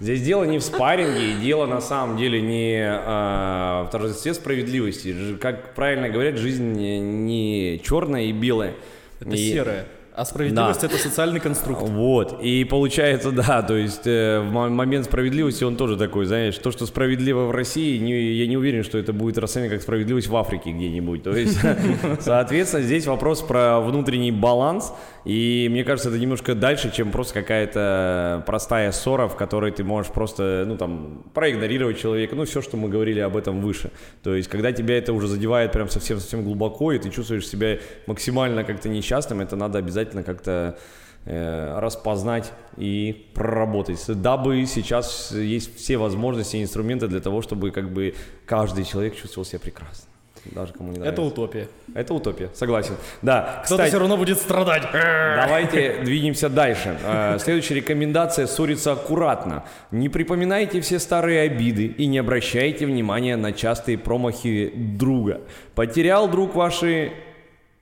Здесь 0.00 0.22
дело 0.22 0.44
не 0.44 0.58
в 0.58 0.62
спарринге, 0.62 1.32
и 1.32 1.34
дело 1.40 1.66
на 1.66 1.80
самом 1.80 2.16
деле 2.16 2.42
не 2.42 2.80
а, 2.84 3.84
в 3.84 3.90
торжестве 3.90 4.34
справедливости. 4.34 5.36
Как 5.40 5.74
правильно 5.74 6.08
говорят, 6.08 6.36
жизнь 6.36 6.72
не, 6.72 7.80
черная 7.84 8.24
и 8.24 8.32
белая. 8.32 8.74
Это 9.20 9.30
И- 9.30 9.52
серое. 9.52 9.86
А 10.14 10.24
справедливость 10.24 10.84
это 10.84 10.96
социальный 10.96 11.40
конструкт. 11.40 11.82
Вот, 11.82 12.40
и 12.40 12.62
получается, 12.64 13.32
да, 13.32 13.62
то 13.62 13.74
есть 13.74 14.06
э, 14.06 14.38
в 14.40 14.52
мо- 14.52 14.68
момент 14.68 15.06
справедливости 15.06 15.64
он 15.64 15.74
тоже 15.74 15.96
такой, 15.96 16.26
знаешь, 16.26 16.56
то, 16.56 16.70
что 16.70 16.86
справедливо 16.86 17.46
в 17.46 17.50
России, 17.50 17.98
не- 17.98 18.32
я 18.34 18.46
не 18.46 18.56
уверен, 18.56 18.84
что 18.84 18.96
это 18.96 19.12
будет 19.12 19.38
расценивать 19.38 19.72
как 19.72 19.82
справедливость 19.82 20.28
в 20.28 20.36
Африке 20.36 20.70
где-нибудь. 20.70 21.24
То 21.24 21.32
есть, 21.34 21.58
соответственно, 22.20 22.84
здесь 22.84 23.06
вопрос 23.06 23.42
про 23.42 23.80
внутренний 23.80 24.30
баланс, 24.30 24.92
и 25.24 25.66
мне 25.68 25.82
кажется, 25.82 26.10
это 26.10 26.18
немножко 26.18 26.54
дальше, 26.54 26.92
чем 26.94 27.10
просто 27.10 27.34
какая-то 27.34 28.44
простая 28.46 28.92
ссора, 28.92 29.26
в 29.26 29.34
которой 29.34 29.72
ты 29.72 29.82
можешь 29.82 30.12
просто, 30.12 30.62
ну, 30.64 30.76
там, 30.76 31.24
проигнорировать 31.34 31.98
человека, 31.98 32.36
ну, 32.36 32.44
все, 32.44 32.62
что 32.62 32.76
мы 32.76 32.88
говорили 32.88 33.18
об 33.18 33.36
этом 33.36 33.60
выше. 33.60 33.90
То 34.22 34.36
есть, 34.36 34.48
когда 34.48 34.70
тебя 34.70 34.96
это 34.96 35.12
уже 35.12 35.26
задевает 35.26 35.72
прям 35.72 35.88
совсем-совсем 35.88 36.44
глубоко, 36.44 36.92
и 36.92 37.00
ты 37.00 37.10
чувствуешь 37.10 37.48
себя 37.48 37.78
максимально 38.06 38.62
как-то 38.62 38.88
несчастным, 38.88 39.40
это 39.40 39.56
надо 39.56 39.78
обязательно 39.78 40.03
как-то 40.12 40.76
э, 41.26 41.78
распознать 41.78 42.52
и 42.76 43.30
проработать, 43.34 44.00
дабы 44.08 44.66
сейчас 44.66 45.32
есть 45.32 45.76
все 45.76 45.96
возможности 45.96 46.56
и 46.56 46.62
инструменты 46.62 47.08
для 47.08 47.20
того, 47.20 47.42
чтобы 47.42 47.70
как 47.70 47.90
бы 47.92 48.14
каждый 48.46 48.84
человек 48.84 49.16
чувствовал 49.16 49.44
себя 49.44 49.60
прекрасно. 49.60 50.08
Даже 50.52 50.72
кому 50.72 50.92
не 50.92 50.98
нравится. 50.98 51.22
Это 51.22 51.22
утопия. 51.22 51.68
Это 51.94 52.14
утопия, 52.14 52.50
согласен. 52.54 52.96
Да, 53.22 53.40
Кто-то 53.40 53.62
кстати, 53.62 53.88
все 53.88 53.98
равно 53.98 54.16
будет 54.16 54.38
страдать. 54.38 54.82
Давайте 54.92 56.02
двинемся 56.04 56.48
дальше. 56.48 56.98
Э, 57.02 57.38
Следующая 57.38 57.76
рекомендация– 57.76 58.46
ссориться 58.48 58.92
аккуратно. 58.92 59.64
Не 59.90 60.08
припоминайте 60.08 60.80
все 60.80 60.98
старые 60.98 61.42
обиды 61.42 61.86
и 61.86 62.06
не 62.06 62.18
обращайте 62.18 62.84
внимания 62.86 63.36
на 63.36 63.52
частые 63.52 63.96
промахи 63.96 64.70
друга. 64.74 65.40
Потерял 65.74 66.28
друг 66.28 66.54
ваши 66.54 67.12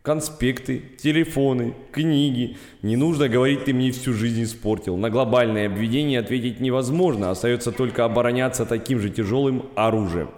конспекты, 0.02 0.82
телефоны, 1.00 1.74
книги. 1.92 2.56
Не 2.82 2.96
нужно 2.96 3.28
говорить, 3.28 3.64
ты 3.64 3.72
мне 3.72 3.92
всю 3.92 4.12
жизнь 4.12 4.42
испортил. 4.42 4.96
На 4.96 5.10
глобальное 5.10 5.66
обвинение 5.66 6.18
ответить 6.18 6.60
невозможно, 6.60 7.30
остается 7.30 7.70
только 7.70 8.04
обороняться 8.04 8.66
таким 8.66 8.98
же 9.00 9.10
тяжелым 9.10 9.66
оружием. 9.76 10.30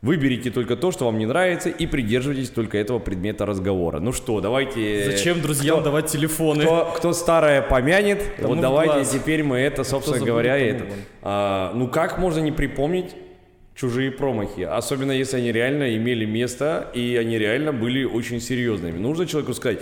Выберите 0.00 0.50
только 0.50 0.76
то, 0.76 0.90
что 0.90 1.06
вам 1.06 1.18
не 1.18 1.24
нравится, 1.24 1.70
и 1.70 1.86
придерживайтесь 1.86 2.50
только 2.50 2.76
этого 2.76 2.98
предмета 2.98 3.46
разговора. 3.46 4.00
Ну 4.00 4.12
что, 4.12 4.40
давайте... 4.42 5.10
Зачем 5.10 5.40
друзьям 5.40 5.76
Кто- 5.76 5.84
давать 5.84 6.06
телефоны? 6.08 6.62
кто, 6.62 6.92
кто 6.94 7.12
старое 7.14 7.62
помянет, 7.62 8.22
Тому 8.36 8.48
вот 8.48 8.58
в 8.58 8.60
давайте 8.60 8.94
глаз. 8.96 9.10
теперь 9.10 9.42
мы 9.42 9.56
это, 9.58 9.82
собственно 9.82 10.18
забудет, 10.18 10.30
говоря, 10.30 10.58
это. 10.58 10.84
А, 11.22 11.72
ну 11.74 11.88
как 11.88 12.18
можно 12.18 12.40
не 12.40 12.52
припомнить 12.52 13.16
чужие 13.74 14.10
промахи, 14.10 14.62
особенно 14.62 15.12
если 15.12 15.38
они 15.38 15.52
реально 15.52 15.96
имели 15.96 16.24
место 16.24 16.90
и 16.94 17.16
они 17.16 17.38
реально 17.38 17.72
были 17.72 18.04
очень 18.04 18.40
серьезными. 18.40 18.98
Нужно 18.98 19.26
человеку 19.26 19.54
сказать, 19.54 19.80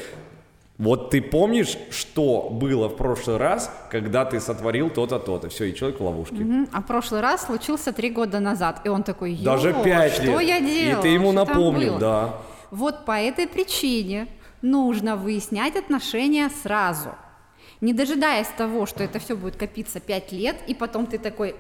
вот 0.79 1.11
ты 1.11 1.21
помнишь, 1.21 1.77
что 1.91 2.49
было 2.51 2.89
в 2.89 2.97
прошлый 2.97 3.37
раз, 3.37 3.71
когда 3.91 4.25
ты 4.25 4.41
сотворил 4.41 4.91
то-то, 4.91 5.19
то-то. 5.19 5.49
Все, 5.49 5.67
и 5.67 5.75
человек 5.75 6.01
в 6.01 6.05
ловушке. 6.05 6.37
Мгм. 6.37 6.69
А 6.73 6.81
прошлый 6.81 7.21
раз 7.21 7.47
случился 7.47 7.93
три 7.93 8.11
года 8.11 8.41
назад, 8.41 8.81
и 8.85 8.89
он 8.89 9.03
такой, 9.03 9.33
«Йо, 9.33 9.45
Даже 9.45 9.75
пять 9.85 10.15
что 10.15 10.41
лет. 10.41 10.43
я 10.43 10.61
делал? 10.61 10.99
И 10.99 11.03
ты 11.03 11.09
ему 11.09 11.33
Что 11.33 11.45
напомнил, 11.45 11.91
было?» 11.91 12.01
да. 12.01 12.35
Вот 12.71 13.05
по 13.05 13.21
этой 13.21 13.47
причине 13.47 14.27
нужно 14.63 15.17
выяснять 15.17 15.77
отношения 15.77 16.51
сразу, 16.63 17.11
не 17.83 17.93
дожидаясь 17.93 18.49
того, 18.57 18.87
что 18.87 19.05
это 19.05 19.19
все 19.19 19.37
будет 19.37 19.57
копиться 19.57 20.01
пять 20.01 20.33
лет, 20.33 20.57
и 20.67 20.75
потом 20.75 21.07
ты 21.07 21.19
такой 21.19 21.55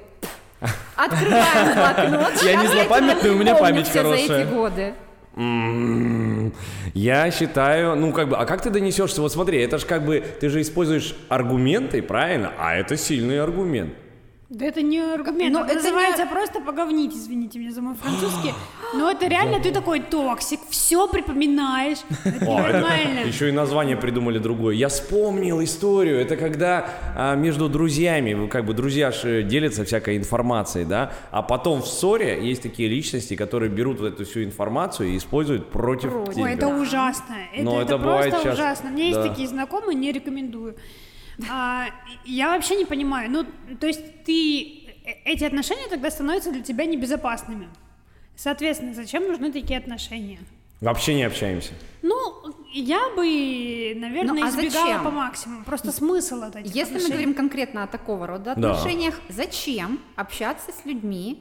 открываем 0.96 1.74
блокнот. 1.74 2.42
Я 2.42 2.54
не 2.56 2.62
«Щас 2.64 2.72
злопамятный, 2.72 3.30
у 3.30 3.34
меня 3.36 3.54
память ... 3.54 4.08
хорошая». 4.10 4.42
эти 4.44 4.48
годы. 4.52 4.94
М, 5.36 6.52
Я 6.94 7.30
считаю, 7.30 7.96
ну 7.96 8.12
как 8.12 8.28
бы, 8.28 8.36
а 8.36 8.44
как 8.44 8.60
ты 8.62 8.68
относишься? 8.70 9.22
Вот 9.22 9.32
смотри, 9.32 9.60
это 9.62 9.78
же 9.78 9.86
как 9.86 10.04
бы, 10.04 10.22
ты 10.40 10.48
же 10.50 10.60
используешь 10.60 11.14
аргументы, 11.30 12.02
правильно? 12.02 12.52
А 12.58 12.74
это 12.76 12.96
сильный 12.98 13.40
аргумент. 13.42 13.94
Да 14.52 14.66
это 14.66 14.82
не 14.82 14.98
аргумент, 15.00 15.54
Но 15.54 15.60
это, 15.64 15.72
это 15.72 15.82
называется 15.82 16.26
просто 16.26 16.60
поговнить, 16.60 17.14
извините 17.14 17.58
меня 17.58 17.72
за 17.72 17.80
мой 17.80 17.94
французский. 17.94 18.52
Но 18.94 19.10
это 19.10 19.26
реально 19.26 19.60
ты 19.60 19.72
такой 19.72 20.00
токсик, 20.00 20.60
все 20.68 21.08
припоминаешь. 21.08 22.00
Это 22.24 22.44
нормально. 22.44 23.20
еще 23.26 23.48
и 23.48 23.52
название 23.52 23.96
придумали 23.96 24.38
другое. 24.38 24.74
Я 24.74 24.88
вспомнил 24.88 25.64
историю. 25.64 26.20
Это 26.20 26.36
когда 26.36 26.86
а, 27.16 27.34
между 27.34 27.70
друзьями, 27.70 28.34
ну, 28.34 28.48
как 28.48 28.66
бы 28.66 28.74
друзья 28.74 29.10
ж 29.10 29.42
делятся 29.42 29.86
всякой 29.86 30.18
информацией, 30.18 30.84
да, 30.84 31.12
а 31.30 31.40
потом 31.40 31.80
в 31.80 31.86
ссоре 31.86 32.46
есть 32.46 32.62
такие 32.62 32.90
личности, 32.90 33.34
которые 33.36 33.70
берут 33.70 34.00
вот 34.00 34.12
эту 34.12 34.26
всю 34.26 34.44
информацию 34.44 35.08
и 35.08 35.16
используют 35.16 35.70
против 35.70 36.10
Против. 36.10 36.34
тебя. 36.34 36.44
Ой, 36.44 36.52
это 36.52 36.68
ужасно. 36.68 37.36
Это, 37.54 37.64
Но 37.64 37.80
это 37.80 37.94
это 37.94 37.98
бывает 37.98 38.30
просто 38.32 38.48
часто. 38.48 38.62
ужасно. 38.62 38.90
У 38.90 38.92
меня 38.92 39.06
есть 39.06 39.18
Да. 39.22 39.28
такие 39.28 39.48
знакомые, 39.48 39.96
не 39.96 40.12
рекомендую. 40.12 40.74
А, 41.50 41.86
я 42.24 42.48
вообще 42.54 42.76
не 42.76 42.84
понимаю. 42.84 43.30
Ну, 43.30 43.46
то 43.80 43.86
есть 43.86 44.24
ты 44.24 44.84
э, 45.04 45.10
эти 45.24 45.44
отношения 45.44 45.88
тогда 45.88 46.10
становятся 46.10 46.52
для 46.52 46.62
тебя 46.62 46.84
небезопасными. 46.86 47.68
Соответственно, 48.36 48.94
зачем 48.94 49.26
нужны 49.28 49.52
такие 49.52 49.78
отношения? 49.78 50.38
Вообще 50.80 51.14
не 51.14 51.22
общаемся. 51.22 51.72
Ну, 52.02 52.16
я 52.72 53.08
бы, 53.10 53.92
наверное, 53.96 54.34
Ну, 54.34 54.44
а 54.44 54.48
избегала 54.50 54.86
зачем? 54.86 55.04
по 55.04 55.10
максимуму. 55.10 55.64
Просто 55.64 55.92
смысл 55.92 56.42
от 56.42 56.56
этих 56.56 56.74
Если 56.74 56.80
мы 56.80 56.96
отношений. 56.96 57.12
говорим 57.12 57.34
конкретно 57.34 57.82
о 57.84 57.86
такого 57.86 58.26
рода 58.26 58.54
Да. 58.56 58.72
отношениях, 58.72 59.20
зачем 59.28 60.00
общаться 60.16 60.72
с 60.72 60.84
людьми, 60.84 61.40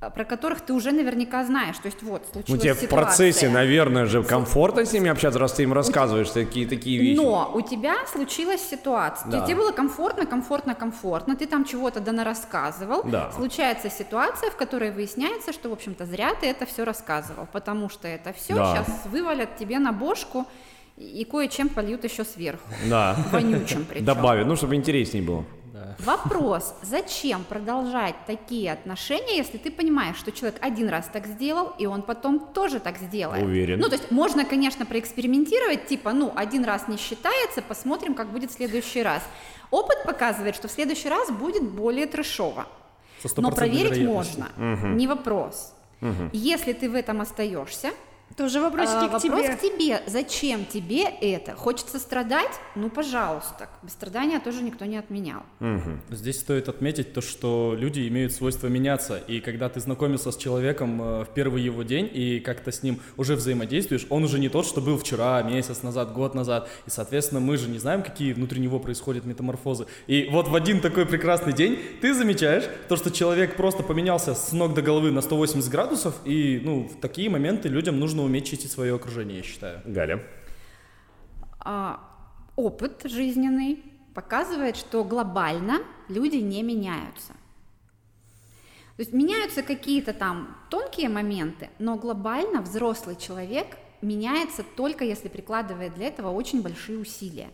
про 0.00 0.24
которых 0.24 0.60
ты 0.60 0.72
уже 0.72 0.92
наверняка 0.92 1.44
знаешь? 1.44 1.76
То 1.78 1.86
есть 1.86 2.02
вот, 2.02 2.22
случилась 2.32 2.48
Ну, 2.48 2.56
тебе 2.56 2.74
в 2.74 2.76
ситуация. 2.78 2.88
процессе, 3.04 3.48
наверное, 3.48 4.06
же 4.06 4.22
комфортно 4.22 4.84
с 4.84 4.92
ними 4.92 5.10
общаться, 5.10 5.38
раз 5.38 5.52
ты 5.54 5.64
им 5.64 5.72
рассказываешь 5.72 6.30
такие, 6.30 6.66
такие 6.68 6.98
вещи. 7.00 7.16
Но 7.16 7.50
у 7.54 7.60
тебя 7.60 7.94
случилась 8.06 8.62
ситуация. 8.62 9.30
Да. 9.30 9.44
Тебе 9.44 9.56
было 9.56 9.72
комфортно, 9.72 10.24
комфортно, 10.26 10.74
комфортно. 10.74 11.34
Ты 11.36 11.46
там 11.46 11.64
чего-то 11.64 12.00
да 12.00 12.24
рассказывал. 12.24 13.02
Да. 13.04 13.32
Случается 13.32 13.90
ситуация, 13.90 14.50
в 14.50 14.56
которой 14.56 14.90
выясняется, 14.92 15.52
что, 15.52 15.68
в 15.68 15.72
общем-то, 15.72 16.06
зря 16.06 16.34
ты 16.40 16.46
это 16.46 16.64
все 16.66 16.84
рассказывал, 16.84 17.48
потому 17.52 17.88
что 17.88 18.06
это 18.08 18.32
все 18.32 18.54
Да. 18.54 18.76
сейчас 18.84 19.06
вывалят 19.06 19.56
тебе 19.56 19.78
на 19.78 19.92
бошку 19.92 20.46
и 20.96 21.24
кое-чем 21.24 21.68
польют 21.68 22.04
еще 22.04 22.24
сверху. 22.24 22.62
Да. 22.88 23.16
Вонючим 23.32 23.84
причем. 23.88 24.04
Добавить, 24.04 24.46
ну, 24.46 24.56
чтобы 24.56 24.74
интересней 24.76 25.22
было. 25.22 25.44
Вопрос, 25.98 26.74
зачем 26.82 27.44
продолжать 27.44 28.14
такие 28.26 28.72
отношения, 28.72 29.36
если 29.36 29.58
ты 29.58 29.70
понимаешь, 29.70 30.16
что 30.16 30.32
человек 30.32 30.58
один 30.62 30.88
раз 30.88 31.08
так 31.12 31.26
сделал, 31.26 31.74
и 31.78 31.86
он 31.86 32.02
потом 32.02 32.40
тоже 32.52 32.80
так 32.80 32.98
сделает? 32.98 33.44
Уверен. 33.44 33.78
Ну, 33.80 33.88
то 33.88 33.96
есть 33.96 34.10
можно, 34.10 34.44
конечно, 34.44 34.86
проэкспериментировать, 34.86 35.86
типа, 35.86 36.12
ну, 36.12 36.32
один 36.34 36.64
раз 36.64 36.88
не 36.88 36.96
считается, 36.96 37.62
посмотрим, 37.62 38.14
как 38.14 38.30
будет 38.30 38.50
в 38.50 38.54
следующий 38.54 39.02
раз. 39.02 39.22
Опыт 39.70 40.02
показывает, 40.04 40.54
что 40.54 40.68
в 40.68 40.70
следующий 40.70 41.08
раз 41.08 41.30
будет 41.30 41.62
более 41.62 42.06
трэшово. 42.06 42.66
Со 43.22 43.40
Но 43.40 43.50
проверить 43.50 44.04
можно, 44.04 44.48
не 44.56 45.06
вопрос. 45.06 45.74
Если 46.32 46.72
ты 46.72 46.88
в 46.88 46.94
этом 46.94 47.20
остаешься, 47.20 47.90
Тоже 48.36 48.60
вопросики 48.60 49.04
а, 49.04 49.08
к 49.08 49.12
вопрос 49.12 49.42
тебе. 49.42 49.56
к 49.56 49.60
тебе. 49.60 50.02
Зачем 50.06 50.64
тебе 50.64 51.02
это? 51.02 51.54
Хочется 51.54 51.98
страдать? 51.98 52.52
Ну, 52.76 52.90
пожалуйста. 52.90 53.68
Без 53.82 53.92
страдания 53.92 54.38
тоже 54.38 54.62
никто 54.62 54.84
не 54.84 54.96
отменял. 54.96 55.42
Здесь 56.10 56.40
стоит 56.40 56.68
отметить 56.68 57.12
то, 57.12 57.20
что 57.20 57.74
люди 57.76 58.06
имеют 58.08 58.32
свойство 58.32 58.68
меняться, 58.68 59.18
и 59.18 59.40
когда 59.40 59.68
ты 59.68 59.80
знакомился 59.80 60.30
с 60.30 60.36
человеком 60.36 61.00
э, 61.00 61.24
в 61.24 61.28
первый 61.34 61.62
его 61.62 61.82
день 61.82 62.10
и 62.12 62.40
как-то 62.40 62.70
с 62.72 62.82
ним 62.82 63.00
уже 63.16 63.34
взаимодействуешь, 63.34 64.06
он 64.08 64.24
уже 64.24 64.38
не 64.38 64.48
тот, 64.48 64.66
что 64.66 64.80
был 64.80 64.98
вчера, 64.98 65.42
месяц 65.42 65.82
назад, 65.82 66.12
год 66.12 66.34
назад, 66.34 66.68
и, 66.86 66.90
соответственно, 66.90 67.40
мы 67.40 67.56
же 67.56 67.68
не 67.68 67.78
знаем, 67.78 68.02
какие 68.02 68.32
внутри 68.32 68.60
него 68.60 68.78
происходят 68.78 69.24
метаморфозы. 69.24 69.86
И 70.06 70.28
вот 70.30 70.48
в 70.48 70.54
один 70.54 70.80
такой 70.80 71.06
прекрасный 71.06 71.52
день 71.52 71.78
ты 72.00 72.14
замечаешь 72.14 72.64
то, 72.88 72.96
что 72.96 73.10
человек 73.10 73.56
просто 73.56 73.82
поменялся 73.82 74.34
с 74.34 74.52
ног 74.52 74.74
до 74.74 74.82
головы 74.82 75.10
на 75.10 75.20
180 75.20 75.70
градусов, 75.70 76.14
и, 76.24 76.60
ну, 76.62 76.88
в 76.88 77.00
такие 77.00 77.30
моменты 77.30 77.68
людям 77.68 77.98
нужно 77.98 78.17
уметь 78.22 78.46
чистить 78.46 78.70
свое 78.70 78.94
окружение, 78.94 79.38
я 79.38 79.42
считаю. 79.42 79.80
Галя. 79.84 80.22
А, 81.60 82.00
опыт 82.56 83.02
жизненный 83.04 83.82
показывает, 84.14 84.76
что 84.76 85.04
глобально 85.04 85.80
люди 86.08 86.36
не 86.36 86.62
меняются. 86.62 87.32
То 88.96 89.02
есть 89.02 89.12
меняются 89.12 89.62
какие-то 89.62 90.12
там 90.12 90.56
тонкие 90.70 91.08
моменты, 91.08 91.70
но 91.78 91.96
глобально 91.96 92.62
взрослый 92.62 93.14
человек 93.14 93.76
меняется 94.02 94.64
только 94.76 95.04
если 95.04 95.28
прикладывает 95.28 95.94
для 95.94 96.08
этого 96.08 96.30
очень 96.30 96.62
большие 96.62 96.98
усилия. 96.98 97.50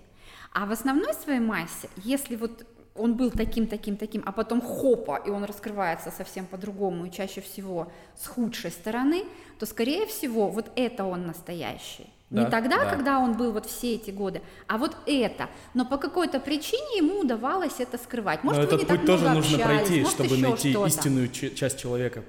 А 0.52 0.66
в 0.66 0.72
основной 0.72 1.12
своей 1.14 1.40
массе, 1.40 1.90
если 1.96 2.36
вот 2.36 2.66
он 2.94 3.16
был 3.16 3.30
таким, 3.30 3.66
таким, 3.66 3.96
таким, 3.96 4.22
а 4.24 4.32
потом 4.32 4.60
хопа, 4.60 5.20
и 5.26 5.30
он 5.30 5.44
раскрывается 5.44 6.10
совсем 6.10 6.46
по-другому, 6.46 7.06
и 7.06 7.10
чаще 7.10 7.40
всего 7.40 7.90
с 8.16 8.26
худшей 8.26 8.70
стороны, 8.70 9.24
то, 9.58 9.66
скорее 9.66 10.06
всего, 10.06 10.48
вот 10.48 10.70
это 10.76 11.04
он 11.04 11.26
настоящий. 11.26 12.06
Не 12.30 12.40
Да, 12.40 12.50
тогда, 12.50 12.84
да. 12.84 12.90
когда 12.90 13.18
он 13.18 13.36
был 13.36 13.52
вот 13.52 13.66
все 13.66 13.94
эти 13.94 14.10
годы, 14.10 14.42
а 14.66 14.78
вот 14.78 14.96
это. 15.06 15.48
Но 15.74 15.84
по 15.84 15.98
какой-то 15.98 16.40
причине 16.40 16.98
ему 16.98 17.20
удавалось 17.20 17.78
это 17.78 17.98
скрывать. 17.98 18.42
Может, 18.44 18.62
Но 18.62 18.66
этот 18.66 18.80
не 18.80 18.86
так 18.86 18.98
путь 18.98 19.06
тоже 19.06 19.28
нужно 19.28 19.56
общались, 19.56 19.86
пройти, 19.86 20.00
может, 20.00 20.14
чтобы 20.14 20.36
найти 20.38 20.70
что-то. 20.70 20.88
истинную 20.88 21.28
часть 21.30 21.78
человека. 21.78 22.24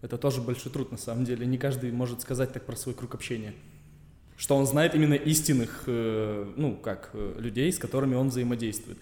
Это 0.00 0.16
тоже 0.18 0.40
большой 0.40 0.72
труд, 0.72 0.90
на 0.92 0.98
самом 0.98 1.24
деле. 1.24 1.46
Не 1.46 1.58
каждый 1.58 1.90
может 1.92 2.20
сказать 2.20 2.52
так 2.52 2.64
про 2.64 2.76
свой 2.76 2.94
круг 2.94 3.14
общения. 3.14 3.54
Что 4.36 4.56
он 4.56 4.66
знает 4.66 4.94
именно 4.94 5.14
истинных, 5.14 5.84
э, 5.86 6.52
ну, 6.56 6.76
как, 6.76 7.10
э, 7.12 7.34
людей, 7.38 7.72
с 7.72 7.78
которыми 7.78 8.14
он 8.14 8.28
взаимодействует. 8.28 8.98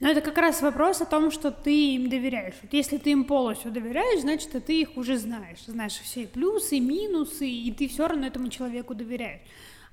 Но 0.00 0.10
это 0.10 0.20
как 0.20 0.36
раз 0.38 0.60
вопрос 0.60 1.00
о 1.00 1.06
том, 1.06 1.30
что 1.30 1.50
ты 1.50 1.94
им 1.94 2.08
доверяешь. 2.08 2.54
Вот 2.62 2.72
если 2.72 2.98
ты 2.98 3.10
им 3.10 3.24
полностью 3.24 3.70
доверяешь, 3.70 4.20
значит, 4.20 4.50
ты 4.66 4.80
их 4.80 4.96
уже 4.96 5.16
знаешь. 5.16 5.64
Знаешь 5.66 5.94
все 5.94 6.26
плюсы, 6.26 6.80
минусы, 6.80 7.48
и 7.48 7.72
ты 7.72 7.88
все 7.88 8.08
равно 8.08 8.26
этому 8.26 8.48
человеку 8.48 8.94
доверяешь. 8.94 9.40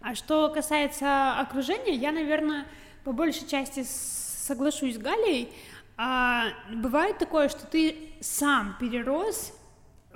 А 0.02 0.16
что 0.16 0.50
касается 0.50 1.40
окружения, 1.40 1.96
я, 1.96 2.12
наверное, 2.12 2.66
по 3.04 3.12
большей 3.12 3.48
части 3.48 3.86
соглашусь 3.86 4.96
с 4.96 4.98
Галей. 4.98 5.50
А, 5.98 6.48
бывает 6.74 7.20
такое, 7.20 7.50
что 7.50 7.68
ты 7.68 7.96
сам 8.20 8.76
перерос 8.80 9.54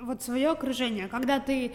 вот 0.00 0.22
свое 0.22 0.48
окружение, 0.48 1.08
когда 1.08 1.40
ты 1.40 1.72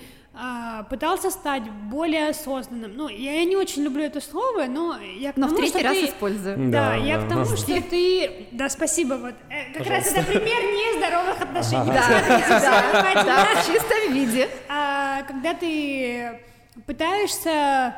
пытался 0.90 1.30
стать 1.30 1.64
более 1.70 2.30
осознанным. 2.30 2.94
Ну, 2.96 3.10
я, 3.10 3.44
не 3.44 3.56
очень 3.58 3.84
люблю 3.84 4.04
это 4.04 4.22
слово, 4.22 4.66
но 4.66 4.98
я 5.00 5.34
к 5.34 5.38
Но 5.38 5.48
в 5.48 5.50
тому, 5.50 5.58
третий 5.62 5.80
что 5.80 5.88
раз 5.88 5.98
ты- 5.98 6.06
использую. 6.06 6.58
да, 6.72 6.90
Да, 6.92 6.96
я 6.96 7.18
да. 7.20 7.26
к 7.26 7.30
тому, 7.30 7.46
что 7.58 7.82
ты... 7.82 8.48
Да, 8.52 8.70
спасибо, 8.70 9.16
вот. 9.16 9.36
э, 9.50 9.74
Как 9.78 9.88
раз 9.88 10.08
это 10.08 10.24
пример 10.24 10.46
нездоровых 10.46 11.42
отношений. 11.42 11.92
Да, 11.92 13.24
да, 13.24 13.46
в 13.62 13.68
чистом 13.68 14.14
виде. 14.14 14.48
А, 14.70 15.24
Когда 15.24 15.54
ты 15.54 16.40
пытаешься 16.86 17.96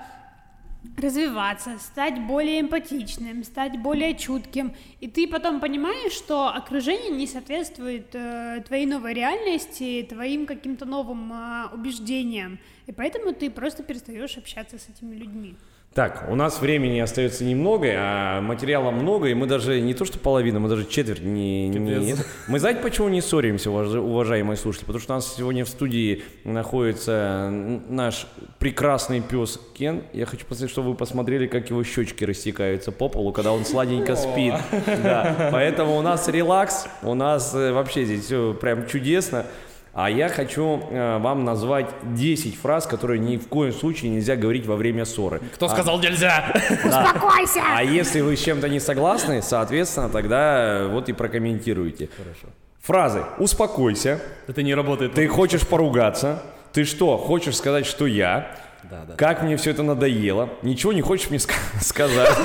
развиваться, 0.98 1.78
стать 1.80 2.22
более 2.22 2.62
эмпатичным, 2.62 3.44
стать 3.44 3.80
более 3.82 4.16
чутким, 4.16 4.74
и 5.00 5.08
ты 5.08 5.28
потом 5.28 5.60
понимаешь, 5.60 6.14
что 6.14 6.50
окружение 6.50 7.12
не 7.12 7.28
соответствует 7.28 8.14
э, 8.14 8.64
твоей 8.66 8.86
новой 8.86 9.14
реальности, 9.14 10.06
твоим 10.08 10.46
каким-то 10.46 10.86
новым 10.86 11.32
а, 11.34 11.72
убеждениям, 11.74 12.60
и 12.86 12.92
поэтому 12.92 13.34
ты 13.34 13.50
просто 13.50 13.84
перестаешь 13.84 14.38
общаться 14.38 14.78
с 14.78 14.90
этими 14.90 15.16
людьми. 15.16 15.56
Так, 15.94 16.26
у 16.28 16.34
нас 16.36 16.60
времени 16.60 17.00
остается 17.00 17.44
немного, 17.44 17.88
а 17.96 18.42
материала 18.42 18.90
много, 18.90 19.28
и 19.28 19.36
мы 19.36 19.46
даже 19.46 19.80
не 19.80 19.94
то 19.94 20.06
что 20.06 20.18
половину, 20.18 20.60
мы 20.60 20.68
даже 20.68 20.86
четверть 20.86 21.22
не... 21.22 21.68
не- 21.68 22.14
Капец. 22.14 22.26
Мы 22.48 22.60
знаете, 22.60 22.82
почему 22.82 23.10
не 23.10 23.22
ссоримся, 23.22 23.70
уваж- 23.70 24.00
уважаемые 24.00 24.58
слушатели? 24.58 24.86
Потому 24.88 25.02
что 25.04 25.14
у 25.14 25.16
нас 25.18 25.36
сегодня 25.38 25.66
в 25.66 25.70
студии 25.70 26.24
находится 26.46 27.50
наш 27.52 28.26
прекрасный 28.58 29.22
пес 29.22 29.60
Кен. 29.78 30.02
Я 30.14 30.26
хочу 30.26 30.48
посмотреть, 30.48 30.72
чтобы 30.72 30.90
вы 30.90 30.96
посмотрели, 30.96 31.46
как 31.46 31.70
его 31.70 31.84
щечки 31.84 32.24
растекаются 32.24 32.92
по 32.92 33.08
полу, 33.08 33.32
когда 33.32 33.52
он 33.54 33.64
сладенько 33.64 34.16
спит. 34.16 34.56
Да, 35.04 35.50
поэтому 35.52 35.96
у 35.98 36.02
нас 36.02 36.28
релакс, 36.28 36.88
у 37.04 37.14
нас 37.14 37.54
э, 37.54 37.72
вообще 37.72 38.06
здесь 38.06 38.26
все 38.26 38.56
прям 38.60 38.88
чудесно. 38.88 39.46
А 39.94 40.10
я 40.10 40.28
хочу 40.28 40.82
э, 40.90 41.20
вам 41.20 41.44
назвать 41.44 41.86
10 42.02 42.56
фраз, 42.60 42.88
которые 42.88 43.20
ни 43.20 43.38
в 43.38 43.48
коем 43.48 43.72
случае 43.72 44.10
нельзя 44.10 44.36
говорить 44.36 44.66
во 44.66 44.76
время 44.76 45.06
ссоры. 45.06 45.40
Кто 45.54 45.70
сказал 45.70 46.00
нельзя? 46.00 46.52
Успокойся! 46.84 47.62
А 47.76 47.84
если 47.84 48.22
вы 48.22 48.36
с 48.36 48.42
чем-то 48.42 48.70
не 48.70 48.80
согласны, 48.80 49.44
соответственно, 49.44 50.10
тогда 50.10 50.80
э, 50.80 50.88
вот 50.88 51.10
и 51.10 51.14
прокомментируйте. 51.14 52.10
Хорошо. 52.18 52.48
Фразы 52.82 53.24
«Успокойся», 53.38 54.20
Это 54.48 54.64
не 54.64 54.74
работает. 54.74 55.14
«Ты 55.14 55.28
хочешь 55.28 55.66
поругаться», 55.66 56.42
«Ты 56.74 56.86
что, 56.86 57.18
хочешь 57.20 57.56
сказать, 57.56 57.86
что 57.86 58.08
я?» 58.08 58.50
Да, 58.90 59.04
да. 59.08 59.14
«Как 59.16 59.44
мне 59.44 59.58
все 59.58 59.70
это 59.72 59.84
надоело?» 59.84 60.50
«Ничего 60.64 60.92
не 60.92 61.02
хочешь 61.02 61.30
мне 61.30 61.38
ска- 61.38 61.54
сказать?» 61.82 62.36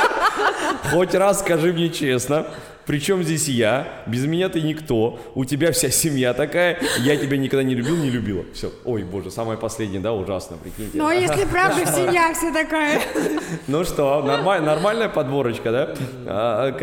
«Хоть 0.90 1.14
раз 1.14 1.40
скажи 1.40 1.72
мне 1.72 1.88
честно». 1.88 2.46
Причем 2.86 3.22
здесь 3.22 3.48
я? 3.48 3.88
Без 4.06 4.26
меня 4.26 4.48
ты 4.48 4.60
никто. 4.60 5.18
У 5.34 5.44
тебя 5.44 5.72
вся 5.72 5.90
семья 5.90 6.34
такая. 6.34 6.78
Я 7.00 7.16
тебя 7.16 7.36
никогда 7.36 7.62
не 7.62 7.74
любил, 7.74 7.96
не 7.96 8.10
любила. 8.10 8.44
Все. 8.52 8.72
Ой, 8.84 9.02
боже, 9.02 9.30
самое 9.30 9.58
последнее, 9.58 10.00
да, 10.00 10.12
ужасно, 10.12 10.56
прикиньте. 10.56 10.98
Но 10.98 11.10
если 11.10 11.44
правда 11.46 11.86
семья 11.86 12.32
вся 12.34 12.52
такая... 12.52 13.00
Ну 13.66 13.84
что, 13.84 14.22
нормаль- 14.22 14.62
нормальная 14.62 15.08
подборочка, 15.08 15.70
да? 15.70 15.94
А, 16.26 16.76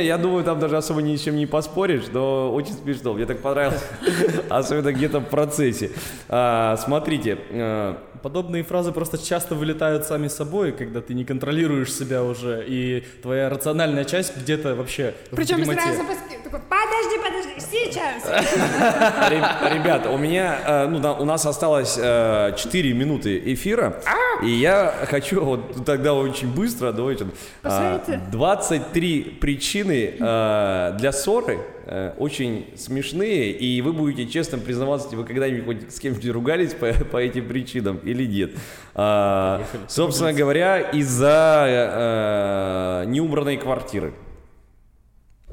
я, 0.00 0.18
думаю, 0.18 0.44
там 0.44 0.58
даже 0.58 0.76
особо 0.76 1.02
ни 1.02 1.16
с 1.16 1.22
чем 1.22 1.36
не 1.36 1.46
поспоришь, 1.46 2.04
но 2.12 2.52
очень 2.52 2.72
смешно. 2.72 3.14
Мне 3.14 3.26
так 3.26 3.40
понравилось, 3.40 3.84
особенно 4.48 4.92
где-то 4.92 5.20
в 5.20 5.24
процессе. 5.26 5.90
А, 6.28 6.76
смотрите, 6.76 7.38
э, 7.50 7.94
Подобные 8.22 8.64
фразы 8.64 8.92
просто 8.92 9.18
часто 9.18 9.54
вылетают 9.54 10.04
сами 10.04 10.28
собой, 10.28 10.72
когда 10.72 11.00
ты 11.00 11.14
не 11.14 11.24
контролируешь 11.24 11.92
себя 11.92 12.24
уже, 12.24 12.64
и 12.66 13.04
твоя 13.22 13.48
рациональная 13.48 14.04
часть 14.04 14.36
где-то 14.36 14.74
вообще 14.74 15.14
в 15.27 15.27
Причем 15.30 15.56
дремоте. 15.56 15.80
сразу 15.80 16.02
такой, 16.44 16.60
подожди, 16.60 17.18
подожди, 17.18 17.60
сейчас. 17.60 18.24
ре- 19.30 19.74
ребята, 19.78 20.10
у 20.10 20.18
меня, 20.18 20.58
э, 20.66 20.86
ну, 20.86 21.16
у 21.18 21.24
нас 21.24 21.44
осталось 21.46 21.98
э, 22.00 22.54
4 22.56 22.92
минуты 22.94 23.40
эфира, 23.52 24.00
и 24.42 24.48
я 24.50 24.94
хочу 25.06 25.44
вот 25.44 25.84
тогда 25.84 26.14
очень 26.14 26.52
быстро, 26.52 26.92
давайте, 26.92 27.26
а, 27.62 27.98
Посмотрите. 27.98 28.22
23 28.30 29.22
причины 29.40 30.14
э, 30.18 30.96
для 30.98 31.12
ссоры, 31.12 31.58
э, 31.84 32.12
очень 32.18 32.72
смешные, 32.76 33.50
и 33.52 33.80
вы 33.82 33.92
будете 33.92 34.30
честно 34.30 34.58
признаваться, 34.58 35.14
вы 35.14 35.24
когда-нибудь 35.24 35.64
хоть 35.64 35.94
с 35.94 36.00
кем-нибудь 36.00 36.30
ругались 36.30 36.72
по, 36.74 36.92
по 36.92 37.16
этим 37.18 37.46
причинам 37.48 37.98
или 37.98 38.24
нет. 38.24 38.52
А, 38.94 39.62
собственно 39.88 40.32
говоря, 40.32 40.80
из-за 40.80 41.66
э, 41.68 43.04
неубранной 43.08 43.56
квартиры. 43.56 44.12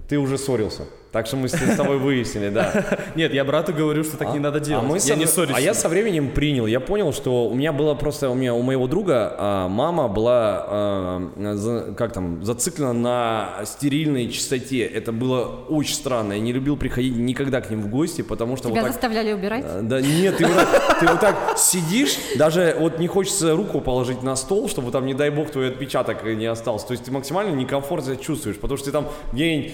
Ты 0.07 0.17
уже 0.17 0.37
ссорился. 0.37 0.83
Так 1.15 1.27
что 1.27 1.37
мы 1.37 1.47
с 1.47 1.53
тобой 1.77 1.97
выяснили, 1.97 2.49
да. 2.49 2.73
Нет, 3.15 3.33
я 3.33 3.45
брату 3.45 3.71
говорю, 3.71 4.03
что 4.03 4.17
так 4.17 4.33
не 4.33 4.39
надо 4.39 4.59
делать. 4.59 4.83
А, 4.83 4.85
мы 4.85 4.95
я 4.95 4.99
со- 4.99 5.15
не 5.15 5.25
ссорюсь. 5.25 5.55
а 5.55 5.61
я 5.61 5.73
со 5.73 5.87
временем 5.87 6.31
принял. 6.31 6.65
Я 6.65 6.81
понял, 6.81 7.13
что 7.13 7.47
у 7.47 7.53
меня 7.55 7.71
было 7.71 7.93
просто 7.93 8.29
у 8.29 8.35
меня 8.35 8.53
у 8.53 8.61
моего 8.61 8.85
друга 8.87 9.33
а, 9.37 9.67
мама 9.69 10.09
была 10.09 10.65
а, 10.67 11.31
за- 11.55 11.93
как 11.97 12.11
там 12.11 12.43
зациклена 12.43 12.91
на 12.91 13.49
стерильной 13.63 14.27
чистоте. 14.29 14.79
Это 14.81 15.13
было 15.13 15.45
очень 15.69 15.95
странно. 15.95 16.33
Я 16.33 16.41
не 16.41 16.51
любил 16.51 16.75
приходить 16.75 17.15
никогда 17.15 17.61
к 17.61 17.69
ним 17.69 17.81
в 17.81 17.87
гости, 17.87 18.21
потому 18.21 18.57
что 18.57 18.67
Тебя 18.67 18.81
вот 18.81 18.87
так. 18.87 18.91
заставляли 18.91 19.31
убирать? 19.31 19.63
А, 19.65 19.79
Да 19.83 20.01
нет, 20.01 20.35
ты 20.35 20.45
вот, 20.45 20.55
так, 20.57 20.99
ты 20.99 21.07
вот 21.07 21.19
так 21.21 21.57
сидишь, 21.57 22.17
даже 22.37 22.75
вот 22.77 22.99
не 22.99 23.07
хочется 23.07 23.55
руку 23.55 23.79
положить 23.79 24.21
на 24.21 24.35
стол, 24.35 24.67
чтобы 24.67 24.91
там, 24.91 25.05
не 25.05 25.13
дай 25.13 25.29
бог, 25.29 25.49
твой 25.49 25.69
отпечаток 25.69 26.25
не 26.25 26.45
остался. 26.45 26.87
То 26.87 26.91
есть 26.91 27.05
ты 27.05 27.11
максимально 27.13 27.55
некомфортно 27.55 28.15
себя 28.15 28.21
чувствуешь, 28.21 28.57
потому 28.57 28.75
что 28.75 28.87
ты 28.87 28.91
там 28.91 29.07
где-нибудь 29.31 29.71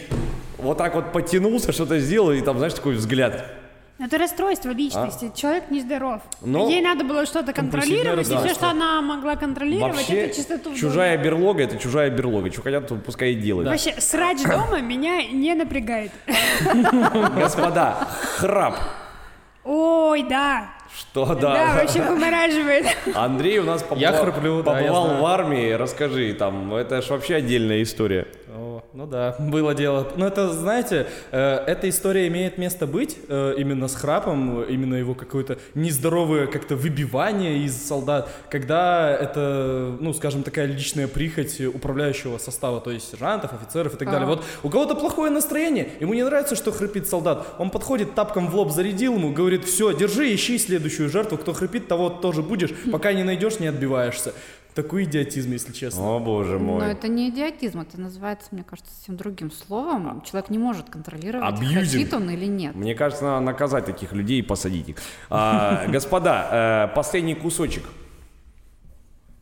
вот 0.62 0.78
так 0.78 0.96
вот 0.96 1.12
потянулся, 1.12 1.72
что-то 1.72 2.00
сделал, 2.00 2.32
и 2.32 2.42
там, 2.42 2.58
знаешь, 2.58 2.74
такой 2.74 2.96
взгляд. 2.96 3.46
Это 4.04 4.18
расстройство 4.18 4.72
личности. 4.72 5.32
Человек 5.36 5.70
нездоров. 5.70 6.22
Но- 6.42 6.68
Ей 6.70 6.82
надо 6.82 7.04
было 7.04 7.28
что-то 7.28 7.54
контролировать, 7.54 8.28
и 8.28 8.36
все, 8.36 8.54
что 8.56 8.70
она 8.70 9.00
могла 9.02 9.36
контролировать, 9.36 9.96
Вообще, 9.96 10.22
это 10.22 10.36
чистоту 10.36 10.76
чужая 10.76 11.18
берлога– 11.20 11.64
это 11.66 11.78
чужая 11.78 12.10
берлога. 12.10 12.52
Что 12.52 12.64
хотят, 12.64 12.88
то 12.88 12.96
пускай 12.96 13.34
и 13.34 13.36
делают. 13.36 13.70
Вообще, 13.70 13.94
срач 14.02 14.42
дома 14.42 14.82
меня 14.82 15.24
не 15.28 15.54
напрягает. 15.54 16.12
Господа, 17.36 18.08
храп. 18.38 18.76
Ой, 19.64 20.24
да. 20.28 20.70
Что, 20.98 21.26
Да, 21.36 21.54
да. 21.54 21.76
вообще 21.82 22.02
вымораживает. 22.02 22.86
Андрей 23.16 23.60
у 23.60 23.64
нас 23.64 23.82
побывал, 23.82 24.02
Я 24.02 24.14
храплю, 24.14 24.62
да, 24.64 24.80
я 24.80 24.88
побывал 24.92 25.22
в 25.22 25.26
армии. 25.26 25.72
Расскажи, 25.72 26.34
там, 26.34 26.74
это 26.74 27.02
ж 27.02 27.10
вообще 27.10 27.36
отдельная 27.36 27.82
история. 27.84 28.28
Ну 28.94 29.08
да, 29.08 29.36
было 29.40 29.74
дело. 29.74 30.12
Но 30.18 30.28
это, 30.28 30.52
знаете, 30.52 31.08
э, 31.32 31.64
эта 31.66 31.88
история 31.88 32.28
имеет 32.28 32.58
место 32.58 32.86
быть 32.86 33.18
э, 33.30 33.54
именно 33.58 33.88
с 33.88 33.96
храпом, 33.96 34.64
именно 34.64 34.96
его 34.96 35.14
какое-то 35.14 35.60
нездоровое 35.76 36.48
как-то 36.48 36.76
выбивание 36.76 37.60
из 37.60 37.76
солдат, 37.88 38.30
когда 38.50 39.10
это, 39.10 39.96
ну, 40.00 40.14
скажем, 40.14 40.44
такая 40.44 40.66
личная 40.66 41.08
прихоть 41.08 41.62
управляющего 41.62 42.38
состава, 42.38 42.82
то 42.82 42.92
есть 42.92 43.10
сержантов, 43.12 43.54
офицеров 43.54 43.94
и 43.94 43.98
так 43.98 44.12
далее. 44.12 44.26
А. 44.26 44.30
Вот 44.30 44.44
у 44.64 44.70
кого-то 44.70 44.96
плохое 44.96 45.32
настроение, 45.32 45.90
ему 46.02 46.14
не 46.14 46.24
нравится, 46.24 46.56
что 46.56 46.72
храпит 46.72 47.08
солдат. 47.08 47.48
Он 47.60 47.70
подходит, 47.70 48.14
тапком 48.14 48.50
в 48.50 48.56
лоб 48.56 48.72
зарядил 48.72 49.16
ему, 49.16 49.32
говорит, 49.32 49.64
все, 49.64 49.94
держи, 49.94 50.36
ищи 50.36 50.58
следующую 50.58 51.10
жертву, 51.10 51.38
кто 51.38 51.54
храпит, 51.54 51.88
того 51.88 52.10
тоже 52.10 52.42
будешь, 52.42 52.72
пока 52.92 53.14
не 53.14 53.24
найдешь, 53.24 53.60
не 53.60 53.68
отбиваешься. 53.68 54.34
Такой 54.74 55.04
идиотизм, 55.04 55.52
если 55.52 55.74
честно. 55.74 56.16
О, 56.16 56.20
боже 56.20 56.54
Но 56.58 56.78
мой. 56.78 56.92
это 56.92 57.08
не 57.10 57.30
идиотизм, 57.30 57.82
это 57.82 58.00
называется, 58.00 58.48
мне 58.52 58.64
кажется, 58.64 58.94
совсем 58.96 59.18
другим 59.18 59.52
словом. 59.52 60.22
Человек 60.22 60.50
не 60.50 60.58
может 60.58 60.90
контролировать, 60.90 61.58
Абьюзинг. 61.58 61.90
храпит 61.90 62.14
он 62.14 62.30
или 62.30 62.46
нет. 62.46 62.76
Мне 62.76 62.96
кажется, 62.96 63.26
надо 63.26 63.46
наказать 63.46 63.86
таких 63.86 64.14
людей 64.14 64.40
и 64.40 64.42
посадить 64.42 64.90
их. 64.90 64.96
А, 65.30 65.88
господа, 65.90 66.88
э, 66.92 66.96
последний 66.96 67.36
кусочек. 67.36 67.84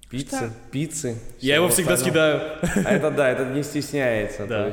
Пиццы, 0.10 0.38
Что? 0.38 0.50
пиццы. 0.72 1.18
Я 1.40 1.58
его 1.58 1.68
всегда 1.70 1.94
остального. 1.94 2.40
скидаю. 2.64 2.84
А 2.84 2.92
Это 2.96 3.12
да, 3.12 3.30
это 3.30 3.46
не 3.46 3.62
стесняется. 3.62 4.48
Да. 4.48 4.72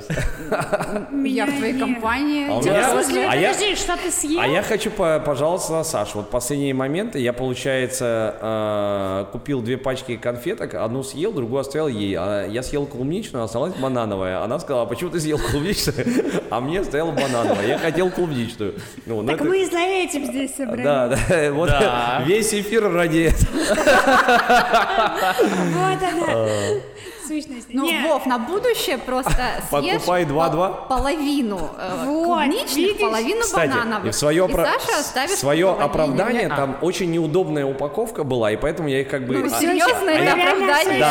Меня 1.13 1.45
в 1.45 1.55
твоей 1.59 1.79
компании. 1.79 2.47
А 2.49 2.59
меня- 2.63 2.91
смысле, 2.91 3.29
а 3.29 3.37
я- 3.37 3.53
подожди, 3.53 3.77
что 3.77 3.99
ты 3.99 4.11
съел? 4.11 4.41
А 4.41 4.47
я 4.47 4.63
хочу 4.63 4.91
по- 4.91 5.21
пожаловаться 5.21 5.73
на 5.73 5.85
Сашу. 5.85 6.21
Вот 6.21 6.31
последние 6.31 6.73
моменты 6.73 7.19
я, 7.19 7.35
получается, 7.35 8.35
э, 8.41 9.27
купил 9.33 9.61
две 9.61 9.77
пачки 9.77 10.17
конфеток, 10.17 10.73
одну 10.73 11.03
съел, 11.03 11.33
другую 11.35 11.61
оставил 11.61 11.89
ей. 11.89 12.15
А 12.19 12.47
я 12.47 12.63
съел 12.63 12.87
клубничную, 12.87 13.45
осталась 13.45 13.75
банановая. 13.75 14.43
Она 14.43 14.59
сказала, 14.59 14.85
а 14.85 14.87
почему 14.87 15.11
ты 15.11 15.21
съел 15.21 15.39
клубничную, 15.39 16.07
а 16.51 16.61
мне 16.63 16.81
оставила 16.81 17.11
банановая. 17.11 17.67
Я 17.67 17.79
хотел 17.79 18.09
клубничную. 18.11 18.73
Ну, 19.05 19.21
ну 19.21 19.27
Так 19.29 19.43
это- 19.43 19.45
мы 19.51 19.67
за 19.67 19.81
этим 19.81 20.25
здесь 20.25 20.55
собрались. 20.57 20.83
Да, 20.83 21.09
да, 21.09 21.19
вот 21.53 21.69
Да. 21.69 22.23
весь 22.27 22.55
эфир 22.55 22.91
ради 22.91 23.19
этого. 23.35 25.26
Вот 25.35 26.03
она. 26.03 26.81
Сущность. 27.27 27.67
Ну, 27.71 27.87
Нет. 27.87 28.05
Вов, 28.07 28.27
на 28.27 28.39
будущее 28.39 28.99
просто 28.99 29.31
съешь 29.71 29.93
Покупай 29.95 30.25
по- 30.25 30.29
два-два. 30.29 30.69
половину 30.89 31.71
э, 31.79 32.05
Вот, 32.05 32.27
клубничных, 32.27 32.77
видишь? 32.77 33.01
половину 33.01 33.41
Кстати, 33.43 33.71
банановых. 33.71 34.07
и 34.07 34.11
в 34.11 34.15
свое, 34.15 34.47
И 34.49 34.53
Саша 34.53 35.01
оставит 35.01 35.31
свое 35.39 35.71
оправдание, 35.73 36.47
А. 36.49 36.57
там 36.57 36.77
очень 36.83 37.11
неудобная 37.11 37.67
упаковка 37.67 38.25
была, 38.25 38.53
и 38.53 38.57
поэтому 38.57 38.89
я 38.89 39.01
их 39.01 39.09
как 39.09 39.27
бы... 39.27 39.37
Ну, 39.39 39.47
а- 39.47 39.51
серьезно, 39.61 40.05
Мы 40.05 40.11
это 40.13 40.23
реально 40.37 40.51
оправдание. 40.53 41.05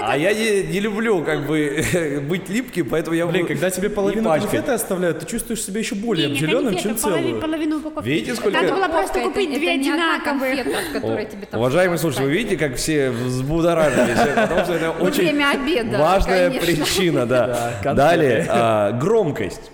этом. 0.00 0.10
А 0.10 0.16
я 0.16 0.32
не, 0.34 0.62
не 0.64 0.80
люблю 0.80 1.22
как 1.24 1.46
бы 1.46 2.20
быть 2.28 2.48
липким, 2.48 2.88
поэтому 2.88 3.16
я 3.16 3.26
Блин, 3.26 3.46
когда 3.46 3.70
тебе 3.70 3.90
половину 3.90 4.28
конфеты 4.30 4.72
оставляют, 4.72 5.20
ты 5.20 5.26
чувствуешь 5.26 5.62
себя 5.62 5.80
еще 5.80 5.94
более 5.94 6.26
обделенным, 6.28 6.74
конфеты, 6.74 6.88
чем 6.88 6.96
целую. 6.98 7.40
половину 7.40 7.76
упаковки. 7.78 8.08
Видите, 8.08 8.34
сколько- 8.34 8.60
Надо 8.60 8.74
было 8.74 8.88
просто 8.88 9.20
купить 9.20 9.52
две 9.54 9.72
одинаковые. 9.72 10.64
Уважаемые 11.52 11.98
слушатели, 11.98 12.24
вы 12.24 12.30
видите, 12.32 12.56
как 12.56 12.76
все 12.76 13.10
взбудоражились, 13.10 14.18
потому 14.34 14.64
что 14.64 14.74
это 14.74 14.94
Ну, 14.98 15.09
очень 15.10 15.22
время 15.24 15.50
обеда, 15.50 15.98
важная 15.98 16.48
конечно. 16.50 16.66
причина, 16.84 17.26
да. 17.26 17.72
Да. 17.82 17.94
Далее, 17.94 18.46
а, 18.48 18.92
громкость. 18.92 19.70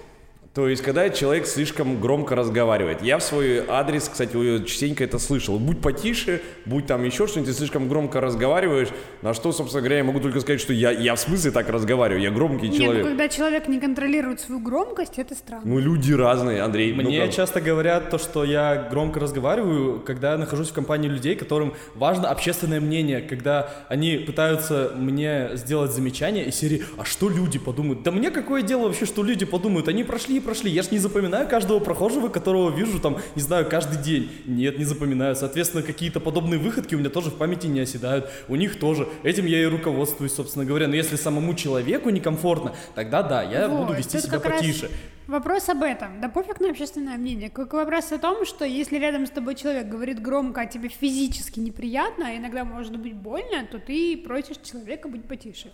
То 0.57 0.69
есть, 0.71 0.83
когда 0.83 1.11
человек 1.11 1.47
слишком 1.47 2.01
громко 2.01 2.35
разговаривает. 2.35 3.03
Я 3.03 3.19
в 3.19 3.23
свой 3.23 3.63
адрес, 3.69 4.09
кстати, 4.09 4.65
частенько 4.65 5.05
это 5.05 5.19
слышал. 5.19 5.59
Будь 5.59 5.83
потише, 5.83 6.41
будь 6.65 6.87
там 6.87 7.05
еще 7.05 7.27
что-нибудь, 7.27 7.53
ты 7.53 7.59
слишком 7.59 7.91
громко 7.91 8.23
разговариваешь. 8.23 8.89
На 9.21 9.35
что, 9.35 9.53
собственно 9.53 9.83
говоря, 9.83 9.99
я 9.99 10.05
могу 10.05 10.19
только 10.19 10.41
сказать, 10.41 10.59
что 10.59 10.73
я, 10.73 10.93
я 10.93 11.15
в 11.15 11.21
смысле 11.21 11.51
так 11.51 11.69
разговариваю, 11.69 12.23
я 12.23 12.31
громкий 12.31 12.69
Нет, 12.69 12.79
ну 12.79 12.85
человек. 12.85 13.07
когда 13.07 13.29
человек 13.29 13.69
не 13.69 13.79
контролирует 13.79 14.41
свою 14.41 14.63
громкость, 14.63 15.19
это 15.19 15.35
странно. 15.35 15.61
Ну, 15.67 15.79
люди 15.79 16.15
разные, 16.15 16.63
Андрей. 16.63 16.95
Мне 16.95 17.21
ну-ка. 17.21 17.33
часто 17.33 17.61
говорят 17.61 18.09
то, 18.09 18.17
что 18.17 18.43
я 18.43 18.89
громко 18.91 19.21
разговариваю, 19.21 20.01
когда 20.01 20.33
я 20.33 20.39
нахожусь 20.39 20.71
в 20.71 20.73
компании 20.73 21.11
людей, 21.11 21.37
которым 21.37 21.75
важно 21.95 22.31
общественное 22.31 22.81
мнение, 22.81 23.21
когда 23.21 23.69
они 23.91 24.17
пытаются 24.17 24.93
мне 24.97 25.51
сделать 25.53 25.91
замечание 25.91 26.47
из 26.47 26.55
серии 26.55 26.83
«А 26.97 27.05
что 27.05 27.29
люди 27.29 27.59
подумают?» 27.59 28.03
Да 28.05 28.11
мне 28.11 28.31
какое 28.31 28.63
дело 28.63 28.87
вообще, 28.87 29.05
что 29.05 29.23
люди 29.23 29.45
подумают? 29.45 29.89
Они 29.89 30.03
прошли 30.03 30.39
и 30.39 30.46
прошли. 30.47 30.71
Я 30.71 30.83
ж 30.83 30.91
не 30.91 30.99
запоминаю 30.99 31.49
каждого 31.49 31.81
прохожего, 31.81 32.29
которого 32.29 32.71
вижу 32.71 33.01
там, 33.01 33.19
не 33.35 33.43
знаю, 33.43 33.69
каждый 33.69 34.03
день. 34.03 34.31
Нет, 34.47 34.79
не 34.79 34.85
запоминаю. 34.85 35.37
Соответственно, 35.37 35.83
какие-то 35.83 36.21
подобные 36.21 36.59
выходки 36.59 36.95
у 36.95 36.99
меня 36.99 37.11
тоже 37.11 37.31
в 37.31 37.35
памяти 37.35 37.67
не 37.67 37.81
оседают. 37.81 38.31
У 38.49 38.57
них 38.57 38.79
тоже. 38.79 39.09
Этим 39.25 39.47
я 39.47 39.61
и 39.61 39.67
руководствуюсь, 39.67 40.33
собственно 40.33 40.65
говоря. 40.65 40.89
Но 40.89 40.95
если 40.95 41.17
самому 41.17 41.55
человеку 41.55 42.11
некомфортно, 42.11 42.75
тогда 42.95 43.23
да, 43.23 43.43
я 43.43 43.69
Вот, 43.69 43.87
буду 43.87 43.99
вести 43.99 44.19
себя 44.19 44.41
потише. 44.41 44.91
Вопрос 45.27 45.69
об 45.69 45.83
этом. 45.83 46.21
Да 46.21 46.29
пофиг 46.29 46.61
на 46.61 46.71
общественное 46.71 47.17
мнение. 47.17 47.51
Как 47.51 47.73
вопрос 47.73 48.13
о 48.13 48.19
том, 48.19 48.47
что 48.47 48.65
если 48.65 48.97
рядом 48.97 49.27
с 49.27 49.31
тобой 49.31 49.57
человек 49.57 49.89
говорит 49.89 50.23
громко, 50.23 50.61
а 50.61 50.67
тебе 50.67 50.89
физически 50.89 51.59
неприятно, 51.59 52.29
а 52.29 52.37
иногда 52.37 52.65
может 52.65 52.97
быть 52.97 53.15
больно, 53.15 53.67
то 53.71 53.81
ты 53.81 54.17
просишь 54.17 54.59
человека 54.59 55.09
быть 55.09 55.27
потише. 55.27 55.73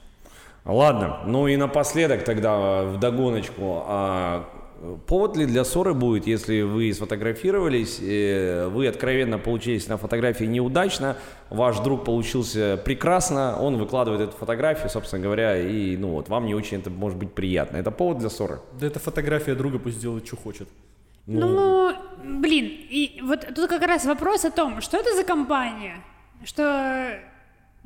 Ладно, 0.64 1.20
ну 1.26 1.48
и 1.48 1.56
напоследок 1.56 2.24
тогда 2.24 2.84
в 2.84 2.98
догоночку. 2.98 3.82
А, 3.84 4.48
повод 5.06 5.36
ли 5.36 5.46
для 5.46 5.64
ссоры 5.64 5.94
будет, 5.94 6.26
если 6.26 6.62
вы 6.62 6.92
сфотографировались, 6.92 7.98
э, 8.00 8.68
вы 8.68 8.88
откровенно 8.88 9.38
получились 9.38 9.86
на 9.88 9.96
фотографии 9.96 10.44
неудачно, 10.44 11.16
ваш 11.50 11.78
друг 11.80 12.04
получился 12.04 12.80
прекрасно, 12.84 13.58
он 13.60 13.76
выкладывает 13.76 14.28
эту 14.28 14.36
фотографию, 14.36 14.90
собственно 14.90 15.22
говоря, 15.22 15.58
и 15.58 15.96
ну 15.96 16.08
вот 16.08 16.28
вам 16.28 16.46
не 16.46 16.54
очень 16.54 16.78
это 16.78 16.90
может 16.90 17.18
быть 17.18 17.32
приятно. 17.32 17.76
Это 17.76 17.90
повод 17.90 18.18
для 18.18 18.30
ссоры? 18.30 18.60
Да 18.78 18.86
это 18.86 18.98
фотография 18.98 19.54
друга, 19.54 19.78
пусть 19.78 20.00
делает, 20.00 20.26
что 20.26 20.36
хочет. 20.36 20.68
Ну, 21.26 21.92
блин, 22.24 22.66
и 22.90 23.20
вот 23.22 23.46
тут 23.54 23.70
как 23.70 23.82
раз 23.82 24.04
вопрос 24.04 24.44
о 24.44 24.50
том, 24.50 24.80
что 24.80 24.96
это 24.96 25.14
за 25.14 25.22
компания, 25.22 26.02
что 26.44 27.20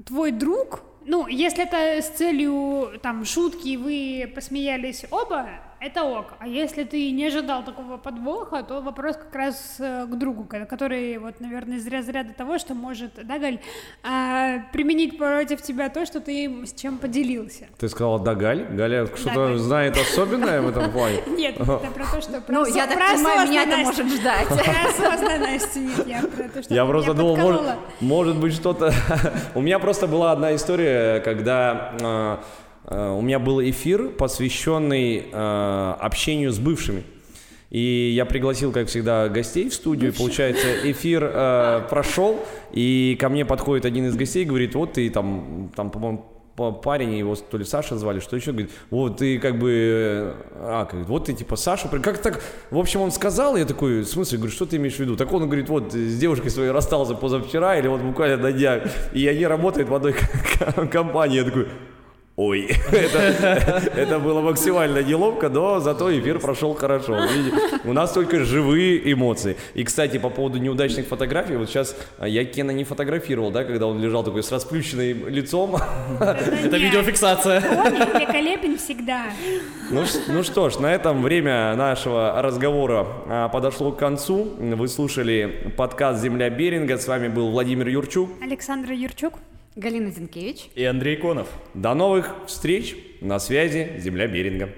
твой 0.07 0.33
друг, 0.33 0.81
ну, 1.05 1.27
если 1.27 1.65
это 1.65 2.03
с 2.03 2.09
целью 2.17 2.99
там 3.03 3.27
шутки, 3.27 3.69
и 3.69 3.77
вы 3.77 4.33
посмеялись 4.35 5.05
оба, 5.11 5.47
это 5.81 6.05
ок. 6.05 6.35
А 6.39 6.47
если 6.49 6.85
ты 6.85 7.11
не 7.11 7.27
ожидал 7.27 7.65
такого 7.65 7.97
подвоха, 7.97 8.63
то 8.63 8.81
вопрос 8.81 9.17
как 9.17 9.35
раз 9.35 9.77
э, 9.79 10.07
к 10.07 10.15
другу, 10.17 10.45
ко- 10.45 10.67
который 10.67 11.19
вот, 11.19 11.41
наверное, 11.41 11.77
из 11.79 11.87
разряда 11.87 12.33
того, 12.33 12.59
что 12.59 12.75
может, 12.75 13.15
да, 13.27 13.39
Галь, 13.39 13.61
а, 14.03 14.59
применить 14.73 15.19
против 15.19 15.63
тебя 15.63 15.89
то, 15.89 16.07
что 16.07 16.21
ты 16.21 16.65
с 16.67 16.73
чем 16.73 16.99
поделился. 16.99 17.67
Ты 17.79 17.89
сказала, 17.89 18.19
да, 18.19 18.35
Галь? 18.35 18.65
Галя 18.71 19.07
что-то 19.07 19.35
Галь. 19.35 19.59
знает 19.59 19.97
особенное 19.97 20.61
в 20.63 20.69
этом 20.69 20.91
плане? 20.91 21.19
Нет, 21.27 21.57
это 21.61 21.79
про 21.95 22.07
то, 22.07 22.21
что 22.21 22.41
про 22.41 22.53
Ну, 22.53 22.67
я 22.67 22.87
так 22.87 22.99
понимаю, 22.99 23.49
меня 23.49 23.63
это 23.65 23.77
может 23.79 24.07
ждать. 24.07 24.47
Про 24.67 24.89
осознанность 24.89 25.77
нет, 25.77 26.07
я 26.07 26.21
про 26.23 26.49
то, 26.49 26.63
что 26.63 26.75
Я 26.75 26.85
просто 26.87 27.15
думал, 27.15 27.61
может, 28.01 28.39
быть 28.39 28.55
что-то... 28.55 28.93
У 29.55 29.61
меня 29.61 29.79
просто 29.79 30.07
была 30.07 30.33
одна 30.33 30.55
история, 30.55 31.21
когда 31.21 31.93
э, 32.01 32.37
у 32.89 33.21
меня 33.21 33.39
был 33.39 33.61
эфир, 33.61 34.11
посвященный 34.11 35.27
э, 35.33 35.95
общению 36.01 36.53
с 36.53 36.59
бывшими. 36.59 37.03
И 37.71 38.13
я 38.15 38.25
пригласил, 38.25 38.71
как 38.71 38.87
всегда, 38.87 39.29
гостей 39.29 39.69
в 39.69 39.75
студию. 39.75 40.13
И, 40.13 40.17
Получается, 40.17 40.69
эфир 40.85 41.31
э, 41.33 41.83
прошел, 41.91 42.39
и 42.73 43.17
ко 43.21 43.29
мне 43.29 43.45
подходит 43.45 43.85
один 43.85 44.07
из 44.07 44.15
гостей 44.15 44.45
и 44.45 44.47
говорит, 44.47 44.75
вот 44.75 44.93
ты 44.93 45.11
там, 45.11 45.73
там 45.75 45.91
по-моему, 45.91 46.25
па- 46.55 46.71
парень, 46.71 47.15
его 47.15 47.35
то 47.35 47.59
ли 47.59 47.65
Саша 47.65 47.99
звали, 47.99 48.21
что 48.21 48.37
еще, 48.37 48.53
говорит, 48.53 48.71
вот 48.91 49.19
ты 49.19 49.41
как 49.41 49.59
бы, 49.59 49.71
э, 49.73 50.35
а, 50.61 50.85
как, 50.85 51.09
вот 51.09 51.25
ты 51.25 51.33
типа 51.33 51.57
Саша, 51.57 51.89
как 51.89 52.19
так, 52.19 52.41
в 52.71 52.79
общем, 52.79 53.01
он 53.01 53.11
сказал, 53.11 53.57
я 53.57 53.65
такой, 53.65 54.03
в 54.03 54.07
смысле, 54.07 54.39
говорю, 54.39 54.53
что 54.53 54.65
ты 54.65 54.77
имеешь 54.77 54.95
в 54.95 55.01
виду? 55.01 55.17
Так 55.17 55.33
он 55.33 55.47
говорит, 55.47 55.69
вот 55.69 55.93
с 55.93 56.19
девушкой 56.19 56.51
своей 56.51 56.71
расстался 56.71 57.15
позавчера, 57.15 57.77
или 57.79 57.89
вот 57.89 58.01
буквально 58.01 58.37
на 58.37 58.53
днях, 58.53 58.85
и 59.13 59.27
они 59.27 59.45
работают 59.45 59.89
в 59.89 59.95
одной 59.95 60.15
компании, 60.91 61.39
я 61.39 61.45
такой, 61.45 61.67
Ой, 62.37 62.69
это, 62.93 63.19
это 63.97 64.19
было 64.19 64.43
максимально 64.43 65.03
неловко, 65.03 65.49
но 65.49 65.81
зато 65.81 66.17
эфир 66.19 66.39
прошел 66.39 66.75
хорошо. 66.75 67.19
Видите, 67.25 67.57
У 67.85 67.95
нас 67.95 68.13
только 68.13 68.45
живые 68.45 69.11
эмоции. 69.11 69.57
И, 69.73 69.85
кстати, 69.85 70.19
по 70.19 70.29
поводу 70.29 70.59
неудачных 70.59 71.07
фотографий, 71.07 71.57
вот 71.57 71.71
сейчас 71.71 71.97
а, 72.19 72.29
я 72.29 72.45
Кена 72.45 72.73
не 72.73 72.85
фотографировал, 72.85 73.51
да, 73.51 73.65
когда 73.65 73.87
он 73.87 74.03
лежал 74.03 74.23
такой 74.23 74.43
с 74.43 74.53
расплющенным 74.53 75.29
лицом. 75.29 75.77
Это 76.21 76.77
видеофиксация. 76.77 77.63
Он 77.71 77.95
великолепен 77.95 78.77
всегда. 78.77 79.29
Ну, 79.91 80.05
ну 80.29 80.43
что 80.43 80.69
ж, 80.69 80.79
на 80.79 80.93
этом 80.93 81.23
время 81.23 81.75
нашего 81.75 82.43
разговора 82.43 83.07
а, 83.29 83.49
подошло 83.49 83.93
к 83.93 83.99
концу. 83.99 84.53
Вы 84.59 84.89
слушали 84.89 85.73
подкаст 85.75 86.21
«Земля 86.23 86.51
Беринга». 86.51 86.99
С 86.99 87.09
вами 87.09 87.29
был 87.29 87.51
Владимир 87.51 87.89
Юрчук. 87.89 88.29
Александра 88.43 88.95
Юрчук. 88.95 89.33
Галина 89.77 90.11
Зинкевич. 90.11 90.71
И 90.75 90.85
Андрей 90.85 91.17
Конов. 91.17 91.49
До 91.75 91.93
новых 91.93 92.35
встреч. 92.47 92.97
На 93.21 93.39
связи 93.39 93.97
«Земля 93.99 94.27
Беринга». 94.27 94.71